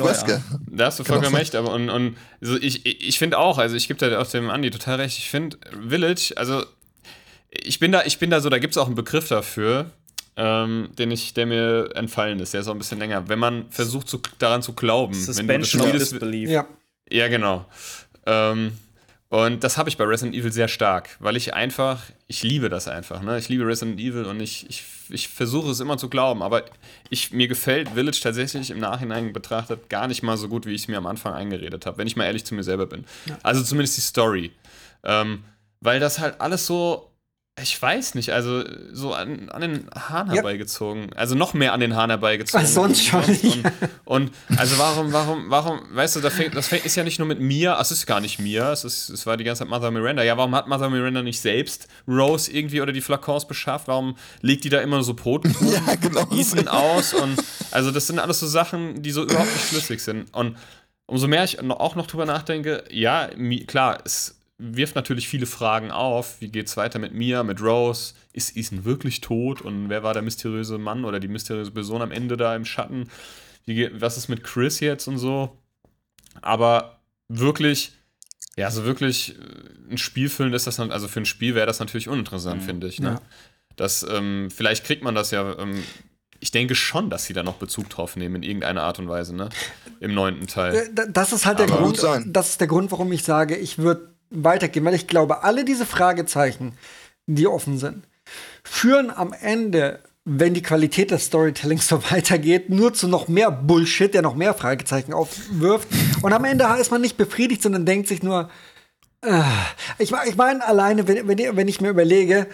[0.70, 1.56] Da hast du vollkommen recht.
[1.56, 4.52] Aber und, und so ich, ich ich finde auch, also ich gebe da auch dem
[4.52, 5.18] Andi total recht.
[5.18, 5.58] Ich finde
[5.90, 6.64] Village, also
[7.50, 9.88] ich bin da, ich bin da so, da gibt es auch einen Begriff dafür,
[10.38, 12.54] ähm, den ich, der mir entfallen ist.
[12.54, 13.28] Der ist auch ein bisschen länger.
[13.30, 16.50] Wenn man versucht, zu, daran zu glauben, wenn du das Suspension Disbelief.
[16.50, 16.66] ja.
[17.10, 17.66] ja, genau.
[18.26, 18.74] Ähm,
[19.34, 22.88] und das habe ich bei Resident Evil sehr stark, weil ich einfach, ich liebe das
[22.88, 23.24] einfach.
[23.24, 23.40] Ne?
[23.40, 26.44] Ich liebe Resident Evil und ich, ich, ich versuche es immer zu glauben.
[26.44, 26.66] Aber
[27.10, 30.84] ich, mir gefällt Village tatsächlich im Nachhinein betrachtet gar nicht mal so gut, wie ich
[30.84, 33.06] es mir am Anfang eingeredet habe, wenn ich mal ehrlich zu mir selber bin.
[33.42, 34.52] Also zumindest die Story.
[35.04, 35.44] Ähm,
[35.82, 37.12] weil das halt alles so,
[37.62, 40.36] ich weiß nicht, also so an, an den Haaren Ja.
[40.36, 41.14] herbeigezogen.
[41.14, 42.64] Also noch mehr an den Haaren herbeigezogen.
[42.64, 43.64] Was sonst schon, Und,
[44.06, 47.28] und also warum, warum, warum, weißt du, das, fängt, das fängt, ist ja nicht nur
[47.28, 49.92] mit Mia, es ist gar nicht Mia, es, ist, es war die ganze Zeit Mother
[49.92, 50.24] Miranda.
[50.24, 53.88] Ja, warum hat Mother Miranda nicht selbst Rose irgendwie oder die Flakons beschafft?
[53.88, 56.28] Warum legt die da immer so Brot Ja, genau.
[56.32, 57.14] Ethan aus?
[57.14, 57.36] Und
[57.70, 60.34] also das sind alles so Sachen, die so überhaupt nicht flüssig sind.
[60.34, 60.58] Und
[61.06, 63.30] umso mehr ich auch noch drüber nachdenke, ja,
[63.68, 66.40] klar, es wirft natürlich viele Fragen auf.
[66.40, 68.14] Wie geht's weiter mit Mia, mit Rose?
[68.32, 69.62] Ist Ethan wirklich tot?
[69.62, 73.10] Und wer war der mysteriöse Mann oder die mysteriöse Person am Ende da im Schatten?
[73.66, 75.58] Wie geht, was ist mit Chris jetzt und so?
[76.42, 77.94] Aber wirklich,
[78.56, 81.68] ja, so wirklich äh, ein Spiel füllen ist das, dann- also für ein Spiel wäre
[81.68, 83.00] das natürlich uninteressant, finde ich.
[83.00, 83.08] Ne?
[83.10, 83.22] Ja.
[83.76, 85.58] Das, ähm, vielleicht kriegt man das ja.
[85.58, 85.84] Ähm,
[86.40, 89.34] ich denke schon, dass sie da noch Bezug drauf nehmen in irgendeiner Art und Weise,
[89.34, 89.48] ne?
[90.02, 90.76] Im neunten Teil.
[90.76, 91.92] Äh, da- Das ist halt der Aber- Grund.
[91.94, 92.34] Gut sein.
[92.34, 95.86] Das ist der Grund, warum ich sage, ich würde weitergehen, weil ich glaube, alle diese
[95.86, 96.74] Fragezeichen,
[97.28, 98.04] die offen sind,
[98.64, 104.14] führen am Ende, wenn die Qualität des Storytellings so weitergeht, nur zu noch mehr Bullshit,
[104.14, 105.88] der noch mehr Fragezeichen aufwirft.
[106.22, 108.50] Und am Ende ist man nicht befriedigt, sondern denkt sich nur,
[109.22, 109.42] äh,
[110.00, 112.48] ich, ich meine, alleine, wenn, wenn, ich- wenn ich mir überlege,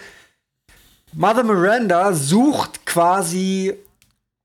[1.12, 3.74] Mother Miranda sucht quasi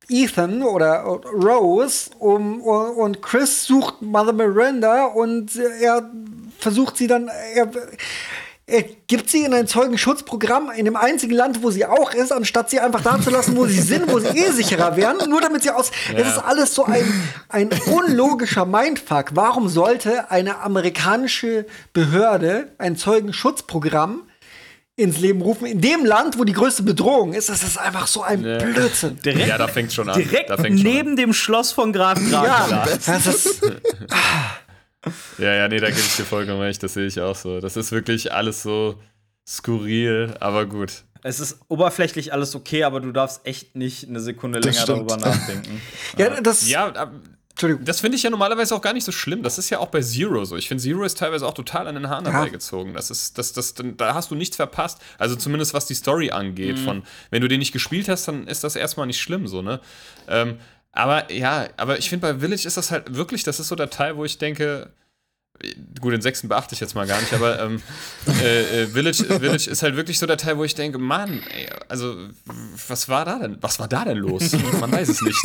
[0.09, 6.09] Ethan oder Rose um, und Chris sucht Mother Miranda und er
[6.59, 7.69] versucht sie dann, er,
[8.67, 12.71] er gibt sie in ein Zeugenschutzprogramm in dem einzigen Land, wo sie auch ist, anstatt
[12.71, 15.61] sie einfach da zu lassen, wo sie sind, wo sie eh sicherer wären, nur damit
[15.61, 15.91] sie aus.
[16.15, 17.03] Es ist alles so ein,
[17.49, 19.31] ein unlogischer Mindfuck.
[19.33, 24.23] Warum sollte eine amerikanische Behörde ein Zeugenschutzprogramm
[24.95, 27.49] ins Leben rufen, in dem Land, wo die größte Bedrohung ist?
[27.49, 29.19] Das ist einfach so ein Blödsinn.
[29.23, 30.17] Direkt, ja, da fängt schon an.
[30.17, 32.67] direkt da fängt's schon neben dem Schloss von Graf Dracula.
[32.67, 33.75] Ja, das ist, An.
[35.37, 36.81] Ja, ja, nee, da gebe ich dir vollkommen recht.
[36.83, 37.59] Das sehe ich auch so.
[37.59, 38.99] Das ist wirklich alles so.
[39.47, 41.03] skurril, aber gut.
[41.23, 45.11] Es ist oberflächlich alles okay, aber du darfst echt nicht eine Sekunde Das länger stimmt.
[45.11, 45.81] darüber nachdenken.
[46.17, 46.69] Ja, das.
[46.69, 47.11] Ja,
[47.49, 47.85] Entschuldigung.
[47.85, 49.41] das finde ich ja normalerweise auch gar nicht so schlimm.
[49.41, 50.55] Das ist ja auch bei Zero so.
[50.57, 52.31] Ich finde, Zero ist teilweise auch total an den Haaren Ja.
[52.33, 52.93] herbeigezogen.
[52.93, 54.99] Das ist, das, das, da hast du nichts verpasst.
[55.17, 56.77] Also zumindest was die Story angeht.
[56.77, 59.79] Von, wenn du den nicht gespielt hast, dann ist das erstmal nicht schlimm so, ne?
[60.27, 60.57] Ähm,
[60.95, 63.89] aber ja, aber ich finde, bei Village ist das halt wirklich, das ist so der
[63.89, 64.89] Teil, wo ich denke,
[65.99, 67.81] gut, den sechsten beachte ich jetzt mal gar nicht, aber ähm,
[68.41, 71.69] äh, äh, Village, Village ist halt wirklich so der Teil, wo ich denke, Mann, ey,
[71.87, 72.15] also
[72.87, 73.57] was war da denn?
[73.61, 74.53] Was war da denn los?
[74.79, 75.41] Man weiß es nicht.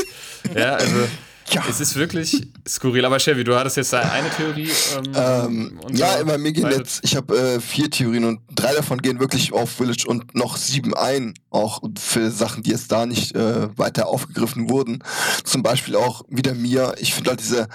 [0.54, 1.08] Ja, also
[1.52, 1.64] Ja.
[1.68, 3.04] es ist wirklich skurril.
[3.04, 4.70] Aber Chevy, du hattest jetzt eine Theorie.
[4.96, 9.02] Ähm, Ähm, ja, immer mir gehen jetzt, ich habe äh, vier Theorien und drei davon
[9.02, 13.34] gehen wirklich auf Village und noch sieben ein, auch für Sachen, die jetzt da nicht
[13.34, 15.02] äh, weiter aufgegriffen wurden.
[15.44, 16.94] Zum Beispiel auch wieder mir.
[16.98, 17.68] Ich finde halt diese,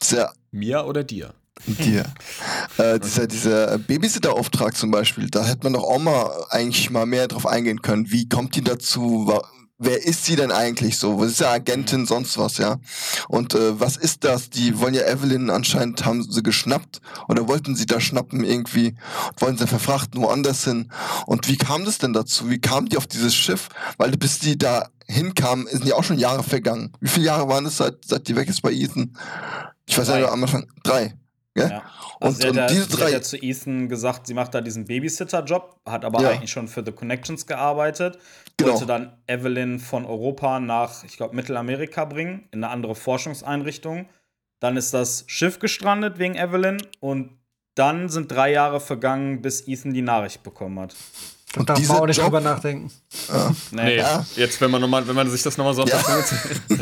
[0.00, 1.34] dieser Mir oder dir?
[1.66, 2.04] dir.
[2.78, 7.28] Äh, dieser dieser Babysitter-Auftrag zum Beispiel, da hätte man doch auch mal eigentlich mal mehr
[7.28, 8.10] drauf eingehen können.
[8.10, 9.30] Wie kommt die dazu?
[9.84, 11.18] Wer ist sie denn eigentlich so?
[11.18, 12.78] Was ist ja Agentin, sonst was, ja?
[13.28, 14.48] Und äh, was ist das?
[14.48, 18.94] Die wollen ja Evelyn anscheinend haben sie geschnappt oder wollten sie da schnappen irgendwie
[19.30, 20.92] und wollen sie verfrachten woanders hin.
[21.26, 22.48] Und wie kam das denn dazu?
[22.48, 23.68] Wie kam die auf dieses Schiff?
[23.98, 26.92] Weil bis die da hinkamen, sind ja auch schon Jahre vergangen.
[27.00, 29.16] Wie viele Jahre waren es, seit, seit die weg ist bei Ethan?
[29.86, 30.66] Ich weiß ja am Anfang.
[30.84, 31.14] Drei.
[31.54, 31.68] Gell?
[31.70, 31.78] Ja.
[32.20, 34.54] Und- Also sie und ja, diese sie drei- hat ja zu Ethan gesagt, sie macht
[34.54, 36.30] da diesen Babysitter-Job, hat aber Ja.
[36.30, 38.16] eigentlich schon für The Connections gearbeitet.
[38.56, 38.72] Genau.
[38.72, 44.06] Wollte dann Evelyn von Europa nach, ich glaube, Mittelamerika bringen, in eine andere Forschungseinrichtung.
[44.60, 47.30] Dann ist das Schiff gestrandet wegen Evelyn und
[47.74, 50.94] dann sind drei Jahre vergangen, bis Ethan die Nachricht bekommen hat.
[51.54, 52.90] Da darf man auch nicht Job- drüber nachdenken.
[53.72, 54.24] Nee, Ja.
[54.36, 55.98] jetzt, wenn man, nochmal, wenn man sich das nochmal so auf Ja.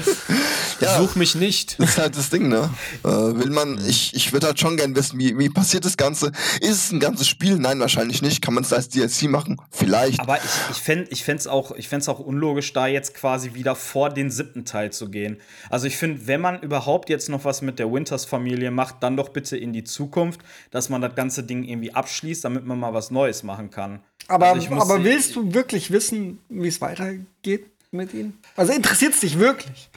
[0.80, 0.98] Ja.
[0.98, 1.78] Such mich nicht.
[1.78, 2.70] Das ist halt das Ding, ne?
[3.04, 6.32] Äh, will man, ich, ich würde halt schon gern wissen, wie, wie passiert das Ganze?
[6.60, 7.56] Ist es ein ganzes Spiel?
[7.56, 8.42] Nein, wahrscheinlich nicht.
[8.42, 9.60] Kann man es als DLC machen?
[9.70, 10.20] Vielleicht.
[10.20, 13.74] Aber ich, ich fände ich fänd's auch, ich fänd's auch unlogisch, da jetzt quasi wieder
[13.74, 15.38] vor den siebten Teil zu gehen.
[15.68, 19.30] Also ich finde, wenn man überhaupt jetzt noch was mit der Winters-Familie macht, dann doch
[19.30, 23.10] bitte in die Zukunft, dass man das ganze Ding irgendwie abschließt, damit man mal was
[23.10, 24.00] Neues machen kann.
[24.28, 28.38] Aber, Also aber willst du wirklich wissen, wie es weitergeht mit ihnen?
[28.56, 29.90] Also interessiert es dich wirklich?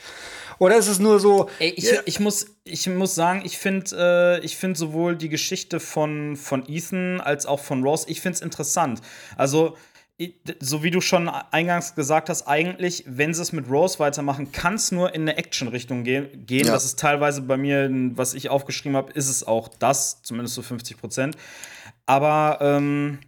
[0.60, 2.02] Oder ist es nur so, Ey, ich, Ja.
[2.06, 6.68] ich, muss, ich muss sagen, ich finde äh, ich find sowohl die Geschichte von, von
[6.68, 9.02] Ethan als auch von Ross, ich finde es interessant.
[9.38, 9.76] Also,
[10.60, 14.76] so wie du schon eingangs gesagt hast, eigentlich, wenn sie es mit Rose weitermachen, kann
[14.76, 16.68] es nur in eine Action-Richtung ge gehen.
[16.68, 16.74] Ja.
[16.74, 20.62] Das ist teilweise bei mir, was ich aufgeschrieben habe, ist es auch das, zumindest so
[20.62, 21.36] 50 Prozent.
[22.06, 23.20] Aber ähm,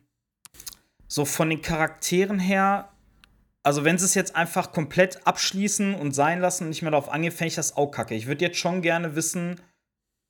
[1.08, 2.90] so von den Charakteren her,
[3.66, 7.10] also wenn sie es jetzt einfach komplett abschließen und sein lassen und nicht mehr darauf
[7.10, 8.14] angehen, fände ich das auch kacke.
[8.14, 9.60] Ich würde jetzt schon gerne wissen,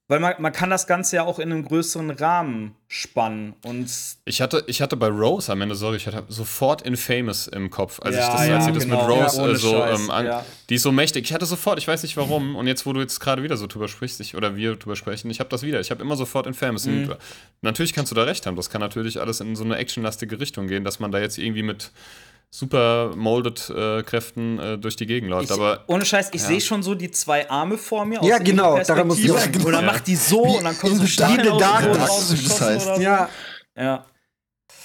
[0.07, 3.53] weil man, man kann das Ganze ja auch in einem größeren Rahmen spannen.
[3.65, 3.91] Und
[4.23, 7.99] Ich hatte, ich hatte bei Rose am Ende, sorry, ich hatte sofort Infamous im Kopf,
[7.99, 9.05] als Ja, ich das, ja, als sie das genau.
[9.05, 11.25] mit Rose Ja, äh, so Scheiß, ähm, an, die ist so mächtig.
[11.25, 13.67] Ich hatte sofort, ich weiß nicht warum, und jetzt, wo du jetzt gerade wieder so
[13.67, 15.81] drüber sprichst, ich, oder wir drüber sprechen, ich habe das wieder.
[15.81, 16.85] Ich habe immer sofort Infamous.
[16.85, 17.09] Mhm.
[17.09, 17.17] Und
[17.63, 18.55] natürlich kannst du da recht haben.
[18.55, 21.63] Das kann natürlich alles in so eine actionlastige Richtung gehen, dass man da jetzt irgendwie
[21.63, 21.91] mit
[22.57, 25.45] super molded äh, Kräften äh, durch die Gegend läuft.
[25.45, 28.19] ich, Aber ohne Scheiß, ich sehe schon so die zwei Arme vor mir.
[28.23, 29.81] Ja, aus genau, der daran muss ich Ja, Und dann genau.
[29.81, 32.61] macht die so Wie und dann kommt in so the Dark- Dark, aus dem das
[32.61, 32.85] heißt.
[32.87, 33.01] oder so.
[33.01, 33.29] ja,
[33.77, 34.05] Ja.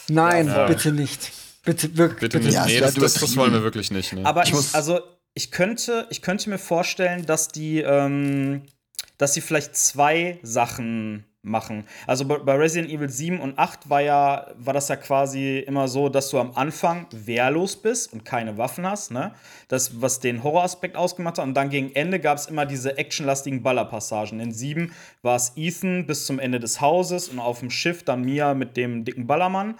[0.09, 0.67] nein, Ja.
[0.67, 1.31] bitte nicht.
[1.65, 2.55] Bitte, wirklich, bitte bitte, nicht.
[2.57, 4.13] Ja, nee, das, das, das wollen wir wirklich nicht.
[4.13, 4.25] Nee.
[4.25, 5.01] Aber Ich ich, also
[5.35, 8.63] ich könnte, ich könnte mir vorstellen, dass die, ähm,
[9.19, 11.85] dass sie vielleicht zwei Sachen machen.
[12.07, 16.09] Also bei, Resident Evil 7 und 8 war ja, war das ja quasi immer so,
[16.09, 19.33] dass du am Anfang wehrlos bist und keine Waffen hast, ne?
[19.69, 21.45] Das, was den Horroraspekt ausgemacht hat.
[21.45, 24.39] Und dann gegen Ende gab es immer diese actionlastigen Ballerpassagen.
[24.39, 28.23] In 7 war es Ethan bis zum Ende des Hauses und auf dem Schiff dann
[28.23, 29.77] Mia mit dem dicken Ballermann.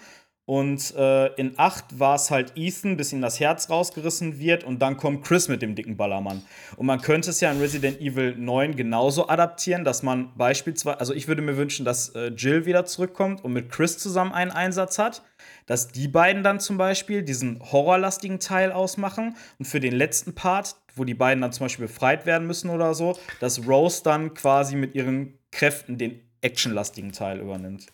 [0.51, 4.65] Und äh, in 8 war es halt Ethan, bis ihm das Herz rausgerissen wird.
[4.65, 6.43] Und dann kommt Chris mit dem dicken Ballermann.
[6.75, 11.15] Und man könnte es ja in Resident Evil 9 genauso adaptieren, dass man beispielsweise, also
[11.15, 14.99] ich würde mir wünschen, dass äh, Jill wieder zurückkommt und mit Chris zusammen einen Einsatz
[14.99, 15.23] hat.
[15.67, 19.37] Dass die beiden dann zum Beispiel diesen horrorlastigen Teil ausmachen.
[19.61, 22.95] Und für den letzten Part, wo die beiden dann zum Beispiel befreit werden müssen oder
[22.95, 27.87] so, dass Rose dann quasi mit ihren Kräften den actionlastigen Teil übernimmt.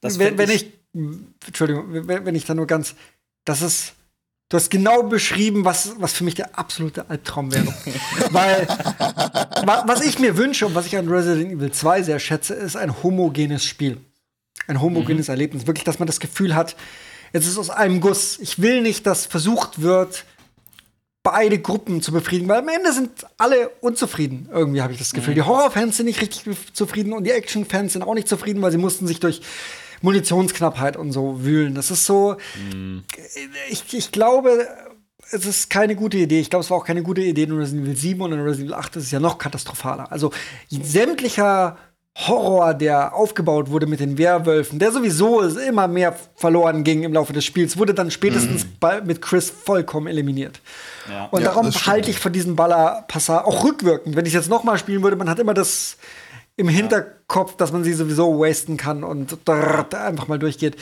[0.00, 2.94] Das wenn, fänd wenn ich, Entschuldigung, wenn, ich da nur ganz,
[3.44, 3.92] das ist,
[4.48, 7.66] du hast genau beschrieben, was, was für mich der absolute Albtraum wäre.
[8.30, 8.66] Weil,
[9.64, 12.76] wa, was ich mir wünsche und was ich an Resident Evil 2 sehr schätze, ist
[12.76, 13.98] ein homogenes Spiel.
[14.66, 15.66] Ein homogenes Erlebnis.
[15.66, 16.76] Wirklich, dass man das Gefühl hat,
[17.32, 18.38] jetzt ist es aus einem Guss.
[18.38, 20.24] Ich will nicht, dass versucht wird,
[21.22, 24.48] beide Gruppen zu befriedigen, weil am Ende sind alle unzufrieden.
[24.50, 25.34] Irgendwie habe ich das Gefühl.
[25.34, 28.78] Die Horrorfans sind nicht richtig zufrieden und die Actionfans sind auch nicht zufrieden, weil sie
[28.78, 29.42] mussten sich durch
[30.02, 31.74] Munitionsknappheit und so wühlen.
[31.74, 32.36] Das ist so,
[33.70, 34.66] ich, ich glaube,
[35.30, 36.40] es ist keine gute Idee.
[36.40, 38.70] Ich glaube, es war auch keine gute Idee in Resident Evil 7 und in Resident
[38.70, 40.10] Evil 8 ist es ja noch katastrophaler.
[40.10, 40.32] Also
[40.70, 41.76] sämtlicher
[42.26, 47.32] Horror, der aufgebaut wurde mit den Werwölfen, der sowieso immer mehr verloren ging im Laufe
[47.32, 50.60] des Spiels, wurde dann spätestens bei, mit Chris vollkommen eliminiert.
[51.08, 51.26] Ja.
[51.26, 54.16] Und Ja, darum das halte ich von diesen Ballerpassar auch rückwirkend.
[54.16, 55.96] Wenn ich jetzt noch mal spielen würde, man hat immer das
[56.58, 60.76] im Hinterkopf, dass man sie sowieso wasten kann und drrrt, einfach mal durchgeht.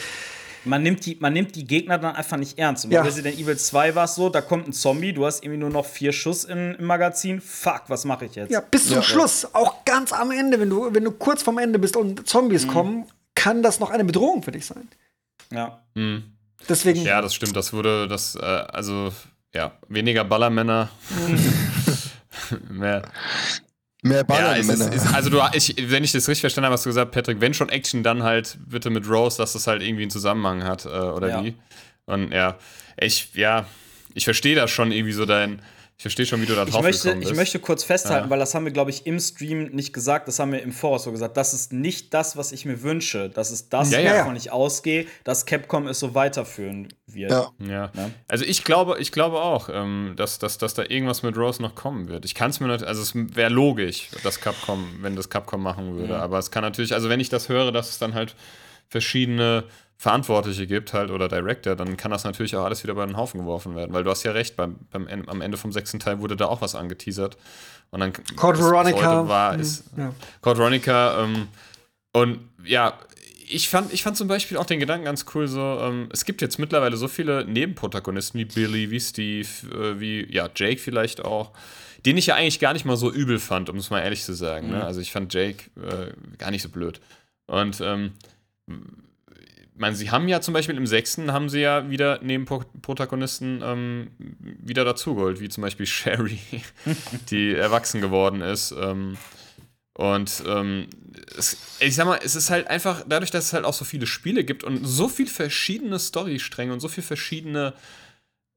[0.65, 2.85] Man nimmt, die, man nimmt die Gegner dann einfach nicht ernst.
[2.85, 3.03] Und bei Ja.
[3.03, 5.87] Resident Evil 2 war es so, da kommt ein Zombie, du hast irgendwie nur noch
[5.87, 7.41] vier Schuss in, im Magazin.
[7.41, 8.51] Fuck, was mache ich jetzt?
[8.51, 9.03] Ja, bis zum Ja.
[9.03, 12.67] Schluss, auch ganz am Ende, wenn du, wenn du kurz vorm Ende bist und Zombies
[12.67, 13.05] kommen,
[13.37, 14.89] kann das noch eine Bedrohung für dich sein.
[15.53, 15.83] Ja.
[15.95, 16.25] Hm.
[16.69, 17.55] Deswegen, Ja, das stimmt.
[17.55, 19.13] Das wurde, das, äh, also,
[19.55, 20.89] ja, weniger Ballermänner.
[22.69, 23.03] Mehr.
[24.03, 24.93] Mehr Ja, Baller, es ist, Männer.
[24.93, 27.55] ist, also du, ich, wenn ich das richtig verstanden habe, hast du gesagt, Patrick, wenn
[27.55, 30.89] schon Action, dann halt bitte mit Rose, dass das halt irgendwie einen Zusammenhang hat, äh,
[30.89, 31.43] oder Ja.
[31.43, 31.55] wie?
[32.05, 32.57] Und ja,
[33.01, 33.67] ich, ja,
[34.15, 35.61] ich verstehe das schon irgendwie so dein,
[35.99, 37.37] ich verstehe schon, wie du da Ich drauf möchte, ich bist.
[37.37, 38.31] möchte kurz festhalten, Ja.
[38.31, 41.05] weil das haben wir, glaube ich, im Stream nicht gesagt, das haben wir im Voraus
[41.05, 41.39] so gesagt.
[41.39, 43.31] Das ist nicht das, was ich mir wünsche.
[43.31, 44.21] Das ist das, Ja, ja.
[44.21, 47.31] wovon ich ausgehe, dass Capcom es so weiterführen wird.
[47.31, 47.51] Ja.
[47.61, 47.91] Ja.
[47.95, 48.11] Ne?
[48.29, 51.75] Also ich glaube, ich glaube auch, ähm, dass, dass, dass da irgendwas mit Rose noch
[51.75, 52.27] kommen wird.
[52.27, 55.97] Ich kann es mir nicht, also es wäre logisch, dass Capcom, wenn das Capcom machen
[55.97, 56.19] würde.
[56.19, 58.35] Aber es kann natürlich, also wenn ich das höre, dass es dann halt
[58.89, 59.65] verschiedene
[59.99, 63.41] Verantwortliche gibt halt oder Director, dann kann das natürlich auch alles wieder bei den Haufen
[63.41, 63.95] geworfen werden.
[63.95, 66.61] Weil du hast ja recht, beim, beim, am Ende vom sechsten Teil wurde da auch
[66.61, 67.37] was angeteasert.
[67.91, 69.29] Und dann Code Veronica.
[69.29, 70.13] war, Mhm, ist, ja.
[70.43, 71.49] Code Veronica, ähm,
[72.13, 72.99] und ja,
[73.49, 76.41] ich fand, ich fand zum Beispiel auch den Gedanken ganz cool, so, ähm, es gibt
[76.43, 81.53] jetzt mittlerweile so viele Nebenprotagonisten wie Billy, wie Steve, äh, wie, ja, Jake vielleicht auch,
[82.05, 84.33] den ich ja eigentlich gar nicht mal so übel fand, um es mal ehrlich zu
[84.33, 84.71] sagen.
[84.71, 84.85] Ne?
[84.85, 87.01] Also ich fand Jake äh, gar nicht so blöd.
[87.47, 88.13] Und, ähm,
[89.79, 94.85] meine, sie haben ja zum Beispiel im sechsten haben sie ja wieder Nebenprotagonisten ähm, wieder
[94.85, 96.41] dazugeholt, wie zum Beispiel Sherry,
[97.31, 98.73] die erwachsen geworden ist.
[98.73, 99.17] Ähm,
[99.95, 100.89] und ähm,
[101.39, 104.07] es, ich sag mal, es ist halt einfach, dadurch, dass es halt auch so viele
[104.07, 107.73] Spiele gibt und so viel verschiedene Storystränge und so viel verschiedene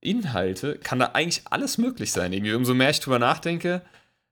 [0.02, 2.34] Inhalte, kann da eigentlich alles möglich sein.
[2.34, 3.82] Irgendwie, umso mehr ich drüber nachdenke,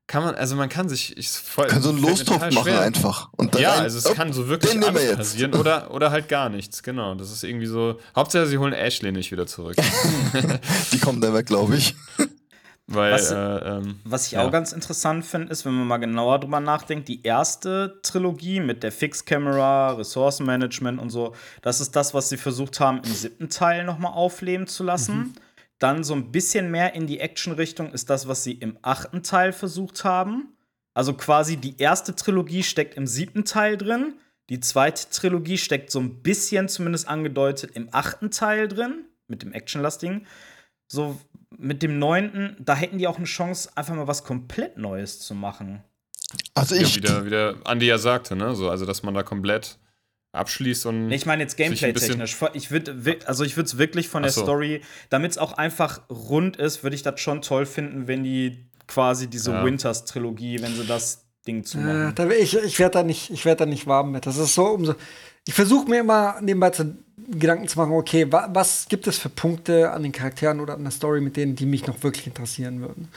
[0.08, 1.18] kann man, also man kann sich.
[1.18, 2.80] Ich, voll, Kann so einen Lostopf machen schwer.
[2.82, 3.30] einfach.
[3.36, 6.30] Und dann Ja, ein- also es oh, kann so wirklich alles passieren oder, oder halt
[6.30, 7.14] gar nichts, genau.
[7.16, 8.00] Das ist irgendwie so.
[8.16, 9.76] Hauptsache, sie holen Ashley nicht wieder zurück.
[10.94, 11.96] Die kommen dann weg, glaube ich.
[12.90, 14.46] Weil, Was- äh, ähm, Was ich Ja.
[14.48, 18.82] auch ganz interessant finde, ist, wenn man mal genauer drüber nachdenkt, die erste Trilogie mit
[18.82, 23.84] der Fix-Camera, Ressourcenmanagement und so, das ist das, was sie versucht haben, im siebten Teil
[23.84, 25.34] nochmal aufleben zu lassen.
[25.80, 29.54] Dann so ein bisschen mehr in die Action-Richtung ist das, was sie im achten Teil
[29.54, 30.58] versucht haben.
[30.94, 34.16] Also quasi die erste Trilogie steckt im siebten Teil drin.
[34.50, 39.54] Die zweite Trilogie steckt so ein bisschen zumindest angedeutet im achten Teil drin, mit dem
[39.54, 40.26] Actionlastigen.
[40.88, 41.20] So
[41.56, 45.36] mit dem neunten, da hätten die auch eine Chance, einfach mal was komplett Neues zu
[45.36, 45.84] machen.
[46.54, 48.56] Also ja, ich, wie, der, wie der Andi ja sagte, ne?
[48.56, 49.78] So, also dass man da komplett
[50.34, 51.08] abschließt und.
[51.08, 52.38] Nee, ich meine jetzt gameplay-technisch.
[52.54, 54.44] Ich würde, also ich würde es wirklich von Ach der so.
[54.44, 58.66] Story, damit es auch einfach rund ist, würde ich das schon toll finden, wenn die
[58.88, 59.64] quasi diese Ja.
[59.66, 62.16] Winters-Trilogie, wenn sie das Ding Äh, zumachen.
[62.16, 64.26] da, ich ich werde da, nicht- ich werd da nicht warm mit.
[64.26, 64.96] Das ist so umso.
[65.48, 66.98] Ich versuche mir immer nebenbei zu
[67.30, 70.84] Gedanken zu machen, okay, wa was gibt es für Punkte an den Charakteren oder an
[70.84, 73.08] der Story, mit denen, die mich noch wirklich interessieren würden?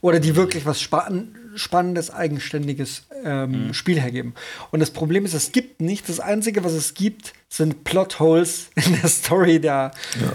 [0.00, 4.34] Oder die wirklich was spann Spannendes, Eigenständiges ähm, Spiel hergeben.
[4.70, 6.08] Und das Problem ist, es gibt nichts.
[6.08, 9.92] Das Einzige, was es gibt, sind Plotholes in der Story der,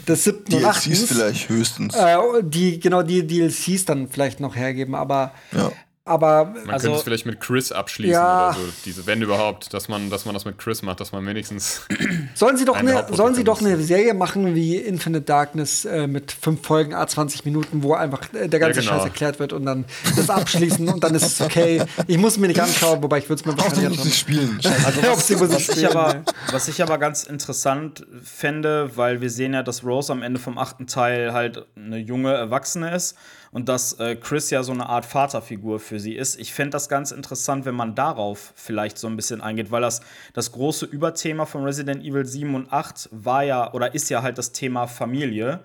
[0.07, 1.03] des siebten und DLCs achtens.
[1.05, 1.95] vielleicht höchstens.
[1.95, 5.71] Äh, die, genau, die DLCs dann vielleicht noch hergeben, aber, ja.
[6.07, 8.49] Aber Man Also- könnte es vielleicht mit Chris abschließen Ja.
[8.51, 8.61] oder so.
[8.85, 11.81] Diese, wenn überhaupt, dass man, dass man das mit Chris macht, dass man wenigstens.
[12.35, 13.81] Sollen sie doch Eine sollen sie doch eine.
[13.81, 18.47] Serie machen wie Infinite Darkness äh, mit fünf Folgen, a 20 Minuten, wo einfach äh,
[18.47, 18.97] der ganze Ja, genau.
[18.97, 19.85] Scheiß erklärt wird und dann
[20.15, 21.81] das abschließen und dann ist es okay.
[22.07, 24.59] Ich muss mir nicht anschauen, wobei ich würde es mir wahrscheinlich muss ich spielen.
[24.85, 30.11] Also ich aber, was ich aber ganz interessant fände, weil wir sehen ja, dass Rose
[30.11, 33.15] am Ende vom achten Teil halt eine junge Erwachsene ist
[33.55, 36.37] und dass äh, Chris ja so eine Art Vaterfigur für sie ist.
[36.37, 40.01] Ich fände das ganz interessant, wenn man darauf vielleicht so ein bisschen eingeht, weil das,
[40.33, 44.37] das große Überthema von Resident Evil 7 und 8 war ja oder ist ja halt
[44.37, 45.63] das Thema Familie.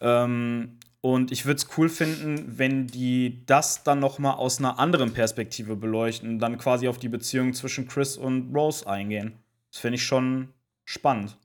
[0.00, 4.78] Ähm, und ich würde es cool finden, wenn die das dann noch mal aus einer
[4.78, 9.40] anderen Perspektive beleuchten dann quasi auf die Beziehung zwischen Chris und Rose eingehen.
[9.72, 10.50] Das finde ich schon
[10.84, 11.36] spannend.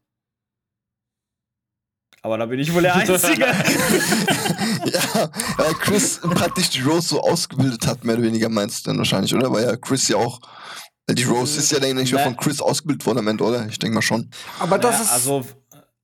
[2.21, 3.41] Aber da bin ich wohl der Einzige.
[3.45, 8.97] ja, weil Chris praktisch die Rose so ausgebildet hat, mehr oder weniger meinst du dann
[8.97, 9.51] wahrscheinlich, oder?
[9.51, 10.39] Weil ja Chris ja auch
[11.09, 13.65] Die Rose ist ja, denke ich, mal Na- von Chris ausgebildet worden am Ende, oder?
[13.67, 14.29] Ich denke mal schon.
[14.59, 15.11] Aber das Naja, ist.
[15.11, 15.45] also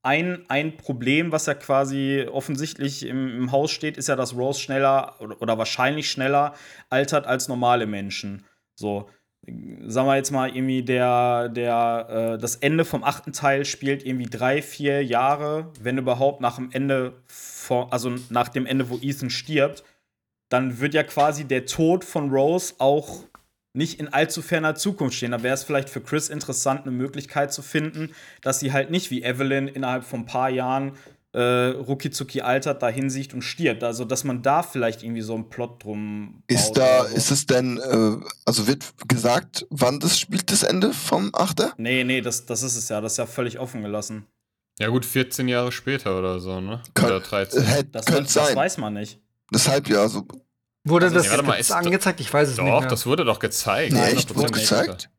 [0.03, 4.59] ein, ein Problem, was ja quasi offensichtlich im, im Haus steht, ist ja, dass Rose
[4.59, 6.53] schneller oder, oder wahrscheinlich schneller
[6.89, 8.45] altert als normale Menschen.
[8.75, 9.09] So,
[9.87, 14.29] sagen wir jetzt mal irgendwie der, der, äh, das Ende vom achten Teil spielt irgendwie
[14.29, 19.29] drei, vier Jahre, wenn überhaupt nach dem Ende, vor, also nach dem Ende, wo Ethan
[19.29, 19.83] stirbt,
[20.49, 23.25] dann wird ja quasi der Tod von Rose auch
[23.73, 25.31] nicht in allzu ferner Zukunft stehen.
[25.31, 29.11] Da wäre es vielleicht für Chris interessant, eine Möglichkeit zu finden, dass sie halt nicht
[29.11, 30.93] wie Evelyn innerhalb von ein paar Jahren
[31.35, 33.83] äh, rucki altert, da hinsicht und stirbt.
[33.83, 37.13] Also, dass man da vielleicht irgendwie so einen Plot drum Ist da, so.
[37.15, 41.73] ist es denn, äh, also wird gesagt, wann das spielt, das Ende vom Achter?
[41.77, 43.01] Nee, nee, das, das ist es ja.
[43.01, 44.25] Das ist ja völlig offen gelassen.
[44.79, 46.81] Ja, gut, 14 Jahre später oder so, ne?
[46.93, 47.63] Kann- oder 13.
[47.63, 48.55] Hätte, Das, könnte das sein.
[48.55, 49.19] weiß man nicht.
[49.53, 50.25] Deshalb ja, also,
[50.85, 52.19] wurde also, das nee, warte mal, angezeigt?
[52.21, 52.67] Ich weiß es nicht.
[52.69, 53.91] Doch, das wurde doch gezeigt.
[53.93, 55.09] nee, 100% echt, wurde gezeigt?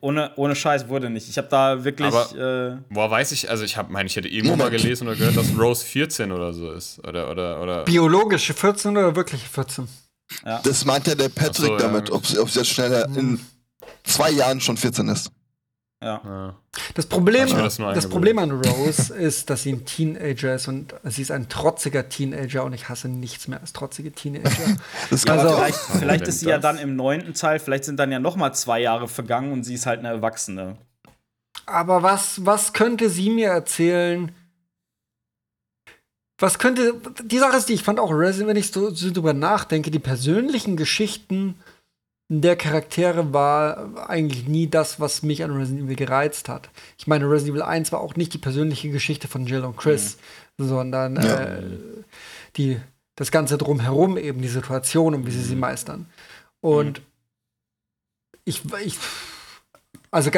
[0.00, 1.28] Ohne, ohne Scheiß wurde nicht.
[1.28, 2.08] Ich habe da wirklich.
[2.14, 4.82] Aber- äh, Boah, weiß ich, also ich habe, meine, ich hätte irgendwo mal Moment.
[4.82, 6.98] gelesen oder gehört, dass Rose 14 oder so ist.
[7.06, 7.84] Oder, oder, oder.
[7.84, 9.88] Biologische 14 oder wirkliche 14?
[10.44, 10.60] ja.
[10.64, 11.78] Das meint ja der Patrick so, ja.
[11.78, 13.40] damit, ob sie ob sie jetzt schneller in
[14.04, 15.30] zwei Jahren schon 14 ist.
[16.02, 16.20] Ja.
[16.24, 16.56] Ja.
[16.94, 18.08] Das Problem, das, das.
[18.08, 22.64] Problem an Rose ist, dass sie ein Teenager ist und sie ist ein trotziger Teenager
[22.64, 24.50] und ich hasse nichts mehr als trotzige Teenager.
[25.10, 27.98] Das Ja, Also- vielleicht, vielleicht ist sie ja das- dann im neunten Teil, vielleicht sind
[27.98, 30.76] dann ja noch mal zwei Jahre vergangen und sie ist halt eine Erwachsene.
[31.64, 34.32] Aber was, was könnte sie mir erzählen?
[36.38, 37.00] Was könnte.
[37.24, 39.98] Die Sache ist die, ich fand auch Resident, wenn ich so, so drüber nachdenke, die
[39.98, 41.54] persönlichen Geschichten
[42.28, 46.70] der Charaktere war eigentlich nie das, was mich an Resident Evil gereizt hat.
[46.98, 50.16] Ich meine, Resident Evil 1 war auch nicht die persönliche Geschichte von Jill und Chris,
[50.58, 51.44] sondern Ja.
[51.44, 51.62] äh,
[52.56, 52.80] die,
[53.14, 56.06] das Ganze drumherum, eben die Situation und wie sie sie meistern.
[56.60, 57.00] Und
[58.44, 58.98] ich, ich,
[60.10, 60.30] also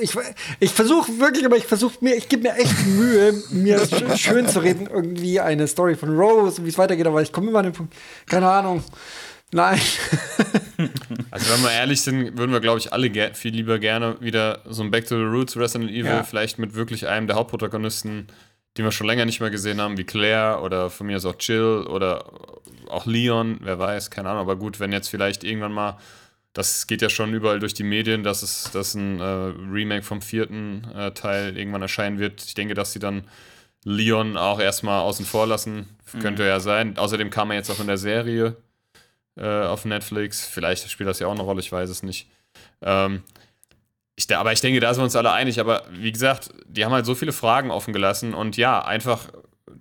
[0.00, 0.16] ich,
[0.60, 4.48] ich versuche wirklich, aber ich versuche mir, ich gebe mir echt Mühe, mir sch- schön
[4.48, 7.60] zu reden, irgendwie eine Story von Rose und wie es weitergeht, aber ich komme immer
[7.60, 7.94] an den Punkt,
[8.26, 8.84] keine Ahnung.
[9.52, 9.80] Nein.
[11.30, 14.82] Also, wenn wir ehrlich sind, würden wir, glaube ich, alle viel lieber gerne wieder so
[14.82, 16.22] ein Back to the Roots Resident Evil, Ja.
[16.24, 18.26] vielleicht mit wirklich einem der Hauptprotagonisten,
[18.76, 21.36] den wir schon länger nicht mehr gesehen haben, wie Claire oder von mir aus auch
[21.38, 22.24] Jill oder
[22.90, 24.40] auch Leon, wer weiß, keine Ahnung.
[24.42, 25.98] Aber gut, wenn jetzt vielleicht irgendwann mal,
[26.52, 30.20] das geht ja schon überall durch die Medien, dass es dass ein äh, Remake vom
[30.20, 32.42] vierten äh, Teil irgendwann erscheinen wird.
[32.44, 33.24] Ich denke, dass sie dann
[33.84, 35.88] Leon auch erstmal außen vor lassen.
[36.20, 36.98] Könnte ja sein.
[36.98, 38.56] Außerdem kam er jetzt auch in der Serie
[39.36, 40.46] äh, auf Netflix.
[40.46, 42.28] Vielleicht spielt das ja auch eine Rolle, ich weiß es nicht.
[42.82, 43.22] Ähm,
[44.16, 45.60] ich, aber ich denke, da sind wir uns alle einig.
[45.60, 48.34] Aber wie gesagt, die haben halt so viele Fragen offen gelassen.
[48.34, 49.28] Und ja, einfach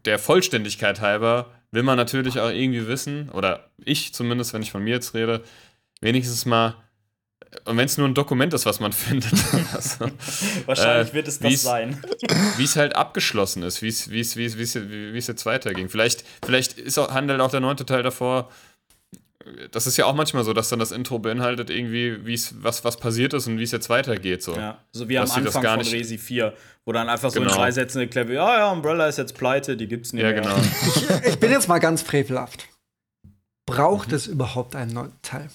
[0.06, 4.84] der Vollständigkeit halber will man natürlich auch irgendwie wissen, oder ich zumindest, wenn ich von
[4.84, 5.44] mir jetzt rede,
[6.02, 6.76] wenigstens mal,
[7.66, 9.34] und wenn es nur ein Dokument ist, was man findet,
[9.74, 10.06] also,
[10.66, 12.02] Wahrscheinlich Äh, wird es das sein.
[12.58, 15.90] wie es halt abgeschlossen ist, wie es jetzt weiterging.
[15.90, 18.50] Vielleicht, vielleicht ist auch, handelt auch der neunte Teil davor.
[19.72, 22.84] Das ist ja auch manchmal so, dass dann das Intro beinhaltet irgendwie, wie es was
[22.84, 24.56] was passiert ist und wie es jetzt weitergeht so.
[24.56, 26.54] Ja, so wie am Dass das Anfang gar von nicht- Resi 4,
[26.86, 27.56] wo dann einfach so in Genau.
[27.58, 30.42] drei Sätzen erklärt wird, ja, ja, Umbrella ist jetzt pleite, die gibt's nicht Ja, mehr.
[30.42, 30.56] genau.
[31.28, 32.68] Ich bin jetzt mal ganz frevelhaft.
[33.66, 34.16] Braucht Mhm.
[34.16, 35.50] es überhaupt einen neuen Teil?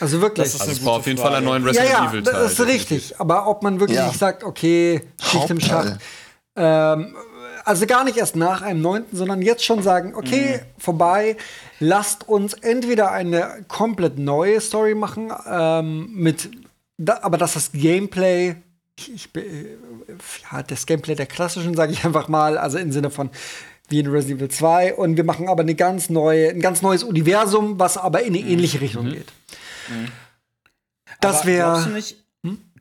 [0.00, 0.46] Also wirklich.
[0.46, 1.60] Das ist Also es auf jeden Fall einen Frage.
[1.62, 2.32] neuen ja, Resident ja, Evil Teil.
[2.32, 3.20] das ist richtig.
[3.20, 4.10] Aber ob man wirklich Ja.
[4.12, 5.60] sagt, okay, Schicht im.
[5.60, 5.98] Schacht.
[6.56, 7.14] Ähm,
[7.64, 10.80] also gar nicht erst nach einem neunten, sondern jetzt schon sagen, okay, Mhm.
[10.82, 11.36] vorbei,
[11.78, 16.50] lasst uns entweder eine komplett neue Story machen, ähm, mit,
[16.98, 18.56] da, aber dass das Gameplay,
[18.98, 19.76] ich, ich, äh,
[20.52, 23.30] ja, das Gameplay der klassischen, sage ich einfach mal, also im Sinne von
[23.88, 27.02] wie in Resident Evil 2 und wir machen aber eine ganz neue, ein ganz neues
[27.02, 28.50] Universum, was aber in eine Mhm.
[28.52, 29.26] ähnliche Richtung geht.
[31.20, 32.16] Das Aber Glaubst du wäre nicht,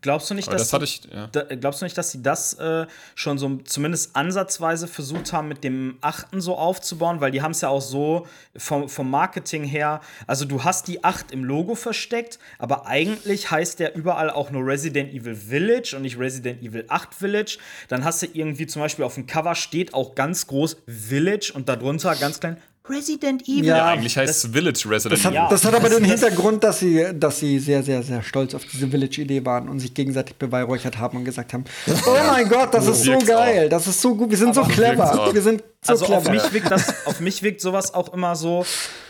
[0.02, 1.28] glaubst du nicht dass das ich, ja.
[1.28, 5.64] Da, glaubst du nicht, dass sie das äh, schon so zumindest ansatzweise versucht haben, mit
[5.64, 7.22] dem achten so aufzubauen?
[7.22, 10.02] Weil die haben es ja auch so vom, vom Marketing her.
[10.28, 14.66] Also, du hast die 8 im Logo versteckt, aber eigentlich heißt der überall auch nur
[14.66, 17.58] Resident Evil Village und nicht Resident Evil 8 Village.
[17.88, 21.70] Dann hast du irgendwie zum Beispiel auf dem Cover steht auch ganz groß Village und
[21.70, 22.58] darunter ganz klein
[22.88, 23.66] Resident Evil.
[23.66, 25.48] Ja, Ja, eigentlich heißt es Village Resident Das hat, Evil.
[25.50, 28.56] das hat aber das- den das- Hintergrund, dass sie, dass sie sehr, sehr, sehr stolz
[28.56, 31.66] auf diese Village-Idee waren und sich gegenseitig beweihräuchert haben und gesagt haben:
[32.08, 34.70] Oh mein Gott, das ist so geil, das ist so gut, wir sind so Aber
[34.76, 36.32] wirkt's clever, wir sind so also auf clever.
[36.44, 38.66] mich, wirkt das, auf mich wirkt sowas auch immer so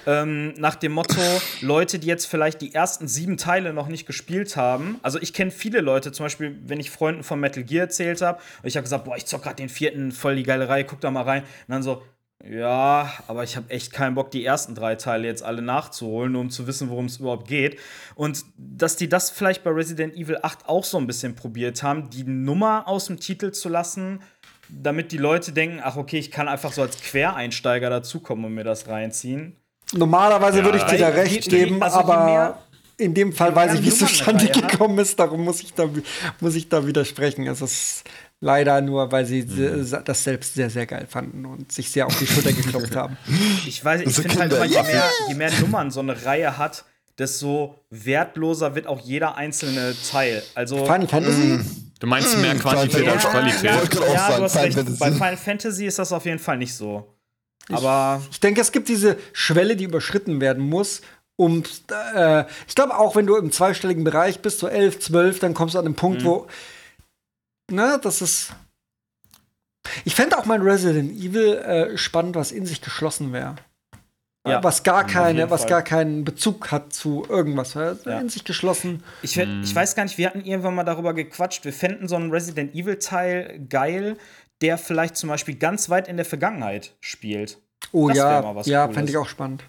[0.05, 1.19] ähm, nach dem Motto,
[1.61, 4.99] Leute, die jetzt vielleicht die ersten sieben Teile noch nicht gespielt haben.
[5.03, 8.39] Also ich kenne viele Leute, zum Beispiel, wenn ich Freunden von Metal Gear erzählt habe,
[8.61, 10.99] und ich habe gesagt, boah, ich zock gerade den vierten, voll die geile Reihe, guck
[11.01, 11.43] da mal rein.
[11.43, 12.01] Und dann so,
[12.47, 16.41] Ja, aber ich habe echt keinen Bock, die ersten drei Teile jetzt alle nachzuholen, nur
[16.41, 17.77] um zu wissen, worum es überhaupt geht.
[18.15, 22.09] Und dass die das vielleicht bei Resident Evil 8 auch so ein bisschen probiert haben,
[22.09, 24.21] die Nummer aus dem Titel zu lassen,
[24.69, 28.63] damit die Leute denken, ach okay, ich kann einfach so als Quereinsteiger dazukommen und mir
[28.63, 29.57] das reinziehen.
[29.93, 32.59] Normalerweise Ja, würde ich dir da recht je- geben, also aber
[32.97, 35.19] in dem Fall weiß ich, wie es zustande gekommen ist.
[35.19, 35.89] Darum muss ich da,
[36.39, 37.47] muss ich da widersprechen.
[37.47, 38.03] Es ist
[38.41, 39.89] leider nur, weil sie Mhm.
[40.05, 43.17] das selbst sehr, sehr geil fanden und sich sehr auf die Schulter geklopft haben.
[43.67, 46.85] Ich weiß, ich finde halt immer, je mehr, je mehr Nummern so eine Reihe hat,
[47.17, 50.41] desto wertloser wird auch jeder einzelne Teil.
[50.55, 51.59] Also Final Fantasy?
[51.99, 53.63] Du meinst mehr Quantität Ja, als Qualität.
[53.63, 54.73] Ja, ja du hast Final recht.
[54.77, 54.97] Fantasy.
[54.99, 57.13] Bei Final Fantasy ist das auf jeden Fall nicht so.
[57.71, 61.01] Aber Ich denke, es gibt diese Schwelle, die überschritten werden muss.
[61.35, 61.63] Um,
[62.15, 65.75] äh, ich glaube, auch wenn du im zweistelligen Bereich bist, so 11, 12, dann kommst
[65.75, 65.95] du an den Mhm.
[65.97, 66.47] Punkt, wo.
[67.69, 68.53] Ne, das ist.
[70.05, 73.55] Ich fände auch mein Resident Evil äh, spannend, was in sich geschlossen wäre.
[74.47, 75.69] Ja, was gar keine, was Fall.
[75.69, 77.73] gar keinen Bezug hat zu irgendwas.
[77.73, 77.91] Ja.
[78.19, 79.03] In sich geschlossen.
[79.21, 81.65] ich, fänd- ich weiß gar nicht, wir hatten irgendwann mal darüber gequatscht.
[81.65, 84.17] Wir fänden so einen Resident Evil-Teil geil,
[84.61, 87.59] der vielleicht zum Beispiel ganz weit in der Vergangenheit spielt.
[87.91, 89.63] Oh Das ja, mal was ja, fände ich auch spannend.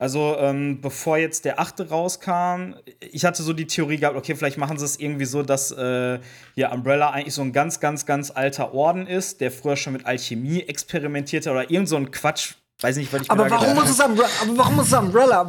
[0.00, 2.72] Also, ähm, bevor jetzt der achte rauskam,
[3.12, 6.18] ich hatte so die Theorie gehabt, okay, vielleicht machen sie es irgendwie so, dass äh,
[6.54, 10.06] hier Umbrella eigentlich so ein ganz, ganz, ganz alter Orden ist, der früher schon mit
[10.06, 12.54] Alchemie experimentierte oder irgend so ein Quatsch.
[12.80, 15.44] Weiß nicht, weil ich Aber da warum, muss es Umbrella, aber warum muss es Umbrella?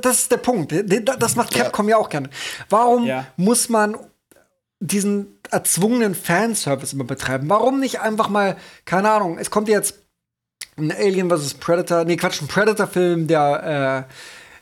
[0.00, 0.72] Das ist der Punkt.
[1.18, 2.30] Das macht Capcom ja, auch gerne.
[2.68, 3.26] Warum Ja.
[3.36, 3.96] muss man
[4.78, 7.48] diesen erzwungenen Fanservice immer betreiben?
[7.50, 9.99] Warum nicht einfach mal, keine Ahnung, es kommt jetzt
[10.76, 11.54] ein Alien vs.
[11.54, 14.06] Predator, nee, Quatsch, ein Predator-Film, der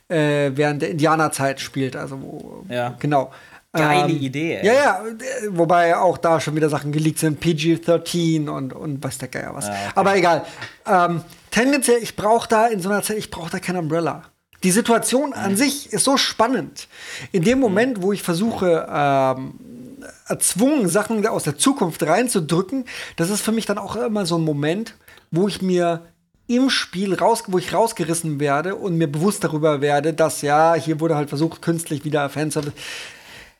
[0.08, 1.96] äh, äh, während der Indianerzeit spielt.
[1.96, 2.94] Also, wo, Ja.
[2.98, 3.30] genau.
[3.70, 4.66] Geile Ähm, Idee, ey.
[4.66, 9.18] Ja, ja, äh, wobei auch da schon wieder Sachen geleakt sind, PG-13 und, und weiß
[9.18, 9.66] der Geier was.
[9.66, 9.92] Ja, okay.
[9.94, 10.44] Aber egal.
[10.86, 14.22] Ähm, tendenziell, ich brauche da in so einer Zeit, ich brauche da kein Umbrella.
[14.64, 16.88] Die Situation an sich ist so spannend.
[17.30, 19.54] In dem Moment, wo ich versuche, ähm,
[20.26, 22.84] erzwungen, Sachen aus der Zukunft reinzudrücken,
[23.16, 24.94] das ist für mich dann auch immer so ein Moment,
[25.30, 26.06] wo ich mir
[26.46, 30.98] im Spiel raus, wo ich rausgerissen werde und mir bewusst darüber werde, dass ja, hier
[31.00, 32.72] wurde halt versucht, künstlich wieder Fanservice.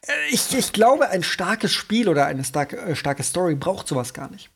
[0.06, 4.14] Äh, Ich, ich glaube, ein starkes Spiel oder eine starke, äh, starke Story braucht sowas
[4.14, 4.50] gar nicht.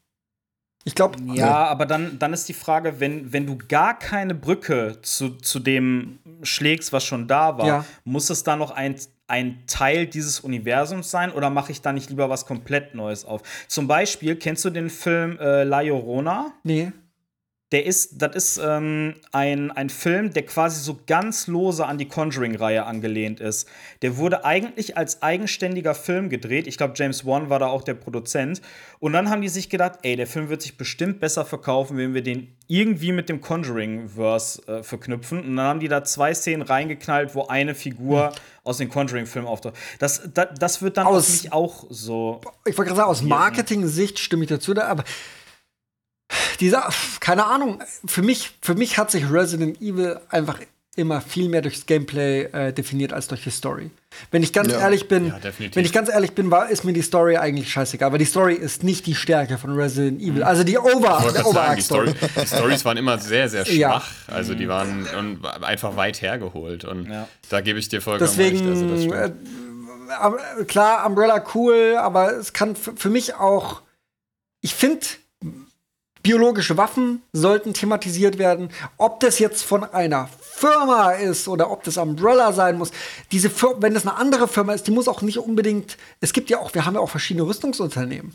[0.84, 4.98] Ich glaube, Ja, aber dann, dann ist die Frage, wenn, wenn du gar keine Brücke
[5.02, 7.84] zu, zu dem schlägst, was schon da war, Ja.
[8.04, 8.96] muss es dann noch ein,
[9.28, 13.42] ein Teil dieses Universums sein oder mache ich da nicht lieber was komplett Neues auf?
[13.68, 16.52] Zum Beispiel, kennst du den Film äh, La Llorona?
[16.64, 16.92] nee.
[17.72, 22.06] Der ist, das ist ähm, ein, ein Film, der quasi so ganz lose an die
[22.06, 23.66] Conjuring-Reihe angelehnt ist.
[24.02, 26.66] Der wurde eigentlich als eigenständiger Film gedreht.
[26.66, 28.60] Ich glaube, James Wan war da auch der Produzent.
[29.00, 32.12] Und dann haben die sich gedacht, ey, der Film wird sich bestimmt besser verkaufen, wenn
[32.12, 35.40] wir den irgendwie mit dem Conjuring-Verse äh, verknüpfen.
[35.40, 38.32] Und dann haben die da zwei Szenen reingeknallt, wo eine Figur
[38.64, 39.74] aus dem Conjuring-Film auftaucht.
[39.98, 42.42] Das, das, das wird dann Aus- auch so.
[42.66, 45.04] Ich wollte gerade sagen, aus Marketing-Sicht stimme ich dazu, da, aber
[46.60, 46.88] dieser,
[47.20, 50.58] keine Ahnung, für mich, für mich hat sich Resident Evil einfach
[50.94, 53.90] immer viel mehr durchs Gameplay äh, definiert als durch die Story.
[54.30, 54.80] Wenn ich ganz Ja.
[54.80, 55.38] ehrlich bin, Ja,
[55.72, 58.52] wenn ich ganz ehrlich bin, war, ist mir die Story eigentlich scheißegal, weil die Story
[58.54, 60.42] ist nicht die Stärke von Resident Evil.
[60.42, 61.82] Also die Over, der sagen, die.
[61.82, 62.12] Story,
[62.42, 63.74] die Stories waren immer sehr, sehr schwach.
[63.74, 64.02] Ja.
[64.34, 66.84] Also die waren und einfach weit hergeholt.
[66.84, 67.26] Und Ja.
[67.48, 68.82] da gebe ich dir vollkommen Deswegen, recht.
[68.90, 69.32] Also äh,
[70.20, 70.36] aber,
[70.66, 73.80] klar, Umbrella cool, aber es kann für mich auch,
[74.60, 75.06] ich finde,
[76.22, 78.70] biologische Waffen sollten thematisiert werden.
[78.96, 82.92] Ob das jetzt von einer Firma ist oder ob das Umbrella sein muss.
[83.32, 86.50] Diese Fir wenn das eine andere Firma ist, die muss auch nicht unbedingt, es gibt
[86.50, 88.34] ja auch, wir haben ja auch verschiedene Rüstungsunternehmen.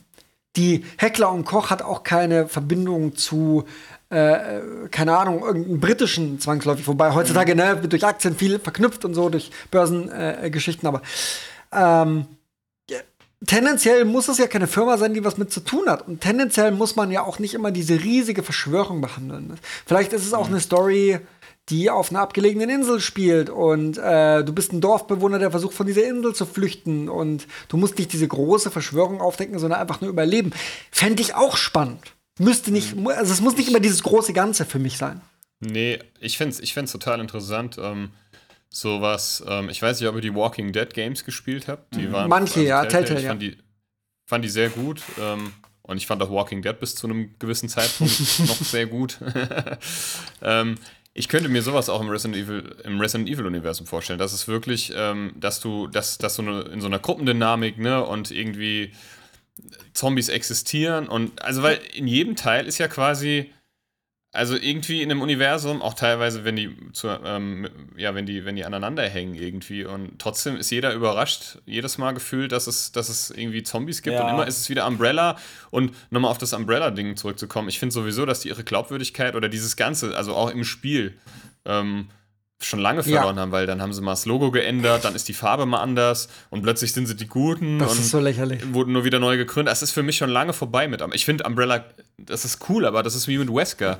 [0.57, 3.65] Die Heckler und Koch hat auch keine Verbindung zu,
[4.09, 4.59] äh,
[4.91, 9.51] keine Ahnung, irgendeinem britischen zwangsläufig, wobei heutzutage ne, durch Aktien viel verknüpft und so, durch
[9.69, 11.01] Börsengeschichten, äh, aber
[11.71, 12.25] ähm,
[13.45, 16.07] tendenziell muss es ja keine Firma sein, die was mit zu tun hat.
[16.07, 19.57] Und tendenziell muss man ja auch nicht immer diese riesige Verschwörung behandeln.
[19.85, 21.19] Vielleicht ist es auch eine Story,
[21.69, 25.85] die auf einer abgelegenen Insel spielt und äh, du bist ein Dorfbewohner, der versucht, von
[25.85, 30.09] dieser Insel zu flüchten und du musst nicht diese große Verschwörung aufdecken, sondern einfach nur
[30.09, 30.51] überleben.
[30.91, 32.13] Fände ich auch spannend.
[32.39, 35.19] Müsste nicht, mu- also es muss nicht immer dieses große Ganze für mich sein.
[35.59, 37.77] Nee, ich find's, ich find's total interessant.
[37.81, 38.11] Ähm,
[38.70, 41.95] sowas, ähm, ich weiß nicht, ob ihr die Walking Dead Games gespielt habt.
[41.95, 42.30] Die waren Mhm.
[42.30, 43.30] Manche, ja, Telltale, ich ja.
[43.30, 43.57] fand die,
[44.26, 45.01] fand die sehr gut.
[45.20, 49.20] Ähm, und ich fand auch Walking Dead bis zu einem gewissen Zeitpunkt noch sehr gut.
[50.41, 50.76] ähm,
[51.13, 54.20] ich könnte mir sowas auch im Resident Evil, im Resident Evil Universum vorstellen.
[54.20, 58.05] Das ist wirklich, ähm, dass du, dass, dass so eine, in so einer Gruppendynamik, ne,
[58.05, 58.91] und irgendwie
[59.93, 63.51] Zombies existieren und also weil in jedem Teil ist ja quasi
[64.38, 67.67] also irgendwie in einem Universum, auch teilweise, wenn die zu, ähm,
[67.97, 69.83] ja, wenn die, wenn die aneinander hängen irgendwie.
[69.83, 74.13] Und trotzdem ist jeder überrascht, jedes Mal gefühlt, dass es, dass es irgendwie Zombies gibt.
[74.15, 74.23] Ja.
[74.23, 75.38] Und immer ist es wieder Umbrella.
[75.71, 79.75] Und nochmal auf das Umbrella-Ding zurückzukommen, ich finde sowieso, dass die ihre Glaubwürdigkeit oder dieses
[79.75, 81.17] Ganze, also auch im Spiel,
[81.65, 82.07] ähm,
[82.59, 83.17] schon lange Ja.
[83.17, 85.79] verloren haben, weil dann haben sie mal das Logo geändert, dann ist die Farbe mal
[85.79, 88.73] anders und plötzlich sind sie die Guten Das und ist so lächerlich.
[88.73, 89.71] wurden nur wieder neu gegründet.
[89.71, 91.03] Das ist für mich schon lange vorbei mit.
[91.13, 91.85] Ich finde Umbrella,
[92.17, 93.99] das ist cool, aber das ist wie mit Wesker.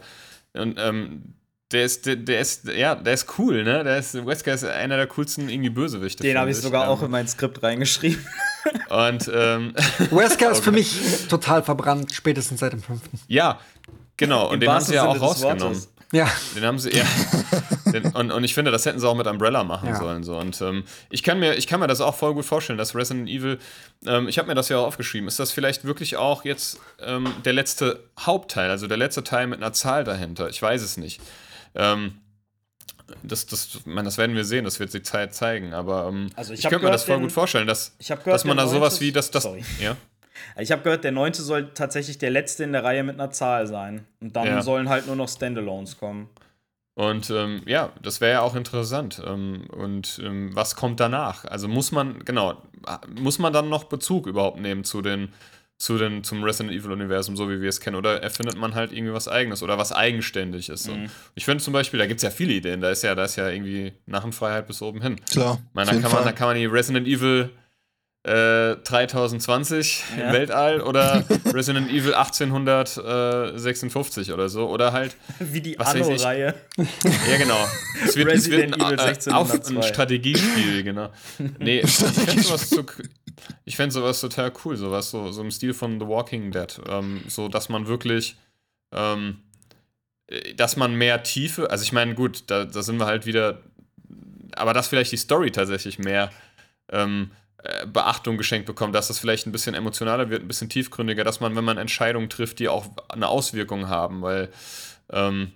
[0.54, 1.34] Und ähm,
[1.72, 3.84] der ist, der, der ist, ja, der ist cool, ne?
[3.84, 6.24] Der ist, Wesker ist einer der coolsten irgendwie Bösewichte.
[6.24, 8.26] Den habe ich sogar Ähm, auch in mein Skript reingeschrieben.
[8.90, 9.74] Und ähm,
[10.12, 10.74] Wesker ist Oh für Gott.
[10.74, 13.20] mich total verbrannt, spätestens seit dem fünften.
[13.28, 13.60] ja,
[14.16, 14.48] genau.
[14.48, 15.62] Und Im den haben sie ja auch rausgenommen.
[15.62, 15.90] Wortes.
[16.14, 17.04] Ja, Den haben sie, ja.
[17.92, 19.96] Den, und, und ich finde, das hätten sie auch mit Umbrella machen Ja.
[19.98, 20.24] sollen.
[20.24, 20.38] So.
[20.38, 23.28] Und ähm, ich, kann mir, ich kann mir das auch voll gut vorstellen, dass Resident
[23.28, 23.60] Evil,
[24.06, 27.28] ähm, ich habe mir das ja auch aufgeschrieben, ist das vielleicht wirklich auch jetzt ähm,
[27.44, 30.48] der letzte Hauptteil, also der letzte Teil mit einer Zahl dahinter?
[30.50, 31.20] Ich weiß es nicht.
[31.76, 32.14] Ähm,
[33.24, 35.74] das, das, meine, das werden wir sehen, das wird die Zeit zeigen.
[35.74, 38.22] Aber ähm, Also ich ich, könnte mir das voll den- gut vorstellen, dass, Ich habe
[38.22, 39.32] gehört, dass man da sowas wie das.
[39.32, 39.64] das Sorry.
[39.80, 39.96] ja?
[40.58, 43.68] Ich habe gehört, der neunte soll tatsächlich der letzte in der Reihe mit einer Zahl
[43.68, 44.06] sein.
[44.22, 44.62] Und dann Ja.
[44.62, 46.30] sollen halt nur noch Standalones kommen.
[46.96, 49.22] Und ähm, ja, das wäre ja auch interessant.
[49.24, 51.46] Ähm, und ähm, was kommt danach?
[51.46, 52.60] Also muss man, genau,
[53.20, 55.32] muss man dann noch Bezug überhaupt nehmen zu den,
[55.78, 57.98] zu den, zum Resident Evil-Universum, so wie wir es kennen?
[57.98, 60.90] Oder erfindet man halt irgendwie was eigenes oder was eigenständig ist?
[60.90, 63.26] Und ich finde zum Beispiel, da gibt es ja viele Ideen, da ist ja, da
[63.26, 65.18] ist ja irgendwie Narrenfreiheit bis oben hin.
[65.30, 65.60] Klar.
[65.70, 67.52] Ich meine, auf da kann, man, da kann man die Resident Evil
[68.28, 70.28] äh, 3020 Ja.
[70.28, 74.70] im Weltall oder Resident Evil 1856 oder so.
[74.70, 75.80] Oder halt Wie die.
[75.80, 76.54] Anno-Reihe.
[76.78, 77.58] ja, genau.
[78.06, 79.76] Es wird, es wird Resident ein, Evil äh, auf, 1602.
[79.76, 81.10] ein Strategiespiel, genau.
[81.60, 82.84] Nee, ich fände sowas, so,
[83.66, 86.80] ich fänd sowas total cool, sowas so, so im Stil von The Walking Dead.
[86.90, 88.36] Ähm, so, dass man wirklich,
[88.92, 89.38] ähm,
[90.28, 93.62] äh, dass man mehr Tiefe, also ich meine, gut, da, da sind wir halt wieder,
[94.56, 96.30] aber dass vielleicht die Story tatsächlich mehr
[96.92, 97.36] ähm, äh,
[97.88, 101.56] Beachtung geschenkt bekommt, dass das vielleicht ein bisschen emotionaler wird, ein bisschen tiefgründiger, dass man,
[101.56, 104.50] wenn man Entscheidungen trifft, die auch eine Auswirkung haben, weil
[105.12, 105.52] ähm,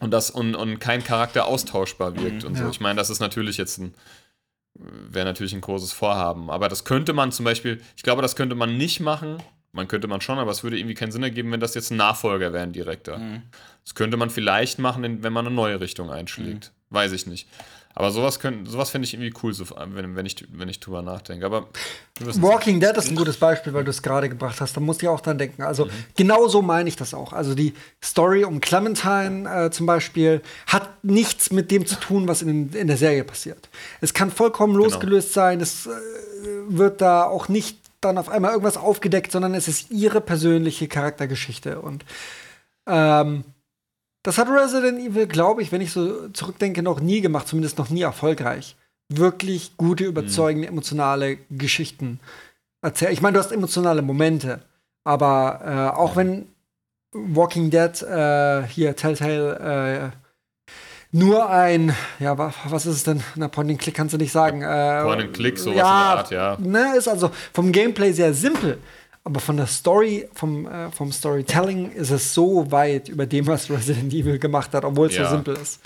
[0.00, 2.64] und das und, und kein Charakter austauschbar wirkt und so.
[2.64, 2.70] Ja.
[2.70, 3.94] Ich meine, das ist natürlich jetzt ein
[4.80, 8.54] wäre natürlich ein großes Vorhaben, aber das könnte man zum Beispiel, ich glaube, das könnte
[8.54, 9.38] man nicht machen.
[9.72, 11.96] Man könnte man schon, aber es würde irgendwie keinen Sinn ergeben, wenn das jetzt ein
[11.96, 13.18] Nachfolger wäre, ein direkter.
[13.84, 16.72] Das könnte man vielleicht machen, wenn man eine neue Richtung einschlägt.
[16.90, 17.48] Weiß ich nicht.
[17.94, 21.44] Aber sowas, sowas finde ich irgendwie cool, so, wenn, wenn, ich, wenn ich drüber nachdenke.
[21.44, 21.66] Aber
[22.20, 24.76] Walking Dead ist ein gutes Beispiel, weil du es gerade gebracht hast.
[24.76, 25.62] Da musste ich auch dran denken.
[25.62, 27.32] Also genau so meine ich das auch.
[27.32, 32.42] Also die Story um Clementine äh, zum Beispiel hat nichts mit dem zu tun, was
[32.42, 33.68] in, in der Serie passiert.
[34.00, 35.60] Es kann vollkommen losgelöst sein.
[35.60, 35.90] Es äh,
[36.68, 41.80] wird da auch nicht dann auf einmal irgendwas aufgedeckt, sondern es ist ihre persönliche Charaktergeschichte.
[41.80, 42.04] Und
[42.86, 43.44] ähm,
[44.28, 47.88] das hat Resident Evil, glaube ich, wenn ich so zurückdenke, noch nie gemacht, zumindest noch
[47.88, 48.76] nie erfolgreich.
[49.10, 52.20] Wirklich gute, überzeugende, emotionale Geschichten
[52.82, 53.12] erzählen.
[53.12, 54.60] Ich meine, du hast emotionale Momente,
[55.04, 56.46] aber äh, auch wenn
[57.14, 60.76] Walking Dead äh, hier Telltale äh,
[61.10, 63.22] nur ein, ja, wa- was ist es denn?
[63.34, 64.60] Na, Point and Click kannst du nicht sagen.
[64.60, 66.56] Äh, Point and Click, sowas ja, in der Art, ja.
[66.60, 68.76] Ne, ist also vom Gameplay sehr simpel.
[69.24, 73.70] Aber von der Story, vom, äh, vom Storytelling ist es so weit über dem, was
[73.70, 75.24] Resident Evil gemacht hat, obwohl es Ja.
[75.24, 75.80] so simpel ist.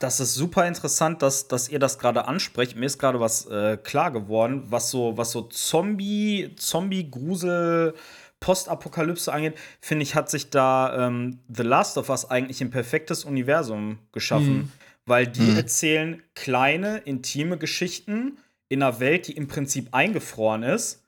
[0.00, 2.76] Das ist super interessant, dass, dass ihr das gerade ansprecht.
[2.76, 7.94] Mir ist gerade was äh, klar geworden, was so, was so Zombie, Zombie-Grusel,
[8.40, 13.24] Postapokalypse angeht, finde ich, hat sich da ähm, The Last of Us eigentlich ein perfektes
[13.24, 14.72] Universum geschaffen.
[15.06, 21.02] Weil die erzählen kleine, intime Geschichten in einer Welt, die im Prinzip eingefroren ist.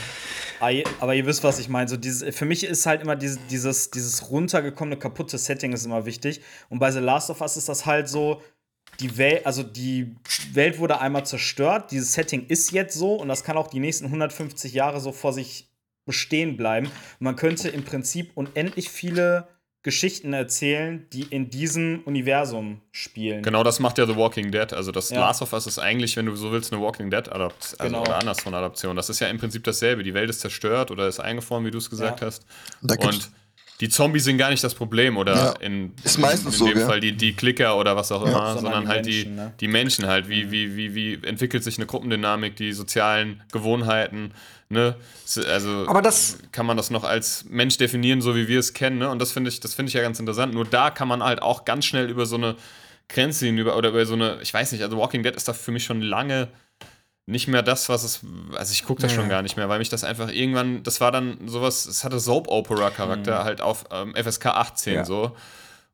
[0.61, 1.89] Aber ihr- Aber ihr wisst, was ich meine.
[1.89, 6.05] So dieses, für mich ist halt immer dieses, dieses, dieses runtergekommene, kaputte Setting ist immer
[6.05, 6.41] wichtig.
[6.69, 8.41] Und bei The Last of Us ist das halt so,
[8.99, 10.15] die Welt, also die
[10.53, 14.05] Welt wurde einmal zerstört, dieses Setting ist jetzt so und das kann auch die nächsten
[14.05, 15.68] 150 Jahre so vor sich
[16.09, 16.89] bestehen bleiben.
[17.19, 19.47] Man könnte im Prinzip unendlich viele
[19.83, 23.43] Geschichten erzählen, die in diesem Universum spielen.
[23.43, 24.73] Genau das macht ja The Walking Dead.
[24.73, 25.21] Also das Ja.
[25.21, 27.79] Last of Us ist eigentlich, wenn du so willst, eine Walking Dead Adaption.
[27.79, 28.01] Also Genau.
[28.01, 28.95] oder anders von Adaption.
[28.97, 30.03] Das ist ja im Prinzip dasselbe.
[30.03, 32.27] Die Welt ist zerstört oder ist eingefroren, wie du es gesagt Ja.
[32.27, 32.45] hast.
[32.81, 33.29] Und
[33.79, 35.51] die Zombies sind gar nicht das Problem oder Ja.
[35.61, 36.85] in, Ist in, meistens in so, dem gell?
[36.85, 39.53] Fall die, die Klicker oder was auch immer, Sondern sondern die halt Menschen, die, ne?
[39.61, 40.27] die Menschen halt.
[40.27, 44.31] Wie, wie, wie, wie entwickelt sich eine Gruppendynamik, die sozialen Gewohnheiten,
[44.69, 44.95] ne?
[45.47, 48.97] Also Aber das- kann man das noch als Mensch definieren, so wie wir es kennen,
[48.99, 49.09] ne?
[49.09, 50.53] Und das finde ich, das finde ich ja ganz interessant.
[50.53, 52.55] Nur da kann man halt auch ganz schnell über so eine
[53.07, 55.71] Grenze hinüber oder über so eine, ich weiß nicht, also Walking Dead ist da für
[55.71, 56.47] mich schon lange
[57.25, 58.21] nicht mehr das, was es,
[58.55, 61.11] also ich gucke das schon gar nicht mehr, weil mich das einfach irgendwann, das war
[61.11, 65.05] dann sowas, es hatte Soap-Opera-Charakter halt auf ähm, FSK 18 Ja.
[65.05, 65.35] so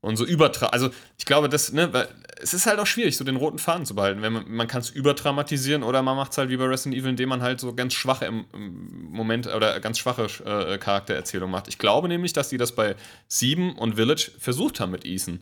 [0.06, 2.08] und so übertra, also ich glaube, das, ne, weil
[2.40, 4.82] es ist halt auch schwierig, so den roten Faden zu behalten, wenn man, man kann
[4.82, 7.74] es überdramatisieren oder man macht es halt wie bei Resident Evil, indem man halt so
[7.74, 11.68] ganz schwache im, im Moment oder ganz schwache äh, Charaktererzählung macht.
[11.70, 12.96] Ich glaube nämlich, dass die das bei
[13.28, 15.40] Sieben und Village versucht haben mit Ethan.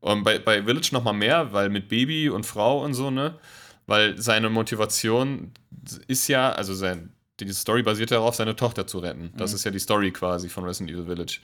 [0.00, 3.38] Und bei, bei Village noch mal mehr, weil mit Baby und Frau und so, ne,
[3.86, 5.52] weil seine Motivation
[6.06, 9.32] ist ja, also sein, die Story basiert darauf, seine Tochter zu retten.
[9.38, 11.40] Das ist ja die Story quasi von Resident Evil Village.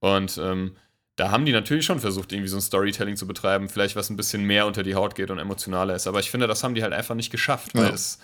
[0.00, 0.76] Und ähm,
[1.18, 4.16] da haben die natürlich schon versucht, irgendwie so ein Storytelling zu betreiben, vielleicht was ein
[4.16, 6.06] bisschen mehr unter die Haut geht und emotionaler ist.
[6.06, 7.90] Aber ich finde, das haben die halt einfach nicht geschafft, weil Ja.
[7.94, 8.18] es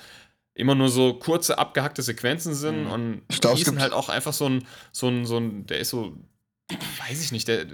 [0.55, 4.33] immer nur so kurze, abgehackte Sequenzen sind und glaub, es Ethan gibt- halt auch einfach
[4.33, 6.17] so ein, so ein, so ein, der ist so,
[7.09, 7.67] weiß ich nicht, der,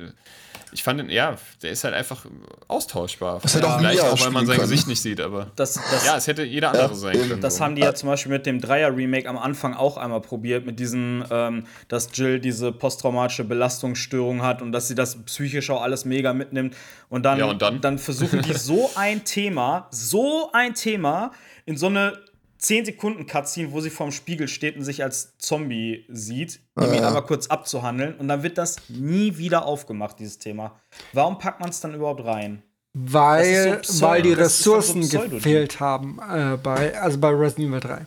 [0.72, 2.24] ich fand ihn, ja, der ist halt einfach
[2.68, 3.40] austauschbar.
[3.42, 4.68] Das hätte auch Vielleicht auch, weil man sein können.
[4.70, 5.50] Gesicht nicht sieht, aber.
[5.56, 7.40] Das, das, Ja, es hätte jeder andere Ja, sein können.
[7.40, 10.78] Das haben die ja zum Beispiel mit dem Dreier-Remake am Anfang auch einmal probiert, mit
[10.78, 16.04] diesen, ähm, dass Jill diese posttraumatische Belastungsstörung hat und dass sie das psychisch auch alles
[16.04, 16.76] mega mitnimmt.
[17.08, 17.98] Und dann, Ja, und dann?
[17.98, 21.32] versuchen die so ein Thema, so ein Thema
[21.66, 22.18] in so eine
[22.60, 27.08] 10 Sekunden Cutscene, wo sie vorm Spiegel steht und sich als Zombie sieht, irgendwie ja.
[27.08, 28.14] einmal kurz abzuhandeln.
[28.16, 30.78] Und dann wird das nie wieder aufgemacht, dieses Thema.
[31.12, 32.62] Warum packt man es dann überhaupt rein?
[32.92, 37.80] Weil, so weil die so Ressourcen pseudo- gefehlt haben äh, bei, also bei Resident Evil
[37.80, 38.04] 3.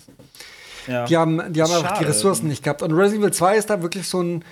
[0.87, 1.05] Ja.
[1.05, 2.05] Die haben, die haben einfach die.
[2.05, 2.81] Ressourcen nicht gehabt.
[2.81, 4.45] Und Resident Evil 2 ist da wirklich so ein.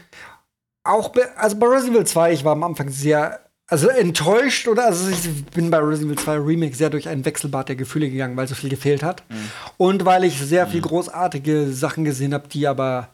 [0.84, 3.42] Auch, also bei Resident Evil 2, ich war am Anfang sehr.
[3.72, 7.70] Also enttäuscht oder also ich bin bei Resident Evil 2 Remake sehr durch ein Wechselbad
[7.70, 9.24] der Gefühle gegangen, weil so viel gefehlt hat.
[9.30, 9.52] Mhm.
[9.78, 13.10] Und weil ich sehr viel großartige Sachen gesehen habe, die aber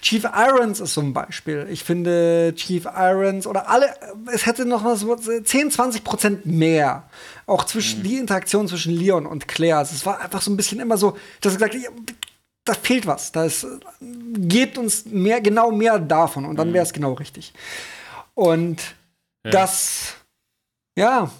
[0.00, 1.66] Chief Irons ist so ein Beispiel.
[1.70, 3.86] Ich finde Chief Irons oder alle,
[4.32, 7.08] es hätte noch mal so 10, 20 Prozent mehr.
[7.46, 8.04] Auch zwischen Mhm.
[8.04, 9.78] die Interaktion zwischen Leon und Claire.
[9.78, 11.88] Also es war einfach so ein bisschen immer so, dass ich gesagt ja,
[12.64, 13.32] da fehlt was.
[13.32, 13.66] Da ist,
[14.00, 16.74] gebt uns mehr, genau mehr davon und dann Mhm.
[16.74, 17.52] wäre es genau richtig.
[18.34, 18.80] Und
[19.42, 20.14] das,
[20.96, 21.30] ja,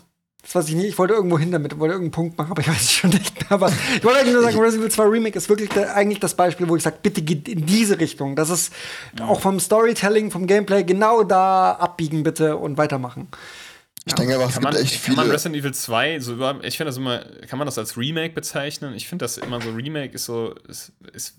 [0.43, 0.89] das weiß ich nicht.
[0.89, 3.35] Ich wollte irgendwo hin damit, wollte irgendeinen Punkt machen, aber ich weiß es schon nicht
[3.41, 3.53] mehr.
[3.53, 6.35] Aber ich wollte eigentlich nur sagen, Resident Evil 2 Remake ist wirklich der, eigentlich das
[6.35, 8.35] Beispiel, wo ich sage, bitte geht in diese Richtung.
[8.37, 8.73] Das ist
[9.21, 13.29] auch vom Storytelling, vom Gameplay genau da abbiegen bitte und weitermachen.
[14.05, 15.35] Ich denke einfach, es Kann man, gibt echt kann man viele.
[15.35, 18.95] Resident Evil 2 so über, ich finde das immer, kann man das als Remake bezeichnen?
[18.95, 21.37] Ich finde das immer so, Remake ist so, ist, ist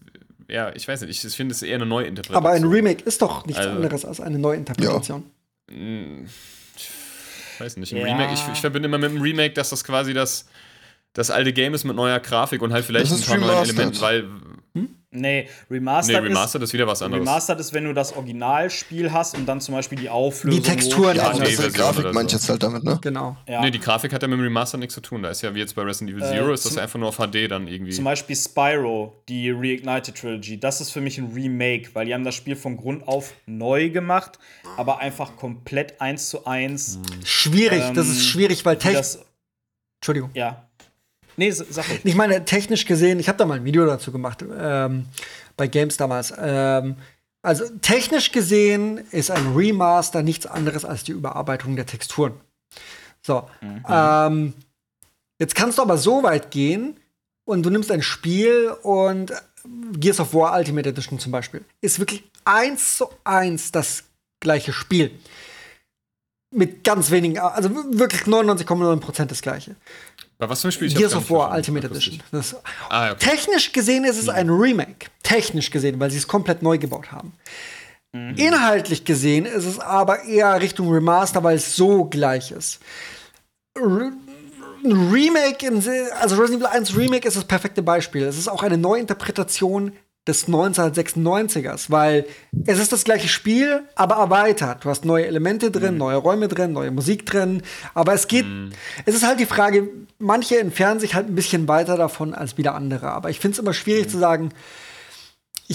[0.47, 2.38] ja, ich weiß nicht, ich, ich finde es eher eine Neuinterpretation.
[2.38, 5.30] Aber ein Remake ist doch nichts Also- anderes als eine Neuinterpretation.
[5.74, 8.05] Ich weiß nicht, ein Ja.
[8.05, 10.47] Remake, ich, ich verbinde immer mit einem Remake, dass das quasi das,
[11.13, 13.63] das alte Game ist mit neuer Grafik und halt vielleicht ein paar neuen.
[13.63, 14.28] Elementen, weil,
[14.76, 17.21] Nee, nee, Remastered, Remastered ist wieder was ist, anderes.
[17.28, 20.59] Remastered ist, wenn du das Originalspiel hast und dann zum Beispiel die Auflösung.
[20.63, 22.19] Die Texturen Ja, das das Version Grafik ich so.
[22.38, 22.97] jetzt halt damit, ne?
[22.99, 23.38] Genau.
[23.47, 23.61] Ja.
[23.61, 25.21] Nee, die Grafik hat ja mit dem Remaster nichts zu tun.
[25.21, 27.17] Da ist ja wie jetzt bei Resident Evil Äh, Zero, ist das einfach nur auf
[27.17, 27.91] HD dann irgendwie.
[27.91, 30.59] Zum Beispiel Spyro, die Reignited Trilogy.
[30.59, 33.91] Das ist für mich ein Remake, weil die haben das Spiel von Grund auf neu
[33.91, 34.39] gemacht,
[34.78, 36.97] aber einfach komplett eins zu eins.
[37.24, 39.24] Schwierig, das Ähm, ist schwierig, weil das,
[39.99, 40.32] Entschuldigung.
[40.34, 40.67] ja.
[41.38, 42.01] Nee, sag ruhig.
[42.03, 45.05] Ich meine, technisch gesehen, ich habe da mal ein Video dazu gemacht, ähm,
[45.57, 46.34] bei Games damals.
[46.38, 46.95] Ähm,
[47.41, 52.34] also technisch gesehen ist ein Remaster nichts anderes als die Überarbeitung der Texturen.
[53.21, 53.49] So.
[53.89, 54.53] Ähm,
[55.39, 56.97] jetzt kannst du aber so weit gehen
[57.45, 59.34] und du nimmst ein Spiel und
[59.93, 64.03] Gears of War Ultimate Edition zum Beispiel ist wirklich eins zu eins das
[64.39, 65.11] gleiche Spiel.
[66.51, 69.75] Mit ganz wenigen, also wirklich 99,9% das gleiche.
[70.49, 70.87] Was für ein Spiel?
[70.87, 71.51] Ich hab's Gears of War.
[71.53, 71.87] Ultimate.
[71.87, 72.21] Edition.
[72.31, 72.55] Das,
[72.89, 73.29] Ah, okay.
[73.29, 75.07] Technisch gesehen ist es ein Remake.
[75.23, 77.33] Technisch gesehen, weil sie es komplett neu gebaut haben.
[78.36, 82.79] Inhaltlich gesehen ist es aber eher Richtung Remaster, weil es so gleich ist.
[83.75, 84.11] Re
[84.86, 85.82] Remake, in,
[86.20, 88.24] also Resident Evil 1 Remake ist das perfekte Beispiel.
[88.24, 89.93] Es ist auch eine Neuinterpretation
[90.28, 92.25] des 1996ers, weil
[92.66, 94.86] es ist das gleiche Spiel, aber erweitert.
[94.86, 97.62] Du hast neue Elemente drin, neue Räume drin, neue Musik drin,
[97.93, 98.45] aber es geht,
[99.05, 99.89] es ist halt die Frage,
[100.20, 103.59] manche entfernen sich halt ein bisschen weiter davon als wieder andere, aber ich finde es
[103.59, 104.50] immer schwierig zu sagen,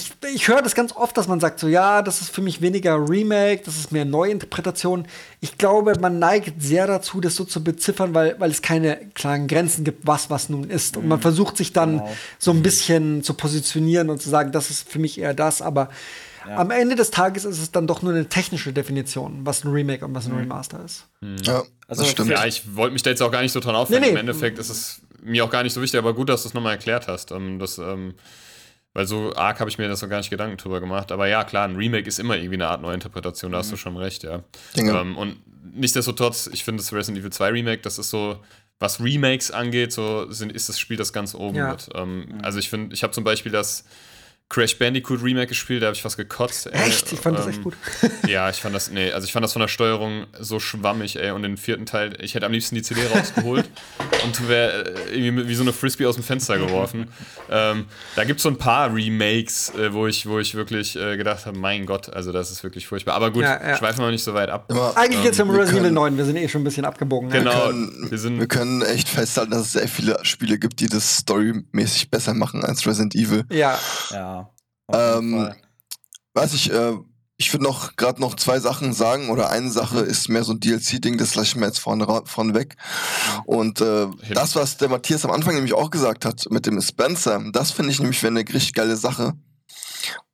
[0.03, 2.61] ich, ich höre das ganz oft, dass man sagt, so ja, das ist für mich
[2.62, 5.07] weniger Remake, das ist mehr Neuinterpretation.
[5.41, 9.49] Ich glaube, man neigt sehr dazu, das so zu beziffern, weil, weil es keine klaren
[9.49, 10.97] Grenzen gibt, was was nun ist.
[10.97, 12.16] Und man versucht sich dann Genau.
[12.39, 15.62] so ein bisschen zu positionieren und zu sagen, das ist für mich eher das.
[15.62, 15.89] Aber
[16.57, 20.05] am Ende des Tages ist es dann doch nur eine technische Definition, was ein Remake
[20.05, 21.05] und was ein Remaster ist.
[21.43, 22.31] Ja, Also das stimmt.
[22.31, 24.01] Ja, ich wollte mich da jetzt auch gar nicht so dran aufhängen.
[24.01, 24.12] Nee, nee.
[24.12, 26.55] Im Endeffekt ist es mir auch gar nicht so wichtig, aber gut, dass du es
[26.55, 27.33] nochmal erklärt hast.
[27.33, 28.15] Ähm, das, ähm,
[28.94, 31.12] weil so arg habe ich mir das noch gar nicht Gedanken drüber gemacht.
[31.12, 33.97] Aber ja, klar, ein Remake ist immer irgendwie eine Art Neuinterpretation, da hast du schon
[33.97, 34.43] recht, ja.
[34.77, 35.36] Ähm, und
[35.74, 38.39] nichtsdestotrotz, ich finde das Resident Evil 2 Remake, das ist so,
[38.81, 41.70] was Remakes angeht, so sind, ist das Spiel das ganz oben Ja.
[41.73, 41.89] mit.
[41.94, 43.85] Ähm, Also ich finde, ich habe zum Beispiel das
[44.51, 46.69] Crash Bandicoot Remake gespielt, da habe ich fast gekotzt.
[46.73, 46.89] ey.
[46.89, 47.12] Echt?
[47.12, 47.75] Ich fand das Ähm, echt gut.
[48.27, 51.33] ja, ich fand das, nee, also ich fand das von der Steuerung so schwammig, ey.
[51.33, 53.69] Und den vierten Teil, ich hätte am liebsten die CD rausgeholt
[54.25, 57.09] und wäre irgendwie mit- wie so eine Frisbee aus dem Fenster geworfen.
[57.51, 57.85] ähm,
[58.16, 61.45] da gibt es so ein paar Remakes, äh, wo, ich, wo ich wirklich äh, gedacht
[61.45, 63.16] habe, mein Gott, also das ist wirklich furchtbar.
[63.16, 63.77] Aber gut, Ja, ja.
[63.77, 64.65] schweifen wir nicht so weit ab.
[64.70, 66.87] Immer- Eigentlich geht's um wir Resident Evil können- 9, wir sind eh schon ein bisschen
[66.87, 67.29] abgebogen.
[67.29, 67.39] ne?
[67.39, 68.41] Genau, können, wir sind.
[68.41, 72.65] wir können echt festhalten, dass es sehr viele Spiele gibt, die das storymäßig besser machen
[72.65, 73.45] als Resident Evil.
[73.53, 73.79] Ja,
[74.11, 74.38] Ja.
[74.93, 75.52] Ähm.
[76.35, 76.97] Weiß ich, äh,
[77.40, 80.60] ich würde noch gerade noch zwei Sachen sagen oder eine Sache ist mehr so ein
[80.60, 82.77] DLC-Ding, das lasse ich mir jetzt vorne, vorne weg.
[83.47, 87.40] Und äh, das, was der Matthias am Anfang nämlich auch gesagt hat mit dem Spencer,
[87.52, 89.35] das finde ich nämlich wäre eine richtig geile Sache.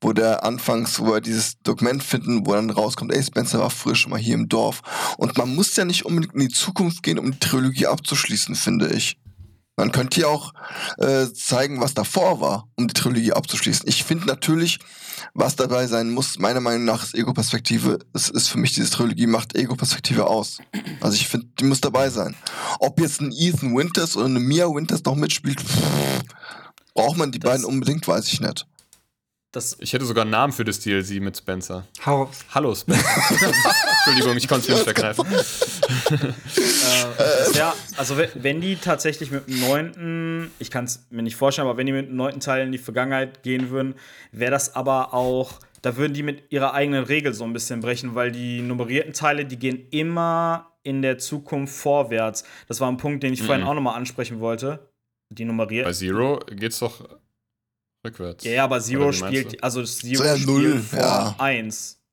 [0.01, 3.95] Wo der anfangs, wo wir dieses Dokument finden, wo dann rauskommt, ey, Spencer war früher
[3.95, 4.83] schon mal hier im Dorf.
[5.19, 8.89] Und man muss ja nicht unbedingt in die Zukunft gehen, um die Trilogie abzuschließen, finde
[8.93, 9.19] ich.
[9.77, 10.53] Man könnte ja auch
[10.99, 13.89] äh, zeigen, was davor war, um die Trilogie abzuschließen.
[13.89, 14.79] Ich finde natürlich,
[15.35, 19.27] was dabei sein muss, meiner Meinung nach ist Ego-Perspektive, es ist für mich diese Trilogie
[19.27, 20.59] macht Ego-Perspektive aus.
[21.01, 22.37] Also ich finde, die muss dabei sein.
[22.79, 26.23] Ob jetzt ein Ethan Winters oder eine Mia Winters noch mitspielt, pff,
[26.95, 28.67] braucht man die Das- beiden unbedingt, weiß ich nicht.
[29.51, 31.87] Das, Ich hätte sogar einen Namen für das DLC mit Spencer.
[32.05, 32.39] hau raus.
[32.53, 33.05] Hallo Spencer.
[34.07, 35.27] Entschuldigung, ich konnte es mir nicht vergreifen.
[36.11, 41.69] Äh, ja, also wenn, die tatsächlich mit dem neunten, ich kann es mir nicht vorstellen,
[41.69, 43.95] aber wenn die mit dem neunten Teil in die Vergangenheit gehen würden,
[44.33, 48.15] wäre das aber auch, da würden die mit ihrer eigenen Regel so ein bisschen brechen,
[48.15, 52.45] weil die nummerierten Teile, die gehen immer in der Zukunft vorwärts.
[52.69, 54.91] Das war ein Punkt, den ich vorhin auch nochmal ansprechen wollte.
[55.31, 55.93] Die Bei nummerierten.
[55.93, 57.09] Zero geht's doch
[58.07, 58.45] rückwärts.
[58.45, 61.35] Ja, ja, aber Zero spielt, also Zero So, ja, spielt null, vor ja.
[61.39, 62.04] 1.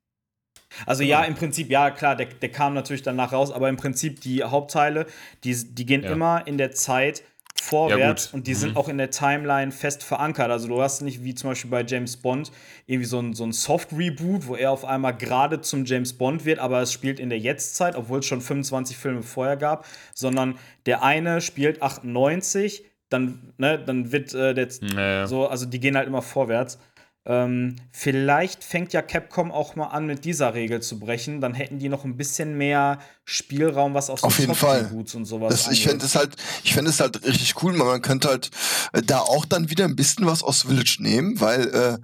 [0.86, 4.20] Also ja, im Prinzip, ja, klar, der, der kam natürlich danach raus, aber im Prinzip
[4.20, 5.06] die Hauptteile,
[5.44, 6.10] die, die gehen Ja.
[6.10, 7.22] immer in der Zeit
[7.60, 8.34] vorwärts gut.
[8.34, 8.56] und die Mhm.
[8.56, 10.50] sind auch in der Timeline fest verankert.
[10.50, 12.50] Also du hast nicht wie zum Beispiel bei James Bond
[12.86, 16.58] irgendwie so ein, so ein Soft-Reboot, wo er auf einmal gerade zum James Bond wird,
[16.58, 21.02] aber es spielt in der Jetztzeit, obwohl es schon 25 Filme vorher gab, sondern der
[21.04, 25.26] eine spielt 98, dann, ne, dann wird äh, der Naja.
[25.26, 26.78] so, also die gehen halt immer vorwärts.
[27.24, 31.40] Ähm, vielleicht fängt ja Capcom auch mal an, mit dieser Regel zu brechen.
[31.40, 34.90] Dann hätten die noch ein bisschen mehr Spielraum, was aus Auf jeden Fall.
[34.92, 36.34] Und sowas Das, ich fände es halt,
[36.64, 38.50] ich fände es halt richtig cool, weil man könnte halt
[38.92, 41.98] äh, da auch dann wieder ein bisschen was aus Village nehmen, weil äh,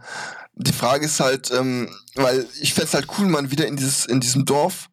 [0.55, 4.07] die Frage ist halt, ähm, weil ich fände es halt cool, man wieder in dieses,
[4.07, 4.89] in diesem Dorf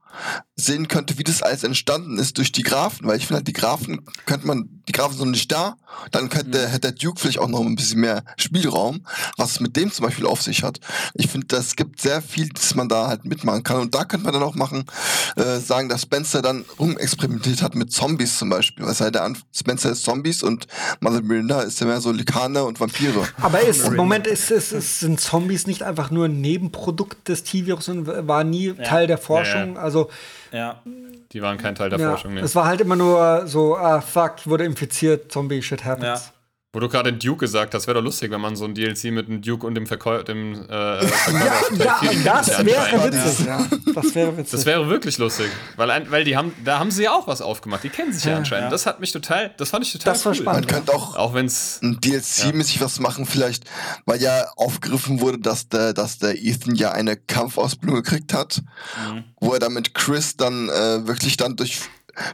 [0.57, 3.53] sehen könnte, wie das alles entstanden ist durch die Grafen, weil ich finde halt, die
[3.53, 5.75] Grafen könnte man, die Grafen sind nicht da,
[6.11, 9.05] dann könnte, hätte der Duke vielleicht auch noch ein bisschen mehr Spielraum,
[9.35, 10.79] was es mit dem zum Beispiel auf sich hat.
[11.13, 14.23] Ich finde, das gibt sehr viel, dass man da halt mitmachen kann und da könnte
[14.25, 14.85] man dann auch machen,
[15.35, 19.41] äh, sagen, dass Spencer dann rumexperimentiert hat mit Zombies zum Beispiel, weil halt der Anf
[19.53, 20.67] Spencer ist Zombies und
[21.01, 23.27] Mother Miranda ist ja mehr so Likaner und Vampire.
[23.41, 27.43] Aber ist, im Moment ist, ist, ist, sind Zombies nicht einfach nur ein Nebenprodukt des
[27.43, 29.75] T-Virus und war nie Teil der Forschung.
[29.75, 30.09] Ja, Also,
[30.51, 30.81] ja.
[31.31, 32.33] Die waren kein Teil der ja, Forschung.
[32.33, 32.41] Nee.
[32.41, 36.31] es war halt immer nur so, ah, fuck, wurde infiziert, Zombie, shit happens.
[36.75, 36.81] Ja.
[36.81, 39.05] Wo du gerade den Duke gesagt hast, wäre doch lustig, wenn man so ein DLC
[39.05, 43.13] mit dem Duke und dem Verkäufer, dem äh, Ja, Verkäufer ja, vier das wäre anscheinend-
[43.25, 43.67] witzig, ja.
[43.95, 44.51] Das wäre witzig.
[44.51, 47.83] Das wäre wirklich lustig, weil, weil die haben, da haben sie ja auch was aufgemacht.
[47.83, 48.65] Die kennen sich ja, anscheinend.
[48.65, 48.69] Ja.
[48.71, 50.35] Das hat mich total, das fand ich total Das war cool.
[50.41, 50.65] spannend.
[50.65, 53.63] Man könnte auch Auch wenn es ein DLC-mäßig was machen, vielleicht,
[54.05, 58.61] weil ja aufgegriffen wurde, dass der, dass der Ethan ja eine Kampfausbildung gekriegt hat,
[59.39, 61.79] wo er dann mit Chris dann äh, wirklich dann durch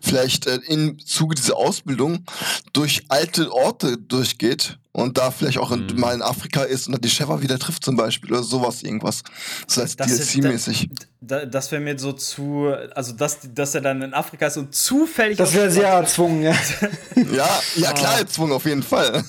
[0.02, 2.26] vielleicht äh, im Zuge dieser Ausbildung
[2.74, 7.02] durch alte Orte durchgeht und da vielleicht auch in, mal in Afrika ist und dann
[7.02, 9.24] die Sheva wieder trifft zum Beispiel oder sowas irgendwas.
[9.68, 10.90] Das heißt DLC-mäßig.
[11.22, 14.76] Da, das wäre mir so zu, also dass, dass er dann in Afrika ist und
[14.76, 15.38] zufällig.
[15.38, 16.56] Das wäre sehr erzwungen, ja.
[17.32, 19.24] Ja, ja klar, erzwungen auf jeden Fall.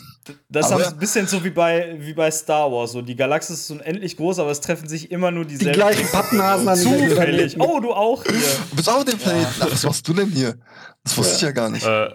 [0.49, 2.93] Das ist aber- ein bisschen so wie bei, wie bei Star Wars.
[2.93, 5.73] So, die Galaxis ist unendlich groß, aber es treffen sich immer nur Die dieselben.
[5.79, 7.15] gleichen Pappnasen an Zufällig.
[7.57, 7.61] Planeten.
[7.61, 8.33] Oh, du auch hier.
[8.71, 9.49] Du bist auch auf dem Planeten.
[9.61, 10.55] Ach, was machst du denn hier?
[11.05, 11.85] Das wusste ich ja gar nicht.
[11.85, 12.09] äh,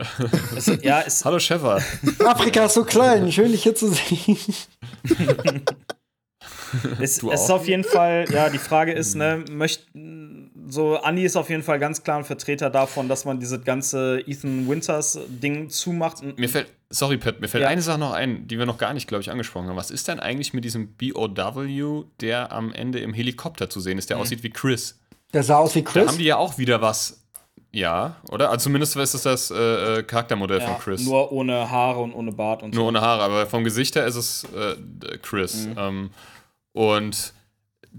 [0.56, 1.84] Es, ja, es, Hallo Shepard.
[2.26, 4.38] Afrika ist so klein, schön dich hier zu sehen.
[7.00, 11.24] es, Du es ist auf jeden Fall, ja, die Frage ist, ne, möchten, so, Andi
[11.24, 15.18] ist auf jeden Fall ganz klar ein Vertreter davon, dass man dieses ganze Ethan Winters
[15.28, 16.22] Ding zumacht.
[16.22, 17.68] Und Mir fällt, sorry, Pat, mir fällt Ja.
[17.70, 19.76] eine Sache noch ein, die wir noch gar nicht, glaube ich, angesprochen haben.
[19.76, 24.10] Was ist denn eigentlich mit diesem BOW, der am Ende im Helikopter zu sehen ist,
[24.10, 25.00] der aussieht wie Chris?
[25.34, 26.08] Der sah aus wie Da Chris.
[26.08, 27.22] haben die ja auch wieder was.
[27.74, 28.50] Ja, oder?
[28.50, 31.04] Also zumindest ist es das äh, äh, Charaktermodell Ja, von Chris.
[31.04, 32.88] Nur ohne Haare und ohne Bart und Nur so.
[32.88, 35.68] ohne Haare, aber vom Gesicht her ist es äh, Chris.
[35.78, 36.10] Ähm,
[36.72, 37.34] und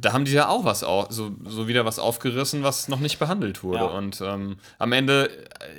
[0.01, 3.19] da haben die ja auch was, au so, so wieder was aufgerissen, was noch nicht
[3.19, 3.79] behandelt wurde.
[3.79, 3.85] Ja.
[3.87, 5.31] Und ähm, am Ende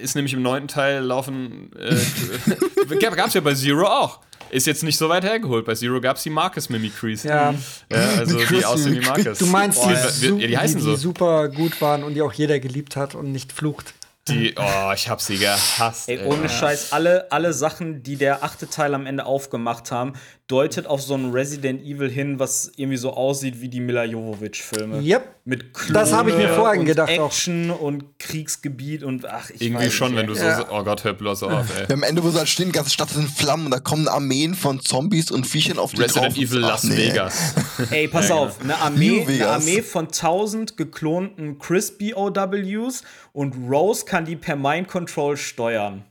[0.01, 1.71] ist nämlich im neunten Teil laufen.
[1.77, 4.19] Äh, gab es ja bei Zero auch.
[4.51, 5.65] Ist jetzt nicht so weit hergeholt.
[5.65, 7.23] Bei Zero gab es die Marcus Mimicries.
[7.23, 7.53] Ja.
[7.91, 9.05] ja also die aussehen wie.
[9.05, 9.37] Marcus.
[9.37, 10.91] Du meinst, Boah, die, ja, die, heißen die, so.
[10.91, 13.93] die super gut waren und die auch jeder geliebt hat und nicht flucht.
[14.27, 16.09] Die, oh, ich hab sie gehasst.
[16.09, 16.25] Ey, ey.
[16.25, 20.13] ohne Scheiß, alle, alle Sachen, die der achte Teil am Ende aufgemacht haben,
[20.49, 24.99] deutet auf so ein Resident Evil hin, was irgendwie so aussieht wie die Mila Jovovich-Filme.
[24.99, 25.35] Yep.
[25.45, 27.27] Mit Klone Das hab ich mir vorhin und gedacht auch.
[27.27, 30.45] Action und Kriegsgebiet und ach, ich Irgendwie weiß schon, nicht, wenn du so.
[30.71, 31.93] Oh Gott, hör bloß auf, ey.
[31.93, 34.07] Am Ende, wo sie halt stehen, die ganze Stadt ist in Flammen und da kommen
[34.07, 36.43] Armeen von Zombies und Viechern auf die Resident drauf.
[36.43, 36.97] Evil Ach, Las nee.
[36.97, 37.53] Vegas.
[37.91, 39.47] Ey, pass Ja, auf, eine Armee, eine.
[39.49, 43.03] Armee von 1000 geklonten Chris BOWs
[43.33, 46.05] und Rose kann die per Mind Control steuern.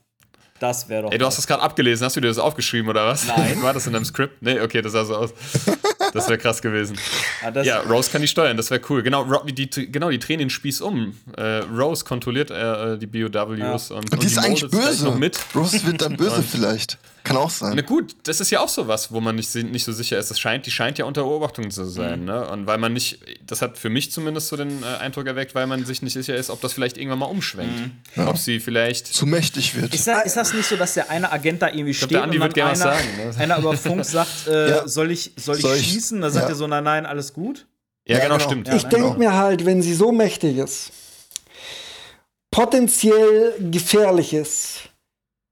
[0.59, 1.11] Das wäre doch.
[1.11, 2.05] Ey, du hast das gerade abgelesen.
[2.05, 3.25] Hast du dir das aufgeschrieben oder was?
[3.27, 3.57] Nein.
[3.61, 4.41] War das in deinem Skript?
[4.41, 5.31] Nee, okay, das sah so aus.
[6.13, 6.97] Das wäre krass gewesen.
[7.43, 9.03] Ah, Ja, Rose kann die steuern, das wäre cool.
[9.03, 11.15] Genau, die, genau, die drehen den Spieß um.
[11.37, 15.05] Äh, Rose kontrolliert äh, die BOWs und, Und die ist eigentlich böse.
[15.05, 15.39] noch mit.
[15.55, 16.97] Rose wird dann böse vielleicht.
[17.23, 17.85] Kann auch Na sein.
[17.85, 20.31] gut, das ist ja auch sowas, wo man nicht, nicht so sicher ist.
[20.31, 21.89] Das scheint, die scheint ja unter Beobachtung zu Mhm.
[21.89, 22.25] sein.
[22.25, 22.47] Ne?
[22.49, 25.67] Und weil man nicht, das hat für mich zumindest so den äh, Eindruck erweckt, weil
[25.67, 27.91] man sich nicht sicher ist, ob das vielleicht irgendwann mal umschwenkt.
[28.15, 28.27] Mhm.
[28.27, 29.07] Ob sie vielleicht.
[29.07, 29.93] Zu mächtig wird.
[29.93, 32.37] Ist, da, ist das nicht so, dass der eine Agent da irgendwie steht der Andi
[32.37, 33.35] und wird gerne was einer, sagen, ne?
[33.37, 34.87] einer über Funk sagt, äh, Ja.
[34.87, 36.21] soll ich, soll ich Soll ich- schießen?
[36.21, 36.49] Da sagt ja.
[36.49, 37.67] er so, nein, nein, alles gut.
[38.07, 38.49] Ja, Ja, genau, genau.
[38.49, 38.67] stimmt.
[38.69, 39.17] Ja, ich denke genau.
[39.19, 40.91] mir halt, wenn sie so mächtig ist,
[42.51, 44.88] potenziell gefährlich ist,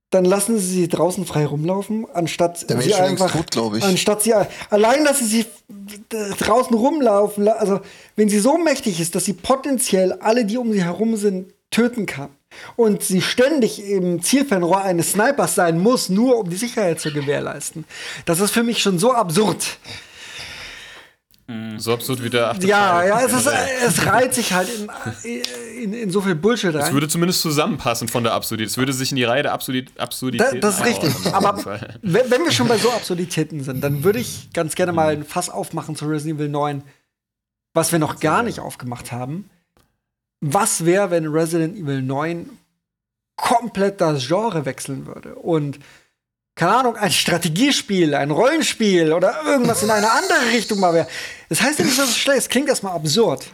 [0.09, 3.83] dann lassen sie sie draußen frei rumlaufen, anstatt Der sie einfach, tot, glaube ich.
[3.83, 4.33] anstatt sie
[4.69, 5.45] allein, dass sie sie
[6.39, 7.81] draußen rumlaufen, la- also
[8.15, 12.05] wenn sie so mächtig ist, dass sie potenziell alle, die um sie herum sind, töten
[12.05, 12.29] kann
[12.77, 17.83] und sie ständig im Zielfernrohr eines Snipers sein muss, nur um die Sicherheit zu gewährleisten,
[18.25, 19.77] das ist für mich schon so absurd.
[21.77, 23.07] So absurd wie der achte Ja, Teil.
[23.07, 23.47] ja, es, ist,
[23.85, 24.67] es reiht sich halt
[25.23, 25.41] in,
[25.81, 26.93] in, in so viel Bullshit Es rein.
[26.93, 28.69] würde zumindest zusammenpassen von der Absurdität.
[28.71, 29.93] Es würde sich in die Reihe der Absurdität.
[30.39, 31.33] Da, das ist richtig.
[31.33, 31.55] Aber
[32.01, 35.23] wenn, wenn wir schon bei so Absurditäten sind, dann würde ich ganz gerne mal ein
[35.23, 36.83] Fass aufmachen zu Resident Evil 9,
[37.73, 39.49] was wir noch gar nicht aufgemacht haben.
[40.41, 42.49] Was wäre, wenn Resident Evil 9
[43.37, 45.79] komplett das Genre wechseln würde und
[46.57, 51.07] keine Ahnung, ein Strategiespiel, ein Rollenspiel oder irgendwas in eine andere Richtung mal wäre.
[51.49, 52.49] Das heißt ja nicht, dass es schlecht ist.
[52.49, 53.47] Klingt erstmal absurd.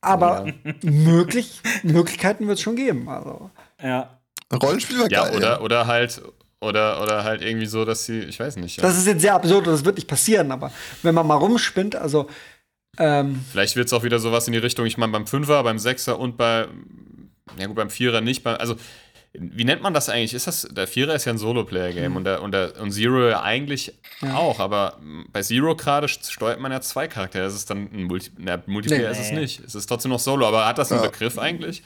[0.00, 0.46] Aber
[0.82, 3.08] möglich, Möglichkeiten wird es schon geben.
[3.08, 3.50] Also.
[3.82, 4.18] Ja.
[4.52, 5.36] Rollenspiel wäre Ja, geil.
[5.36, 6.22] oder, oder halt.
[6.58, 8.78] Oder, oder halt irgendwie so, dass sie, ich weiß nicht.
[8.78, 8.82] Ja.
[8.82, 10.72] Das ist jetzt sehr absurd und das wird nicht passieren, aber
[11.02, 12.28] wenn man mal rumspinnt, also
[12.98, 15.78] ähm, Vielleicht wird es auch wieder sowas in die Richtung, ich meine, beim Fünfer, beim
[15.78, 16.66] Sechser und bei,
[17.58, 18.42] ja gut, beim Vierer nicht.
[18.42, 18.76] Bei, also,
[19.38, 20.34] wie nennt man das eigentlich?
[20.34, 23.42] Ist das, der Vierer ist ja ein Solo-Player-Game und, der, und, der, und Zero ja
[23.42, 23.92] eigentlich
[24.34, 24.98] auch, aber
[25.32, 27.44] bei Zero gerade steuert man ja zwei Charaktere.
[27.44, 29.18] Das ist dann ein Multi na, Multiplayer Nee.
[29.18, 29.60] ist es nicht.
[29.64, 31.82] Es ist trotzdem noch Solo, aber hat das einen Begriff eigentlich?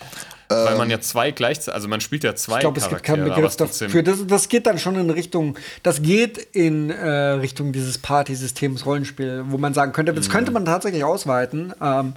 [0.48, 3.16] Weil man ja zwei gleichzeitig, also man spielt ja zwei ich glaube, es gibt Charaktere.
[3.28, 4.02] keinen Begriff es dafür.
[4.02, 9.44] Das, das geht dann schon in Richtung, das geht in äh, Richtung dieses Party-Systems Rollenspiel,
[9.46, 10.32] wo man sagen könnte, das Mhm.
[10.32, 11.72] könnte man tatsächlich ausweiten.
[11.80, 12.14] Ähm,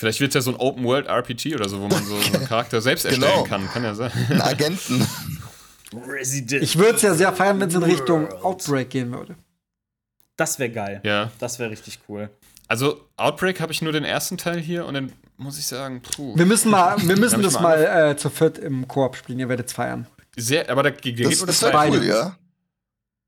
[0.00, 3.04] Vielleicht wird es ja so ein Open-World-RPG oder so, wo man so einen Charakter selbst
[3.04, 3.44] erstellen Genau.
[3.44, 3.68] kann.
[3.68, 4.10] Kann ja sein.
[4.30, 5.06] Einen Agenten.
[6.08, 6.62] Resident.
[6.62, 9.34] ich würde es ja sehr feiern, wenn es in Richtung Outbreak gehen würde.
[10.36, 11.00] das wäre geil.
[11.04, 11.30] Ja.
[11.38, 12.30] Das wäre richtig cool.
[12.66, 16.34] Also, Outbreak habe ich nur den ersten Teil hier und dann muss ich sagen, puh.
[16.38, 19.38] Wir müssen mal, wir müssen das mal mal äh, zu viert im Koop spielen.
[19.40, 20.06] Ihr werdet es feiern.
[20.36, 21.98] Sehr, aber da ge- geht Das, das beide.
[21.98, 22.36] cool, ja.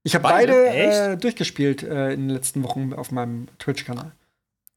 [0.05, 0.53] Ich habe Beide?
[0.53, 4.13] beide, äh, durchgespielt äh, in den letzten Wochen auf meinem Twitch-Kanal.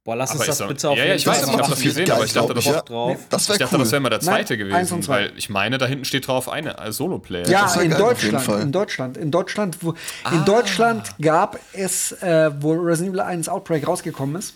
[0.06, 1.42] Boah, lass uns Aber das ist doch- bitte auf ja, ja, jeden ich Fall weiß,
[1.42, 1.62] ich machen.
[1.64, 2.82] hab das gesehen, aber ich dachte, das ja.
[2.84, 3.18] Drauf.
[3.32, 3.80] Das Ich wäre dachte, cool.
[3.82, 6.78] das wäre mal der zweite Nein, gewesen, weil ich meine, da hinten steht drauf eine
[6.78, 7.48] als Solo-Player.
[7.50, 8.48] Ja, das wär in geil, Deutschland.
[8.62, 9.18] In Deutschland.
[9.18, 10.32] In Deutschland, wo, Ah.
[10.32, 14.54] in Deutschland gab es, äh, wo Resident Evil 1 Outbreak rausgekommen ist,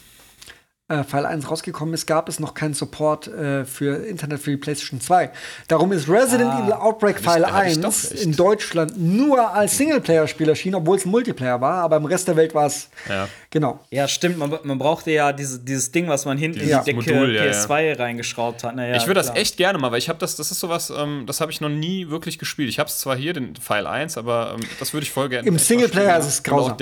[0.90, 4.58] äh, Fall 1 rausgekommen ist, gab es noch keinen Support äh, für Internet für die
[4.58, 5.30] PlayStation 2.
[5.68, 6.64] Darum ist Resident Ah.
[6.64, 8.24] Evil Outbreak ich 1 doch recht.
[8.24, 12.36] in Deutschland nur als Singleplayer-Spiel erschienen, obwohl es ein Multiplayer war, aber im Rest der
[12.36, 12.90] Welt war es.
[13.08, 13.28] Ja.
[13.52, 13.80] Genau.
[13.90, 14.38] Ja, stimmt.
[14.38, 17.36] Man, man brauchte ja diese, dieses Ding, was man hinten in Dieses die Decke Modul,
[17.36, 17.52] ja, ja.
[17.52, 18.76] PS2 reingeschraubt hat.
[18.76, 21.24] Naja, ich würde das echt gerne mal, weil ich habe das, das ist sowas, ähm,
[21.26, 22.70] das habe ich noch nie wirklich gespielt.
[22.70, 25.48] Ich habe es zwar hier, den Pfeil 1, aber ähm, das würde ich voll gerne.
[25.48, 26.22] Im Singleplayer spielen.
[26.22, 26.78] ist es grausam.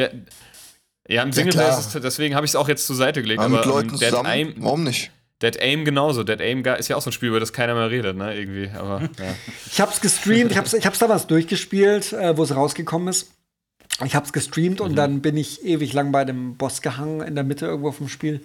[1.08, 1.80] Ja, im Singleplayer klar.
[1.80, 3.40] ist es, deswegen habe ich es auch jetzt zur Seite gelegt.
[3.40, 5.12] Aber mit aber, Leuten ähm, der hat zusammen, ein, warum nicht?
[5.42, 6.24] Dead Aim genauso.
[6.24, 8.36] Dead Aim ist ja auch so ein Spiel, über das keiner mehr redet, ne?
[8.36, 8.70] Irgendwie.
[8.76, 9.36] Aber ja.
[9.72, 13.32] Ich hab's gestreamt, ich hab's, ich hab's damals durchgespielt, äh, wo es rausgekommen ist.
[14.06, 17.44] Ich hab's gestreamt und dann bin ich ewig lang bei dem Boss gehangen, in der
[17.44, 18.42] Mitte irgendwo vom Spiel.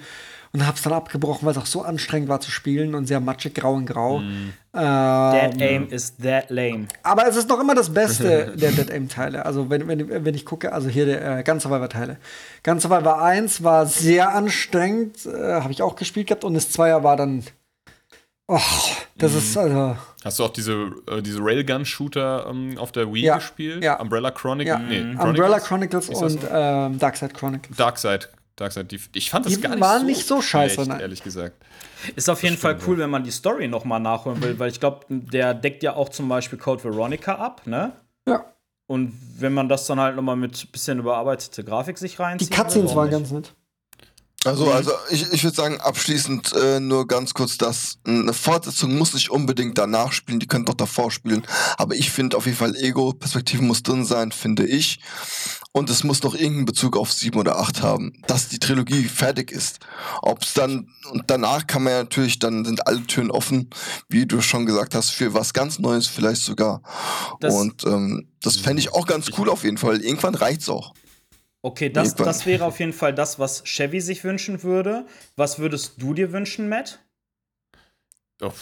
[0.55, 3.55] Und hab's dann abgebrochen, weil es auch so anstrengend war zu spielen und sehr matschig,
[3.55, 4.21] grau in grau.
[4.21, 6.89] Ähm, That aim is that lame.
[7.03, 9.47] aber es ist noch immer das Beste der Dead Aim-Teile.
[9.47, 12.19] Also, wenn, wenn, wenn ich gucke, also hier der äh, Gun Survivor-Teile.
[12.65, 16.45] Gun Survivor 1 war sehr anstrengend, äh, habe ich auch gespielt gehabt.
[16.45, 17.45] Und das Zweier war dann.
[18.47, 19.97] Och, das ist also.
[20.23, 23.83] Hast du auch diese, äh, diese Railgun-Shooter ähm, auf der Wii Ja, gespielt?
[23.83, 23.99] ja.
[23.99, 27.77] Umbrella Chronic Ja, nee, Umbrella Chronicles und ähm, Darkside Chronicles.
[28.57, 28.93] Darkseid.
[28.93, 28.93] Darkseid.
[29.15, 31.01] Die, ich fand das Die gar nicht waren so nicht so scheiße, schlecht, nein.
[31.01, 31.57] ehrlich gesagt.
[32.17, 34.81] Ist auf jeden Fall cool, wenn man die Story noch mal nachholen will, weil ich
[34.81, 37.93] glaube, der deckt ja auch zum Beispiel Code Veronica ab, ne?
[38.27, 38.45] Ja.
[38.87, 42.51] Und wenn man das dann halt noch mal mit bisschen überarbeitete Grafik sich Die reinzieht.
[42.51, 43.55] Cutscenes warum waren ganz nett.
[44.45, 49.15] Also, also ich, ich würde sagen, abschließend äh, nur ganz kurz, dass eine Fortsetzung muss
[49.15, 51.47] nicht unbedingt danach spielen, die können doch davor spielen.
[51.77, 54.99] Aber ich finde auf jeden Fall Ego-Perspektive muss drin sein, finde ich.
[55.75, 59.51] Und es muss noch irgendeinen Bezug auf 7 oder 8 haben, dass die Trilogie fertig
[59.51, 59.79] ist.
[60.21, 63.71] Ob es dann, und danach kann man ja natürlich, dann sind alle Türen offen,
[64.09, 66.83] wie du schon gesagt hast, für was ganz Neues vielleicht sogar.
[67.41, 70.01] Das- und ähm, das fände ich auch ganz cool auf jeden Fall.
[70.03, 70.93] Irgendwann reicht's auch.
[71.65, 75.07] Okay, das, das wäre auf jeden Fall das, was Chevy sich wünschen würde.
[75.37, 76.99] Was würdest du dir wünschen, Matt?
[78.41, 78.53] Oh,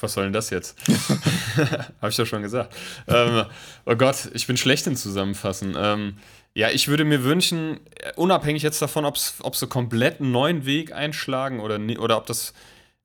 [0.00, 0.76] was soll denn das jetzt?
[2.00, 2.72] Habe ich doch schon gesagt.
[3.08, 3.46] Ähm,
[3.84, 5.74] oh Gott, ich bin schlecht im Zusammenfassen.
[5.76, 6.18] Ähm,
[6.54, 10.92] ja, ich würde mir wünschen, äh, unabhängig jetzt davon, ob sie komplett einen neuen Weg
[10.92, 12.54] einschlagen oder, oder ob das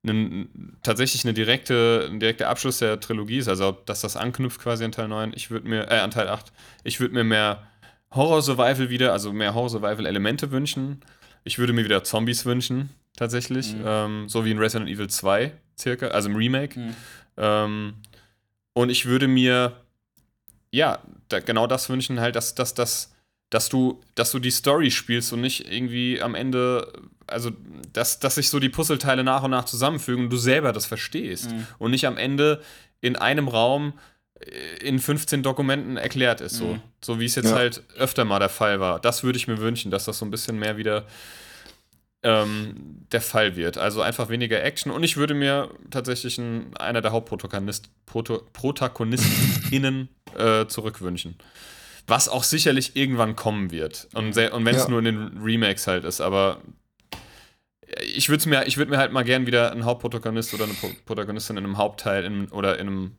[0.03, 4.61] einen, tatsächlich eine direkte, ein direkter Abschluss der Trilogie ist, also ob, dass das anknüpft
[4.61, 5.33] quasi an Teil 9.
[5.35, 6.51] Ich würde mir, äh, an Teil 8,
[6.83, 7.67] ich würde mir mehr
[8.11, 11.01] Horror-Survival wieder, also mehr Horror-Survival-Elemente wünschen.
[11.43, 13.75] Ich würde mir wieder Zombies wünschen, tatsächlich.
[13.85, 16.93] Ähm, so wie in Resident Evil 2, circa, also im Remake.
[17.37, 17.93] Ähm,
[18.73, 19.73] und ich würde mir,
[20.71, 20.99] ja,
[21.29, 23.13] da, genau das wünschen, halt, dass, dass, dass,
[23.49, 26.91] dass, du, dass du die Story spielst und nicht irgendwie am Ende,
[27.27, 27.51] also,
[27.93, 31.49] dass, dass sich so die Puzzleteile nach und nach zusammenfügen und du selber das verstehst.
[31.77, 32.61] Und nicht am Ende
[33.01, 33.93] in einem Raum
[34.81, 36.79] in 15 Dokumenten erklärt ist, so.
[37.03, 37.55] So wie es jetzt Ja.
[37.55, 38.99] halt öfter mal der Fall war.
[38.99, 41.05] Das würde ich mir wünschen, dass das so ein bisschen mehr wieder
[42.23, 43.77] ähm, der Fall wird.
[43.77, 44.91] Also einfach weniger Action.
[44.91, 51.35] Und ich würde mir tatsächlich einen, einer der Hauptprotagonist, Proto, ProtagonistInnen äh, zurückwünschen.
[52.07, 54.07] Was auch sicherlich irgendwann kommen wird.
[54.13, 54.89] Und, und wenn es Ja.
[54.89, 56.19] nur in den Remakes halt ist.
[56.21, 56.59] Aber
[58.15, 60.89] ich würde mir, ich würd mir halt mal gern wieder einen Hauptprotagonist oder eine Pro
[61.05, 63.11] Protagonistin in einem Hauptteil in, oder in einem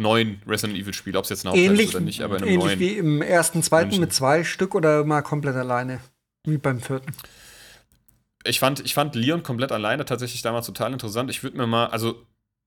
[0.00, 2.42] neuen Resident Evil Spiel, ob es jetzt ein Hauptteil Ähnlich, ist oder nicht, aber in
[2.42, 2.80] einem ähnlich neuen.
[2.80, 4.00] wie im ersten, zweiten München.
[4.02, 6.00] mit zwei Stück oder mal komplett alleine.
[6.44, 7.12] Wie beim vierten.
[8.44, 11.30] ich fand, ich fand Leon komplett alleine tatsächlich damals total interessant.
[11.30, 12.22] Ich würde mir mal, also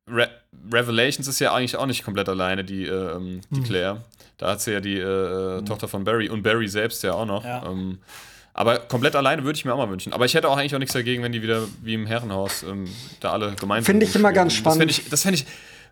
[0.09, 0.29] Re
[0.71, 3.63] Revelations ist ja eigentlich auch nicht komplett alleine, die, äh, ähm, die Hm.
[3.63, 4.03] Claire.
[4.37, 7.43] Da hat sie ja die äh, Tochter von Barry und Barry selbst ja auch noch.
[7.45, 7.65] Ja.
[7.65, 7.99] Ähm,
[8.53, 10.13] aber komplett alleine würde ich mir auch mal wünschen.
[10.13, 12.85] Aber ich hätte auch eigentlich auch nichts dagegen, wenn die wieder wie im Herrenhaus ähm,
[13.19, 13.85] da alle gemeinsam.
[13.85, 14.79] Finde ich immer ganz Das spannend.
[14.79, 15.45] fände ich, das fände ich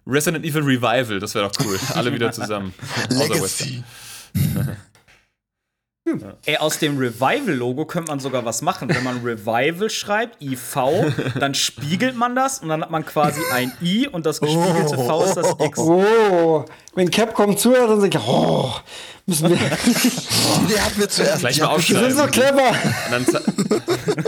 [0.08, 1.80] Resident Evil Revival, das wäre doch cool.
[1.94, 2.74] alle wieder zusammen.
[3.10, 3.34] Außer Wesker.
[3.34, 3.84] Legacy.
[6.46, 8.90] Ey, aus dem Revival-Logo könnte man sogar was machen.
[8.90, 10.78] Wenn man Revival schreibt, IV,
[11.40, 15.24] dann spiegelt man das und dann hat man quasi ein I und das gespiegelte V
[15.24, 15.78] ist das X.
[15.80, 16.66] Oh,
[16.96, 18.74] wenn Capcom zuhört, dann sage ich, oh,
[19.26, 19.58] müssen wir.
[19.58, 21.40] Der hat mir zuerst.
[21.40, 22.70] Gleich mal mir Wir sind so clever.
[22.70, 23.42] Und dann, za-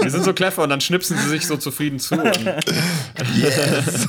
[0.01, 2.15] wir sind so clever und dann schnipsen sie sich so zufrieden zu.
[2.15, 2.39] Und,
[3.35, 4.07] Yes.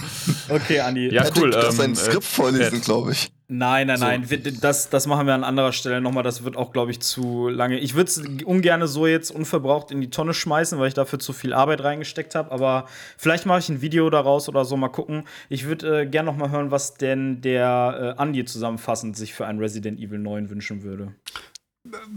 [0.49, 1.13] Okay, Andi.
[1.13, 1.51] ja, Patrick cool.
[1.51, 2.85] darf ähm, sein äh, Skript vorlesen, Pat.
[2.85, 3.31] glaube ich.
[3.49, 4.31] Nein, nein, nein.
[4.31, 6.23] Wir- Das, das machen wir an anderer Stelle nochmal.
[6.23, 7.79] Das wird auch, glaube ich, zu lange.
[7.79, 11.33] Ich würde es ungern so jetzt unverbraucht in die Tonne schmeißen, weil ich dafür zu
[11.33, 12.51] viel Arbeit reingesteckt habe.
[12.53, 12.87] Aber
[13.19, 14.77] vielleicht mache ich ein Video daraus oder so.
[14.77, 15.25] Mal gucken.
[15.49, 19.59] Ich würde äh, gerne nochmal hören, was denn der äh, Andi zusammenfassend sich für ein
[19.59, 21.15] Resident Evil 9 wünschen würde.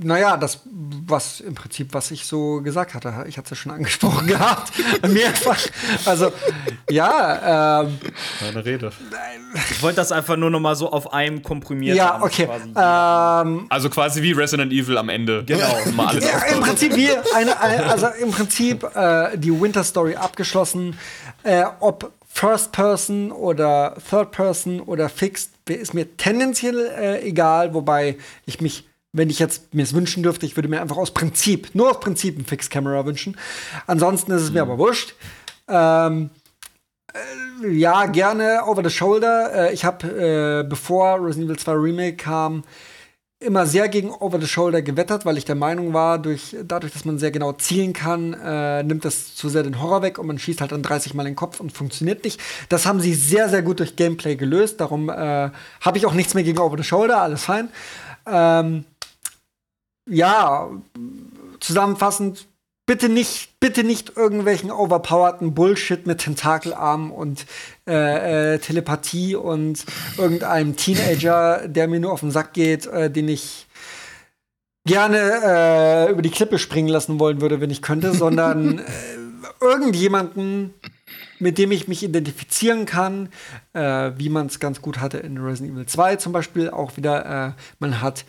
[0.01, 3.73] Naja, das, was im Prinzip, was ich so gesagt hatte, ich hatte es ja schon
[3.73, 4.71] angesprochen gehabt,
[5.05, 5.59] mehrfach.
[6.05, 6.31] Also,
[6.89, 7.97] ja, ähm,
[8.41, 8.91] Meine Rede.
[9.71, 12.45] Ich wollte das einfach nur nochmal so auf einem komprimiert ja, haben, okay.
[12.45, 13.49] quasi.
[13.49, 15.43] Ähm, Also quasi wie Resident Evil am Ende.
[15.43, 15.67] Genau.
[15.95, 16.61] Mal alles Ja, im.
[16.61, 20.97] Prinzip wie eine, eine also im Prinzip äh, die Winter Story abgeschlossen.
[21.43, 28.17] Äh, ob First Person oder Third Person oder Fixed, ist mir tendenziell äh, egal, wobei
[28.45, 31.73] ich mich, wenn ich jetzt mir es wünschen dürfte, ich würde mir einfach aus Prinzip,
[31.73, 33.37] nur aus Prinzip ein Fixed Camera wünschen.
[33.85, 35.15] Ansonsten ist es mir aber wurscht.
[35.67, 36.29] Ähm,
[37.61, 39.69] äh, ja, gerne over the shoulder.
[39.69, 42.63] Äh, ich habe, äh, bevor Resident Evil 2 Remake kam,
[43.39, 47.05] immer sehr gegen Over the Shoulder gewettert, weil ich der Meinung war, durch, dadurch, dass
[47.05, 50.39] man sehr genau zielen kann, äh, nimmt das zu sehr den Horror weg und man
[50.39, 52.41] schießt halt dann 30 Mal in den Kopf und funktioniert nicht.
[52.69, 54.81] Das haben sie sehr, sehr gut durch Gameplay gelöst.
[54.81, 55.13] Darum äh,
[55.81, 57.69] habe ich auch nichts mehr gegen Over the Shoulder, alles fein.
[58.25, 58.85] Ähm,
[60.09, 60.69] ja,
[61.59, 62.47] zusammenfassend,
[62.87, 67.45] bitte nicht, bitte nicht irgendwelchen overpowerten Bullshit mit Tentakelarmen und
[67.85, 69.85] äh, äh, Telepathie und
[70.17, 73.67] irgendeinem Teenager, der mir nur auf den Sack geht, äh, den ich
[74.85, 78.83] gerne äh, über die Klippe springen lassen wollen würde, wenn ich könnte, sondern äh,
[79.59, 80.73] irgendjemanden,
[81.39, 83.29] mit dem ich mich identifizieren kann,
[83.73, 86.69] äh, wie man es ganz gut hatte in Resident Evil 2 zum Beispiel.
[86.69, 88.23] Auch wieder, man hat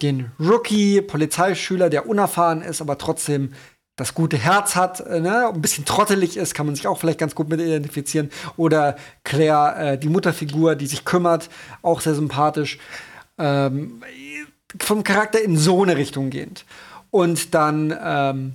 [0.00, 3.52] den Rookie, Polizeischüler, der unerfahren ist, aber trotzdem
[3.96, 7.18] das gute Herz hat, äh, ne, ein bisschen trottelig ist, kann man sich auch vielleicht
[7.18, 8.30] ganz gut mit identifizieren.
[8.56, 11.48] Oder Claire, äh, die Mutterfigur, die sich kümmert,
[11.82, 12.78] auch sehr sympathisch.
[13.38, 14.02] Ähm,
[14.80, 16.64] vom Charakter in so eine Richtung gehend.
[17.10, 18.54] Und dann ähm,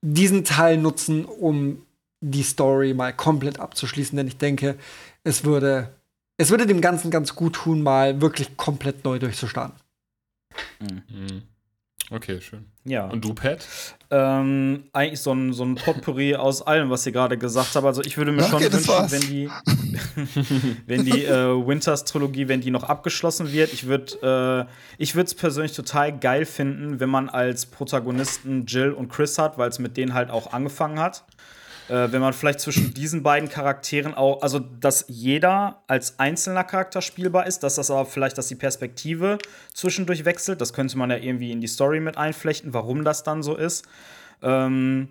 [0.00, 1.82] diesen Teil nutzen, um
[2.20, 4.76] die Story mal komplett abzuschließen, denn ich denke,
[5.24, 5.92] es würde,
[6.36, 9.76] es würde dem Ganzen ganz gut tun, mal wirklich komplett neu durchzustarten.
[10.80, 11.42] Mhm.
[12.10, 12.66] Okay, schön.
[12.84, 13.06] Ja.
[13.06, 13.66] Und du, Pat?
[14.10, 17.84] Ähm, eigentlich so ein, so ein Potpourri aus allem, was ihr gerade gesagt habt.
[17.84, 19.10] Also ich würde mir Okay, schon wünschen, war's.
[19.12, 19.50] wenn die,
[20.86, 23.72] wenn die äh, Winters-Trilogie, wenn die noch abgeschlossen wird.
[23.72, 24.72] Ich würde äh,
[25.02, 29.68] ich es persönlich total geil finden, wenn man als Protagonisten Jill und Chris hat, weil
[29.68, 31.24] es mit denen halt auch angefangen hat.
[31.88, 37.00] Äh, wenn man vielleicht zwischen diesen beiden Charakteren auch, also dass jeder als einzelner Charakter
[37.00, 39.38] spielbar ist, dass das aber vielleicht, dass die Perspektive
[39.72, 43.42] zwischendurch wechselt, das könnte man ja irgendwie in die Story mit einflechten, warum das dann
[43.42, 43.86] so ist.
[44.42, 45.08] Ähm,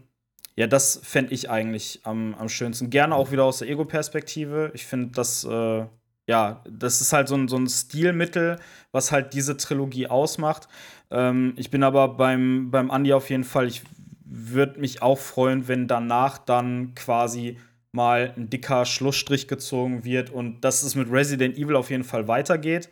[0.57, 2.89] ja, das fände ich eigentlich am, am schönsten.
[2.89, 4.71] Gerne auch wieder aus der Ego-Perspektive.
[4.73, 5.85] Ich finde, das, äh,
[6.27, 8.59] ja, das ist halt so ein, so ein Stilmittel,
[8.91, 10.67] was halt diese Trilogie ausmacht.
[11.11, 13.83] Ähm, ich bin aber beim, beim Andi auf jeden Fall, ich
[14.25, 17.57] würde mich auch freuen, wenn danach dann quasi
[17.91, 22.27] mal ein dicker Schlussstrich gezogen wird und dass es mit Resident Evil auf jeden Fall
[22.27, 22.89] weitergeht,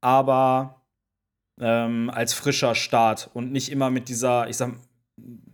[0.00, 0.82] aber
[1.60, 4.74] ähm, als frischer Start und nicht immer mit dieser, ich sag,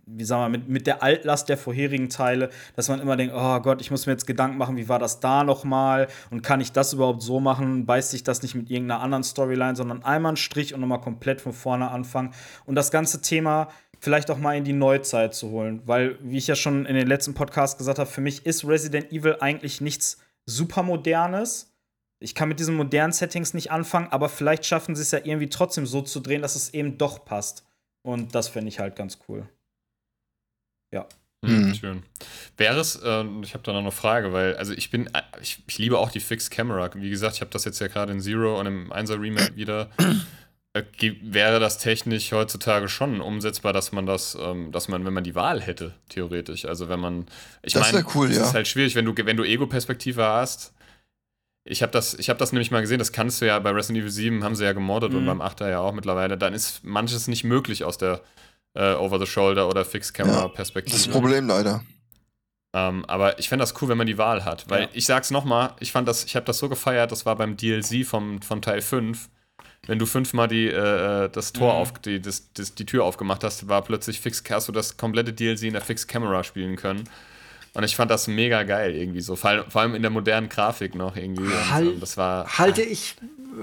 [0.05, 3.59] wie sagen wir, mit, mit der Altlast der vorherigen Teile, dass man immer denkt, oh
[3.59, 6.61] Gott, ich muss mir jetzt Gedanken machen, wie war das da noch mal und kann
[6.61, 7.87] ich das überhaupt so machen?
[7.87, 11.41] Beißt sich das nicht mit irgendeiner anderen Storyline, sondern einmal einen Strich und nochmal komplett
[11.41, 12.33] von vorne anfangen
[12.65, 13.69] und das ganze Thema
[13.99, 17.07] vielleicht auch mal in die Neuzeit zu holen, weil, wie ich ja schon in den
[17.07, 21.71] letzten Podcasts gesagt habe, für mich ist Resident Evil eigentlich nichts super modernes.
[22.19, 25.49] Ich kann mit diesen modernen Settings nicht anfangen, aber vielleicht schaffen sie es ja irgendwie
[25.49, 27.65] trotzdem so zu drehen, dass es eben doch passt.
[28.03, 29.47] Und das fände ich halt ganz cool.
[30.93, 31.07] Ja.
[31.43, 31.75] Hm, Mhm.
[31.75, 32.03] Schön.
[32.57, 35.61] Wäre es, äh, ich habe da noch eine Frage, weil, also ich bin, äh, ich,
[35.67, 36.89] ich liebe auch die Fixed Camera.
[36.95, 39.89] Wie gesagt, ich habe das jetzt ja gerade in Zero und im 1er Remake wieder.
[40.75, 40.83] Äh,
[41.21, 45.33] wäre das technisch heutzutage schon umsetzbar, dass man das, ähm, dass man, wenn man die
[45.35, 46.65] Wahl hätte, theoretisch.
[46.65, 47.27] Also wenn man,
[47.63, 48.43] ich Das meine, cool, es ja.
[48.43, 50.73] ist halt schwierig, wenn du, wenn du Ego-Perspektive hast.
[51.67, 53.99] Ich habe das, ich hab das nämlich mal gesehen, das kannst du ja bei Resident
[54.01, 55.27] Evil 7 haben sie ja gemoddet und Mhm.
[55.27, 56.37] beim 8er ja auch mittlerweile.
[56.37, 58.21] Dann ist manches nicht möglich aus der
[58.75, 60.91] äh, Over-the-Shoulder oder Fixed-Camera-Perspektive.
[60.91, 61.83] Das ist das Problem leider.
[62.75, 64.69] Ähm, aber ich fände das cool, wenn man die Wahl hat.
[64.69, 64.89] Weil Ja.
[64.91, 68.05] ich sag's nochmal, ich fand das, ich habe das so gefeiert, das war beim DLC
[68.05, 69.29] vom, von Teil 5.
[69.87, 71.79] Wenn du fünfmal die, äh, das Tor Mhm.
[71.79, 75.31] auf, die, das, das, die Tür aufgemacht hast, war plötzlich fix, hast du das komplette
[75.33, 77.03] DLC in der Fixed Camera spielen können.
[77.73, 79.35] Und ich fand das mega geil irgendwie so.
[79.35, 81.43] Vor allem, vor allem in der modernen Grafik noch irgendwie.
[81.43, 82.57] Und, Halt- ähm, das war.
[82.57, 83.15] Halte ich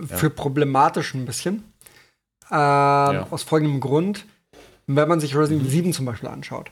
[0.06, 1.64] für problematisch ein bisschen.
[2.50, 2.56] Ähm,
[3.30, 4.24] Aus folgendem Grund.
[4.86, 6.70] Wenn man sich Resident Evil 7 zum Beispiel anschaut,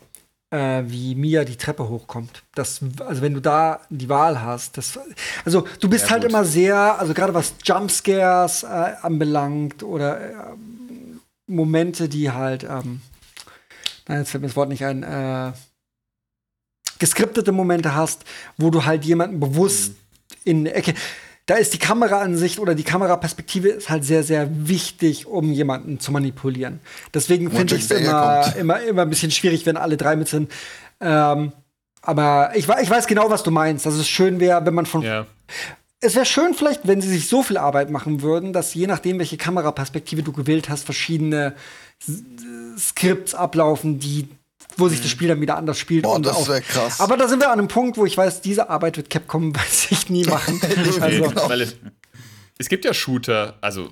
[0.51, 2.43] äh, wie Mia die Treppe hochkommt.
[2.55, 4.98] Das, also wenn du da die Wahl hast, das,
[5.44, 6.31] also du bist Ja, halt gut.
[6.31, 8.66] immer sehr, also gerade was Jumpscares äh,
[9.02, 10.35] anbelangt oder äh,
[11.47, 13.01] Momente, die halt, ähm,
[14.09, 15.52] nein, jetzt fällt mir das Wort nicht ein, äh,
[16.98, 18.24] geskriptete Momente hast,
[18.59, 19.94] wo du halt jemanden bewusst
[20.44, 20.94] in eine Ecke.
[21.51, 26.12] Da ist die Kameraansicht oder die Kameraperspektive ist halt sehr, sehr wichtig, um jemanden zu
[26.12, 26.78] manipulieren.
[27.12, 28.56] Deswegen finde ich es immer, kommt.
[28.56, 30.48] immer, immer ein bisschen schwierig, wenn alle drei mit sind.
[31.01, 31.51] Ähm,
[32.02, 33.85] aber ich, ich weiß genau, was du meinst.
[33.85, 35.27] Dass es schön wäre, wenn man von Ja.
[36.01, 39.18] es wäre schön vielleicht, wenn sie sich so viel Arbeit machen würden, dass je nachdem,
[39.18, 41.55] welche Kameraperspektive du gewählt hast, verschiedene
[42.01, 42.22] S-
[42.90, 44.28] Skripts ablaufen, die
[44.77, 46.05] wo sich das Spiel dann wieder anders spielt.
[46.05, 47.01] Boah, und das auch- wär krass.
[47.01, 49.63] Aber da sind wir an einem Punkt, wo ich weiß, diese Arbeit wird Capcom bei
[49.69, 50.61] sich nie machen.
[51.01, 51.49] also, genau.
[51.49, 51.77] Weil es,
[52.59, 53.91] es gibt ja Shooter, also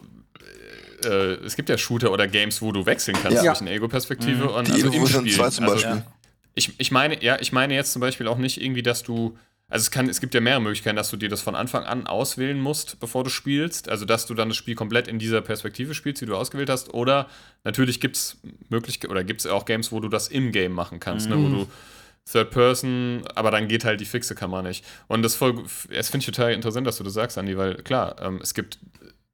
[1.05, 3.55] äh, es gibt ja Shooter oder Games, wo du wechseln kannst Ja.
[3.55, 5.37] zwischen Ego-Perspektive und Die also im Evolution Spiel.
[5.37, 6.03] 2 zum also, Beispiel.
[6.55, 9.37] Ich, ich meine, ja, ich meine jetzt zum Beispiel auch nicht irgendwie, dass du
[9.69, 12.07] also es, kann, es gibt ja mehrere Möglichkeiten, dass du dir das von Anfang an
[12.07, 13.89] auswählen musst, bevor du spielst.
[13.89, 16.95] Also dass du dann das Spiel komplett in dieser Perspektive spielst, die du ausgewählt hast.
[16.95, 17.28] Oder
[17.65, 18.39] natürlich gibt es
[18.70, 21.36] Möglichkeiten, oder gibt es auch Games, wo du das im Game machen kannst, Mhm.
[21.36, 21.43] ne?
[21.43, 21.69] wo du
[22.31, 24.85] Third Person, aber dann geht halt die fixe Kamera nicht.
[25.07, 28.16] Und das voll, das finde ich total interessant, dass du das sagst, Andi, weil klar,
[28.20, 28.78] ähm, es gibt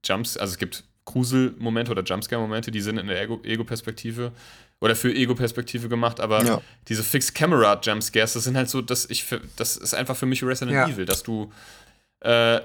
[0.04, 4.32] Jumps, also es gibt Grusel-Momente oder Jumpscare-Momente, die sind in der Ego- Ego-Perspektive
[4.84, 6.60] oder für Ego-Perspektive gemacht, aber Ja.
[6.88, 10.76] diese Fixed-Camera-Jumpscares, das sind halt so, dass ich, für, das ist einfach für mich Resident
[10.76, 10.86] Ja.
[10.86, 11.50] Evil, dass du,
[12.20, 12.60] äh,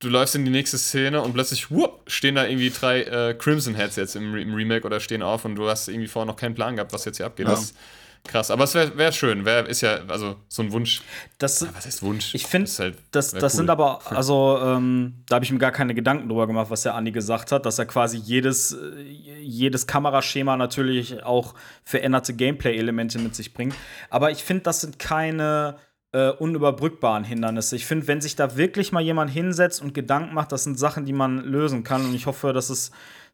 [0.00, 3.74] du läufst in die nächste Szene und plötzlich, whoop, stehen da irgendwie drei äh, Crimson
[3.74, 6.54] Heads jetzt im, im Remake oder stehen auf und du hast irgendwie vorher noch keinen
[6.54, 7.46] Plan gehabt, was jetzt hier abgeht.
[7.46, 7.52] Ja.
[7.52, 7.76] Das ist
[8.24, 8.50] krass.
[8.50, 11.02] Aber es wäre wär schön, wär, ist ja, also so ein Wunsch.
[11.38, 12.34] Das, Was heißt Wunsch?
[12.34, 13.56] Ich finde, Das ist halt- das, das cool.
[13.58, 16.94] sind aber, also, ähm, da habe ich mir gar keine Gedanken drüber gemacht, was der
[16.94, 19.02] Andi gesagt hat, dass er quasi jedes, äh,
[19.40, 21.54] jedes Kameraschema natürlich auch
[21.84, 23.74] veränderte Gameplay-Elemente mit sich bringt.
[24.10, 25.76] Aber ich finde, das sind keine
[26.14, 27.74] äh, unüberbrückbaren Hindernisse.
[27.74, 31.06] Ich finde, wenn sich da wirklich mal jemand hinsetzt und Gedanken macht, das sind Sachen,
[31.06, 32.04] die man lösen kann.
[32.04, 32.90] Und ich hoffe, dass es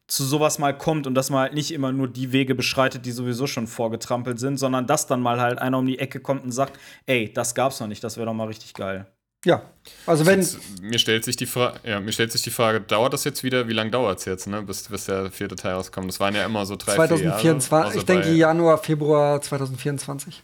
[0.09, 3.11] zu sowas mal kommt und dass man halt nicht immer nur die Wege beschreitet, die
[3.11, 6.51] sowieso schon vorgetrampelt sind, sondern dass dann mal halt einer um die Ecke kommt und
[6.51, 9.05] sagt, ey, das gab's noch nicht, das wäre doch mal richtig geil.
[9.45, 9.61] Ja.
[10.05, 10.39] Also wenn.
[10.41, 13.41] Jetzt, mir, stellt sich die Fra ja, mir stellt sich die Frage, dauert das jetzt
[13.43, 13.67] wieder?
[13.69, 14.61] Wie lange dauert es jetzt, ne?
[14.63, 16.09] bis, bis der vierte Teil rauskommt?
[16.09, 17.59] Das waren ja immer so drei, vier Jahre.
[17.59, 20.43] 2024, außer ich denke Januar, Februar 2024.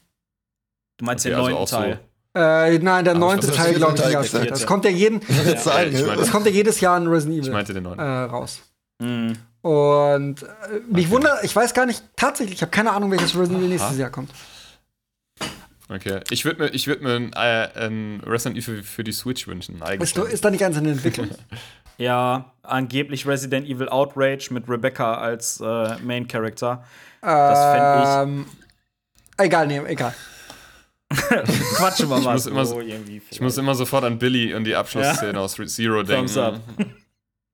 [0.98, 2.00] Du meinst Okay, den also neunten auch so- Teil.
[2.38, 4.34] Äh, nein, der neunte das Teil, glaube ich.
[4.52, 4.66] Es ja.
[4.68, 7.54] kommt ja jeden, Ich Ja, ich es kommt ja jedes Jahr ein Resident Ich Evil
[7.54, 8.00] meinte den neunten.
[8.00, 8.62] äh, raus.
[9.00, 9.38] Mhm.
[9.66, 10.48] Und äh,
[10.92, 13.98] mich wundert, ich weiß gar nicht, tatsächlich, ich habe keine Ahnung, welches Resident Evil nächstes
[13.98, 14.30] Jahr kommt.
[15.90, 16.20] Okay.
[16.30, 19.76] Ich würde mir, ich würd mir ein, äh, ein Resident Evil für die Switch wünschen.
[19.78, 20.16] Ist, Eigentlich.
[20.34, 21.30] ist da nicht ganz in der Entwicklung?
[21.98, 26.84] Ja, angeblich Resident Evil Outrage mit Rebecca als äh, Main Character.
[27.22, 28.46] Das ähm,
[29.38, 30.14] Egal, nee, egal.
[31.10, 33.22] Quatschen wir mal muss so immer so- irgendwie.
[33.30, 36.26] Ich muss immer sofort an Billy und die Abschlussszene aus Re- Zero denken.
[36.34, 36.60] Thumbs up.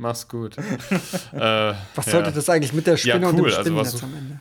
[0.01, 0.57] Mach's gut.
[0.57, 0.63] äh,
[1.93, 2.11] Was ja.
[2.11, 4.39] sollte das eigentlich mit der Spinne Ja, und dem cool, also Spinnennetz was- am Ende?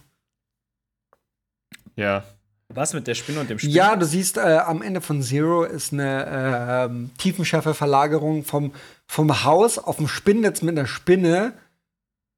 [1.97, 2.25] Ja.
[2.73, 3.71] Was mit der Spinne und dem Spiel?
[3.71, 8.73] Ja, du siehst, äh, am Ende von Zero ist eine ähm, Tiefenschärfe-Verlagerung vom,
[9.07, 11.53] vom Haus auf dem Spinnennetz mit einer Spinne.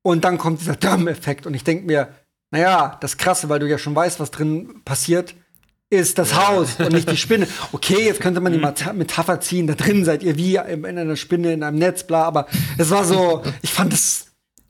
[0.03, 1.47] Und dann kommt dieser Damm-Effekt.
[1.47, 2.09] Und ich denke mir,
[2.51, 5.35] naja, das Krasse, weil du ja schon weißt, was drin passiert,
[6.01, 7.47] ist das Haus und nicht die Spinne.
[7.73, 11.17] Okay, jetzt könnte man die Meta- Metapher ziehen, da drin seid ihr wie Ende einer
[11.17, 12.47] Spinne in einem Netz, bla, aber
[12.79, 14.27] es war so, ich fand das,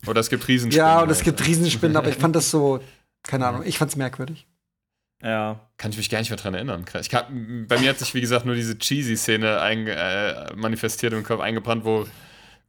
[0.06, 0.86] Oder es gibt Riesenspinnen.
[0.86, 1.24] ja, und es halt.
[1.26, 2.80] gibt Riesenspinnen, aber ich fand das so,
[3.22, 4.46] keine Ahnung, ich fand's merkwürdig.
[5.22, 5.60] Ja.
[5.76, 6.84] Kann ich mich gar nicht mehr dran erinnern.
[7.00, 11.22] Ich kann, bei mir hat sich, wie gesagt, nur diese Cheesy-Szene ein, äh, manifestiert im
[11.22, 12.06] Kopf eingebrannt, wo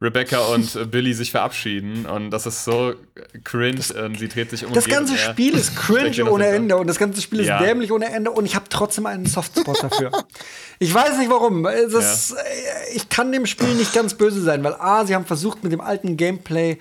[0.02, 2.06] Rebecca und äh, Billy sich verabschieden.
[2.06, 2.94] Und das ist so
[3.42, 3.80] cringe.
[4.04, 4.72] und sie dreht sich um.
[4.72, 6.46] Das ganze Spiel ist cringe ohne.
[6.46, 7.58] Ende und das ganze Spiel ist Ja.
[7.58, 10.10] dämlich ohne Ende und ich habe trotzdem einen Softspot dafür.
[10.78, 11.64] ich weiß nicht warum.
[11.66, 15.24] Es ist, äh, Ich kann dem Spiel nicht ganz böse sein, weil A, sie haben
[15.26, 16.78] versucht mit dem alten Gameplay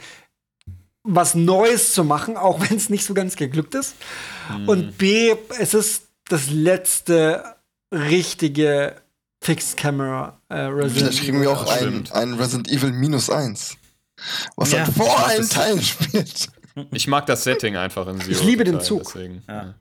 [1.03, 3.95] was Neues zu machen, auch wenn es nicht so ganz geglückt ist.
[4.47, 4.69] Hm.
[4.69, 7.43] Und B, es ist das letzte
[7.91, 8.95] richtige
[9.43, 12.11] Fixed Camera äh, Resident Vielleicht kriegen wir auch ein, stimmt.
[12.13, 13.75] ein Resident Evil minus eins.
[14.55, 14.85] Was Ja.
[14.85, 16.47] halt vor allen Teilen spielt.
[16.91, 18.31] Ich mag das Setting einfach in Zero.
[18.31, 19.03] Ich liebe den Zug.
[19.03, 19.43] Deswegen.
[19.47, 19.75] Ja.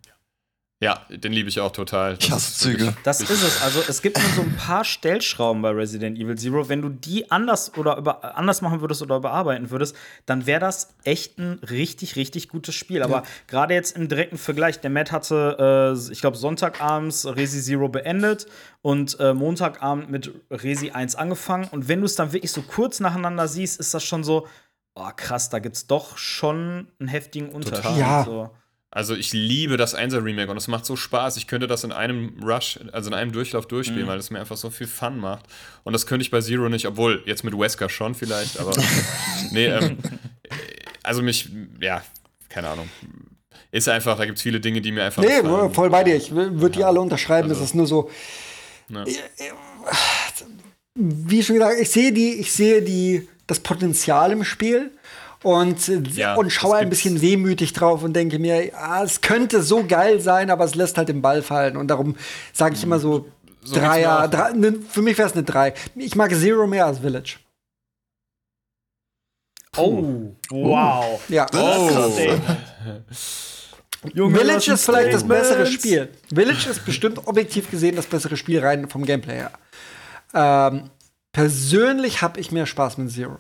[0.82, 1.04] Ja.
[1.10, 2.16] ja, den liebe ich auch total.
[2.16, 2.78] Das Ich hasse ist Züge.
[2.80, 3.62] wirklich- Das ist es.
[3.62, 6.68] Also es gibt nur so ein paar Stellschrauben bei Resident Evil Zero.
[6.68, 9.94] Wenn du die anders oder über, anders machen würdest oder überarbeiten würdest,
[10.26, 13.02] dann wäre das echt ein richtig, richtig gutes Spiel.
[13.02, 17.88] Aber gerade jetzt im direkten Vergleich, der Matt hatte, äh, ich glaube, Sonntagabends Resi Zero
[17.88, 18.46] beendet
[18.82, 21.68] und äh, Montagabend mit Resi 1 angefangen.
[21.70, 24.48] Und wenn du es dann wirklich so kurz nacheinander siehst, ist das schon so,
[24.94, 27.84] oh krass, da gibt's doch schon einen heftigen Unterschied.
[27.84, 27.98] Total.
[27.98, 28.24] Ja.
[28.24, 28.50] So.
[28.94, 31.38] Also ich liebe das 1er Remake und es macht so Spaß.
[31.38, 34.58] Ich könnte das in einem Rush, also in einem Durchlauf durchspielen, weil es mir einfach
[34.58, 35.46] so viel Fun macht.
[35.82, 38.72] Und das könnte ich bei Zero nicht, obwohl jetzt mit Wesker schon vielleicht, aber
[39.50, 39.96] nee, ähm,
[41.02, 41.48] also mich,
[41.80, 42.02] ja,
[42.50, 42.90] keine Ahnung.
[43.70, 45.22] Ist einfach, da gibt es viele Dinge, die mir einfach.
[45.22, 45.72] Nee, gefallen.
[45.72, 46.14] voll bei dir.
[46.14, 47.48] Ich würde die alle unterschreiben.
[47.48, 48.10] Also- es ist nur so.
[48.90, 49.04] Ja.
[50.94, 54.90] Wie schon gesagt, ich sehe die, ich sehe die, das Potenzial im Spiel
[55.42, 59.62] und, äh, Ja, und schaue ein bisschen wehmütig drauf und denke mir, ah, es könnte
[59.62, 61.76] so geil sein, aber es lässt halt den Ball fallen.
[61.76, 62.16] Und darum
[62.52, 63.26] sage ich immer so,
[63.62, 65.74] So geht's mir Dreier, drei, ne, für mich wäre es eine Drei.
[65.94, 67.36] Ich mag Zero mehr als Village.
[69.76, 71.20] Oh, wow.
[71.28, 71.46] Ja.
[71.54, 72.08] Oh,
[74.12, 75.66] Junge, Village ist vielleicht das bessere.
[75.66, 76.08] Spiel.
[76.34, 79.52] Village ist bestimmt objektiv gesehen das bessere Spiel rein vom Gameplay her.
[80.34, 80.90] Ähm,
[81.32, 83.38] persönlich habe ich mehr Spaß mit Zero.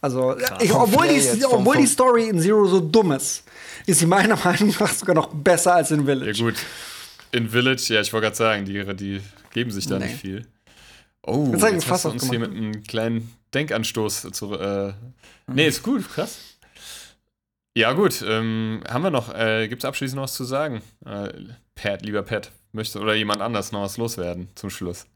[0.00, 3.44] Also, ich, Vom obwohl, die, obwohl die Story in Zero so dumm ist,
[3.86, 6.42] ist sie meiner Meinung nach sogar noch besser als in ja Village.
[6.42, 6.54] gut.
[7.32, 9.20] In Village, ja, ich wollte gerade sagen, die, die
[9.52, 10.06] geben sich da Nee.
[10.06, 10.46] nicht viel.
[11.22, 14.54] Oh, Jetzt ich jetzt fast hast du uns hier mit einem kleinen Denkanstoß zu.
[14.54, 14.92] Äh,
[15.48, 16.38] nee, ist gut, krass.
[17.76, 18.24] Ja, gut.
[18.26, 20.82] Ähm, haben wir noch, äh, gibt es abschließend noch was zu sagen?
[21.04, 21.30] Äh,
[21.74, 25.06] Pat, lieber Pat, möchte oder jemand anders noch was loswerden zum Schluss?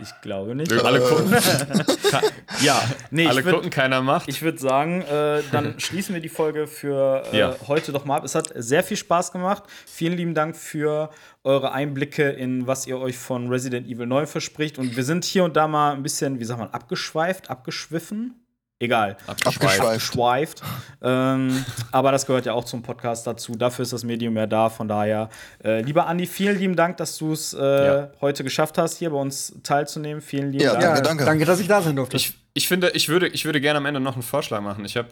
[0.00, 0.72] Ich glaube nicht.
[0.72, 1.32] Alle gucken,
[2.62, 4.28] Ja, nee, alle ich würd- gucken, keiner macht.
[4.28, 7.56] Ich würde sagen, äh, dann schließen wir die Folge für äh, Ja.
[7.68, 8.24] heute doch mal ab.
[8.24, 9.62] Es hat sehr viel Spaß gemacht.
[9.86, 11.10] Vielen lieben Dank für
[11.44, 14.78] eure Einblicke in was ihr euch von Resident Evil 9 verspricht.
[14.78, 18.34] Und wir sind hier und da mal ein bisschen, wie sagt man, abgeschweift, abgeschwiffen.
[18.80, 19.16] Egal.
[19.26, 19.80] Abgeschweift.
[19.80, 20.62] Abgeschweift.
[21.00, 23.54] ähm, aber das gehört ja auch zum Podcast dazu.
[23.54, 24.68] Dafür ist das Medium ja da.
[24.68, 25.30] Von daher,
[25.64, 28.10] äh, lieber Andi, vielen lieben Dank, dass du es äh, Ja.
[28.20, 30.20] heute geschafft hast, hier bei uns teilzunehmen.
[30.20, 30.82] Vielen lieben Ja, Dank.
[30.84, 31.24] Danke, danke.
[31.24, 32.16] Danke, dass ich da sein durfte.
[32.16, 34.84] Ich, ich finde, ich würde, ich würde gerne am Ende noch einen Vorschlag machen.
[34.84, 35.08] Ich habe,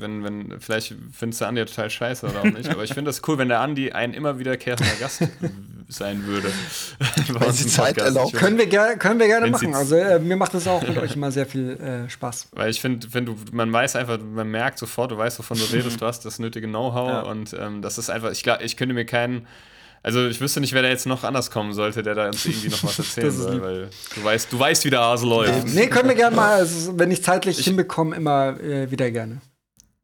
[0.00, 3.22] wenn, wenn, vielleicht findest du Andi total scheiße oder auch nicht, aber ich finde es
[3.28, 5.22] cool, wenn der Andi ein immer wiederkehrender Gast
[5.88, 6.50] sein würde.
[7.46, 8.32] Uns die Zeit erlaubt.
[8.32, 9.74] Können wir, ger können wir gerne Wenn machen.
[9.74, 12.48] Also äh, mir macht es auch mit euch immer sehr viel äh, Spaß.
[12.52, 15.64] Weil ich finde, wenn du, man weiß einfach, man merkt sofort, du weißt, wovon du
[15.66, 17.20] redest, du hast das nötige Know-how Ja.
[17.22, 19.46] und ähm, das ist einfach, ich glaube, ich könnte mir keinen,
[20.02, 22.68] also ich wüsste nicht, wer da jetzt noch anders kommen sollte, der da uns irgendwie
[22.68, 25.68] noch was erzählen soll, weil du weißt, du weißt, wie der Hase läuft.
[25.68, 29.40] Nee, können wir gerne mal, also, wenn ich zeitlich hinbekomme, immer äh, wieder gerne.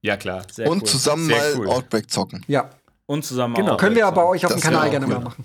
[0.03, 0.45] Ja, klar.
[0.53, 0.89] Sehr Und cool.
[0.89, 1.69] zusammen Sehr mal cool.
[1.69, 2.45] Outbreak zocken.
[2.47, 2.71] Ja,
[3.07, 3.77] Und zusammen Genau.
[3.77, 5.15] können wir aber euch auf dem Kanal gerne cool.
[5.15, 5.45] mal machen.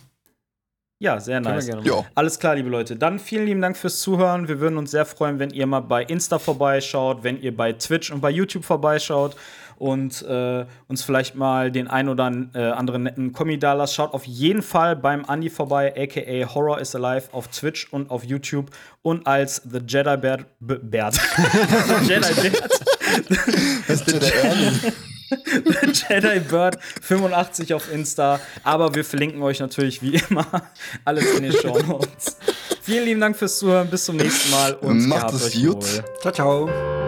[0.99, 1.65] Ja, sehr nice.
[1.65, 2.05] gerne.
[2.13, 2.95] Alles klar, liebe Leute.
[2.95, 4.47] Dann vielen lieben Dank fürs Zuhören.
[4.47, 8.11] Wir würden uns sehr freuen, wenn ihr mal bei Insta vorbeischaut, wenn ihr bei Twitch
[8.11, 9.35] und bei YouTube vorbeischaut
[9.81, 13.95] und äh, uns vielleicht mal den ein oder äh, anderen netten Kommi da lasst.
[13.95, 18.23] Schaut auf jeden Fall beim Andi vorbei, aka Horror is Alive auf Twitch und auf
[18.23, 18.69] YouTube
[19.01, 20.45] und als The Jedi Beard.
[20.59, 21.15] B Beard.
[22.03, 22.69] Jedi Beard.
[23.87, 24.93] Das ist der.
[26.09, 28.39] Jedi Bird 85 auf Insta.
[28.63, 30.45] Aber wir verlinken euch natürlich wie immer
[31.05, 32.37] alles in den Show Notes.
[32.83, 33.89] Vielen lieben Dank fürs Zuhören.
[33.89, 35.75] Bis zum nächsten Mal und Macht es gut.
[35.75, 36.03] wohl.
[36.21, 37.00] Ciao, ciao.